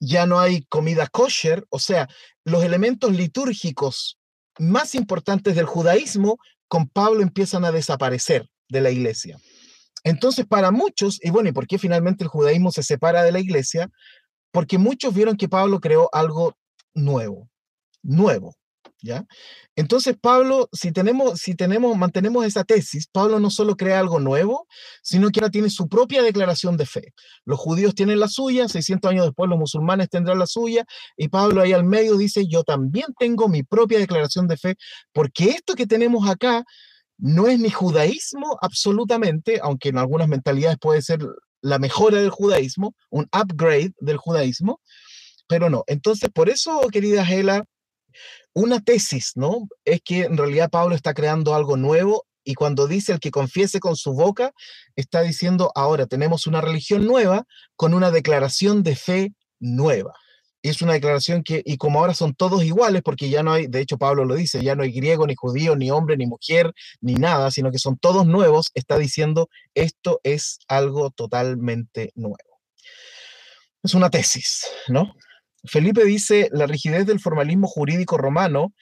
ya 0.00 0.26
no 0.26 0.38
hay 0.38 0.64
comida 0.64 1.06
kosher, 1.06 1.64
o 1.70 1.78
sea, 1.78 2.08
los 2.44 2.64
elementos 2.64 3.12
litúrgicos 3.12 4.18
más 4.58 4.94
importantes 4.94 5.54
del 5.54 5.66
judaísmo 5.66 6.38
con 6.68 6.88
Pablo 6.88 7.22
empiezan 7.22 7.64
a 7.64 7.72
desaparecer 7.72 8.48
de 8.68 8.80
la 8.80 8.90
iglesia. 8.90 9.38
Entonces, 10.04 10.46
para 10.46 10.70
muchos, 10.70 11.18
y 11.22 11.30
bueno, 11.30 11.48
¿y 11.48 11.52
por 11.52 11.66
qué 11.66 11.78
finalmente 11.78 12.24
el 12.24 12.28
judaísmo 12.28 12.70
se 12.70 12.82
separa 12.82 13.22
de 13.22 13.32
la 13.32 13.40
iglesia? 13.40 13.90
Porque 14.52 14.78
muchos 14.78 15.14
vieron 15.14 15.36
que 15.36 15.48
Pablo 15.48 15.80
creó 15.80 16.08
algo 16.12 16.56
nuevo, 16.94 17.50
nuevo. 18.02 18.54
¿Ya? 19.02 19.24
Entonces, 19.76 20.16
Pablo, 20.20 20.68
si 20.72 20.92
tenemos, 20.92 21.38
si 21.40 21.54
tenemos, 21.54 21.96
mantenemos 21.96 22.44
esa 22.46 22.64
tesis, 22.64 23.06
Pablo 23.06 23.40
no 23.40 23.50
solo 23.50 23.76
crea 23.76 24.00
algo 24.00 24.20
nuevo, 24.20 24.66
sino 25.02 25.30
que 25.30 25.40
ahora 25.40 25.50
tiene 25.50 25.70
su 25.70 25.88
propia 25.88 26.22
declaración 26.22 26.76
de 26.76 26.86
fe. 26.86 27.12
Los 27.44 27.58
judíos 27.58 27.94
tienen 27.94 28.20
la 28.20 28.28
suya, 28.28 28.68
600 28.68 29.10
años 29.10 29.26
después 29.26 29.48
los 29.48 29.58
musulmanes 29.58 30.08
tendrán 30.08 30.38
la 30.38 30.46
suya, 30.46 30.84
y 31.16 31.28
Pablo 31.28 31.62
ahí 31.62 31.72
al 31.72 31.84
medio 31.84 32.16
dice, 32.16 32.46
yo 32.48 32.64
también 32.64 33.06
tengo 33.18 33.48
mi 33.48 33.62
propia 33.62 33.98
declaración 33.98 34.48
de 34.48 34.56
fe, 34.56 34.76
porque 35.12 35.50
esto 35.50 35.74
que 35.74 35.86
tenemos 35.86 36.28
acá 36.28 36.64
no 37.18 37.46
es 37.46 37.58
ni 37.58 37.70
judaísmo 37.70 38.58
absolutamente, 38.60 39.60
aunque 39.62 39.88
en 39.90 39.98
algunas 39.98 40.28
mentalidades 40.28 40.78
puede 40.78 41.02
ser 41.02 41.20
la 41.62 41.78
mejora 41.78 42.18
del 42.18 42.30
judaísmo, 42.30 42.94
un 43.10 43.28
upgrade 43.32 43.92
del 44.00 44.18
judaísmo, 44.18 44.80
pero 45.48 45.70
no. 45.70 45.84
Entonces, 45.86 46.30
por 46.30 46.48
eso, 46.48 46.80
querida 46.92 47.24
Gela, 47.24 47.64
una 48.52 48.80
tesis, 48.80 49.32
¿no? 49.34 49.68
Es 49.84 50.00
que 50.02 50.20
en 50.22 50.36
realidad 50.36 50.70
Pablo 50.70 50.94
está 50.94 51.14
creando 51.14 51.54
algo 51.54 51.76
nuevo 51.76 52.26
y 52.46 52.54
cuando 52.54 52.86
dice 52.86 53.12
el 53.12 53.20
que 53.20 53.30
confiese 53.30 53.80
con 53.80 53.96
su 53.96 54.14
boca, 54.14 54.52
está 54.94 55.20
diciendo 55.22 55.72
ahora 55.74 56.06
tenemos 56.06 56.46
una 56.46 56.60
religión 56.60 57.04
nueva 57.04 57.44
con 57.74 57.92
una 57.92 58.10
declaración 58.10 58.82
de 58.82 58.96
fe 58.96 59.34
nueva. 59.58 60.14
es 60.62 60.82
una 60.82 60.94
declaración 60.94 61.42
que, 61.42 61.62
y 61.64 61.76
como 61.76 62.00
ahora 62.00 62.14
son 62.14 62.34
todos 62.34 62.64
iguales, 62.64 63.02
porque 63.02 63.28
ya 63.30 63.42
no 63.42 63.52
hay, 63.52 63.66
de 63.66 63.80
hecho 63.80 63.98
Pablo 63.98 64.24
lo 64.24 64.34
dice, 64.34 64.62
ya 64.62 64.74
no 64.74 64.82
hay 64.82 64.92
griego, 64.92 65.26
ni 65.26 65.34
judío, 65.36 65.76
ni 65.76 65.90
hombre, 65.90 66.16
ni 66.16 66.26
mujer, 66.26 66.72
ni 67.00 67.14
nada, 67.14 67.50
sino 67.50 67.70
que 67.70 67.78
son 67.78 67.98
todos 67.98 68.26
nuevos, 68.26 68.70
está 68.74 68.98
diciendo 68.98 69.48
esto 69.74 70.20
es 70.24 70.58
algo 70.66 71.10
totalmente 71.10 72.10
nuevo. 72.14 72.60
Es 73.82 73.94
una 73.94 74.10
tesis, 74.10 74.66
¿no? 74.88 75.14
Felipe 75.66 76.04
dice, 76.04 76.48
la 76.52 76.66
rigidez 76.66 77.06
del 77.06 77.20
formalismo 77.20 77.66
jurídico 77.66 78.16
romano, 78.16 78.72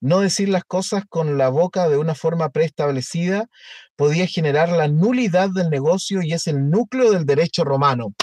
no 0.00 0.20
decir 0.20 0.48
las 0.48 0.64
cosas 0.64 1.04
con 1.08 1.38
la 1.38 1.48
boca 1.48 1.88
de 1.88 1.96
una 1.96 2.14
forma 2.14 2.50
preestablecida, 2.50 3.48
podía 3.96 4.26
generar 4.26 4.70
la 4.70 4.88
nulidad 4.88 5.50
del 5.50 5.70
negocio 5.70 6.22
y 6.22 6.32
es 6.32 6.46
el 6.46 6.70
núcleo 6.70 7.12
del 7.12 7.24
derecho 7.24 7.64
romano. 7.64 8.14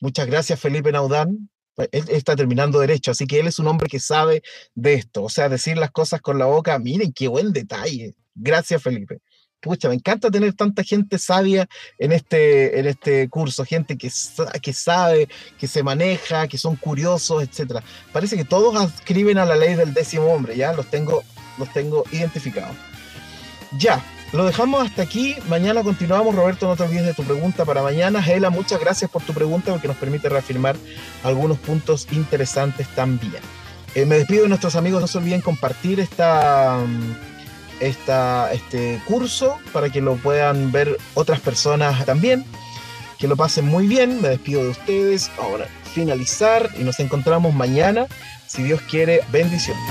Muchas 0.00 0.26
gracias, 0.26 0.60
Felipe 0.60 0.92
Naudán. 0.92 1.50
Él 1.92 2.04
está 2.08 2.36
terminando 2.36 2.78
derecho, 2.80 3.10
así 3.10 3.26
que 3.26 3.40
él 3.40 3.46
es 3.46 3.58
un 3.58 3.68
hombre 3.68 3.88
que 3.88 4.00
sabe 4.00 4.42
de 4.74 4.94
esto. 4.94 5.22
O 5.22 5.28
sea, 5.30 5.48
decir 5.48 5.78
las 5.78 5.90
cosas 5.90 6.20
con 6.20 6.38
la 6.38 6.46
boca, 6.46 6.78
miren 6.78 7.12
qué 7.12 7.28
buen 7.28 7.52
detalle. 7.52 8.14
Gracias, 8.34 8.82
Felipe 8.82 9.20
pucha, 9.60 9.88
me 9.88 9.94
encanta 9.94 10.30
tener 10.30 10.54
tanta 10.54 10.82
gente 10.82 11.18
sabia 11.18 11.68
en 11.98 12.12
este, 12.12 12.78
en 12.78 12.86
este 12.86 13.28
curso, 13.28 13.64
gente 13.64 13.96
que, 13.96 14.10
que 14.62 14.72
sabe, 14.72 15.28
que 15.58 15.66
se 15.66 15.82
maneja, 15.82 16.48
que 16.48 16.58
son 16.58 16.76
curiosos, 16.76 17.42
etc. 17.42 17.80
Parece 18.12 18.36
que 18.36 18.44
todos 18.44 18.74
adscriben 18.76 19.38
a 19.38 19.44
la 19.44 19.56
ley 19.56 19.74
del 19.74 19.94
décimo 19.94 20.26
hombre, 20.32 20.56
ya 20.56 20.72
los 20.72 20.86
tengo, 20.86 21.22
los 21.58 21.72
tengo 21.72 22.04
identificados. 22.12 22.76
Ya, 23.78 24.02
lo 24.32 24.44
dejamos 24.44 24.84
hasta 24.84 25.02
aquí. 25.02 25.36
Mañana 25.48 25.82
continuamos. 25.82 26.34
Roberto, 26.34 26.66
no 26.66 26.76
te 26.76 26.84
olvides 26.84 27.06
de 27.06 27.14
tu 27.14 27.24
pregunta 27.24 27.64
para 27.64 27.82
mañana. 27.82 28.22
Gela, 28.22 28.50
muchas 28.50 28.80
gracias 28.80 29.10
por 29.10 29.22
tu 29.22 29.32
pregunta 29.32 29.72
porque 29.72 29.88
nos 29.88 29.96
permite 29.96 30.28
reafirmar 30.28 30.76
algunos 31.24 31.58
puntos 31.58 32.06
interesantes 32.12 32.88
también. 32.94 33.42
Eh, 33.94 34.06
me 34.06 34.16
despido 34.16 34.44
de 34.44 34.48
nuestros 34.48 34.76
amigos. 34.76 35.00
No 35.00 35.06
se 35.08 35.18
olviden 35.18 35.40
compartir 35.40 35.98
esta 35.98 36.78
esta, 37.80 38.52
este 38.52 39.00
curso 39.06 39.58
para 39.72 39.90
que 39.90 40.00
lo 40.00 40.16
puedan 40.16 40.70
ver 40.72 40.96
otras 41.14 41.40
personas 41.40 42.04
también. 42.04 42.44
Que 43.18 43.28
lo 43.28 43.36
pasen 43.36 43.66
muy 43.66 43.86
bien. 43.86 44.22
Me 44.22 44.28
despido 44.28 44.62
de 44.62 44.70
ustedes. 44.70 45.30
Ahora 45.38 45.66
finalizar 45.90 46.70
y 46.78 46.84
nos 46.84 47.00
encontramos 47.00 47.54
mañana. 47.54 48.06
Si 48.46 48.62
Dios 48.62 48.80
quiere, 48.82 49.20
bendiciones. 49.30 49.82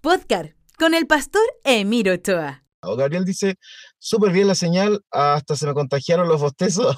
Podcast 0.00 0.52
con 0.78 0.94
el 0.94 1.06
pastor 1.06 1.42
Emiro 1.64 2.14
Ochoa. 2.14 2.64
Gabriel 2.80 3.24
dice, 3.24 3.56
súper 3.98 4.32
bien 4.32 4.46
la 4.46 4.54
señal, 4.54 5.04
hasta 5.10 5.56
se 5.56 5.66
me 5.66 5.74
contagiaron 5.74 6.28
los 6.28 6.40
bostezos. 6.40 6.96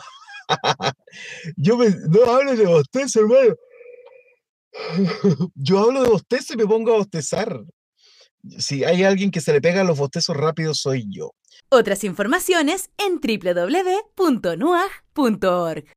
Yo 1.57 1.78
no 1.78 2.24
hablo 2.30 2.57
de 2.57 2.66
bostezo, 2.66 3.20
hermano. 3.20 3.55
Yo 5.55 5.78
hablo 5.80 6.03
de 6.03 6.09
bostezo 6.11 6.55
y 6.55 6.57
me 6.57 6.66
pongo 6.66 6.94
a 6.94 6.98
bostezar. 6.98 7.61
Si 8.59 8.84
hay 8.84 9.05
alguien 9.05 9.30
que 9.30 9.40
se 9.40 9.53
le 9.53 9.61
pega 9.61 9.84
los 9.84 9.98
bostezos 9.98 10.36
rápidos, 10.36 10.80
soy 10.80 11.05
yo. 11.11 11.32
Otras 11.68 12.05
informaciones 12.05 12.90
en 12.96 13.20
www.nuag.org. 13.20 14.05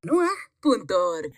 Nuag.org. 0.03 1.33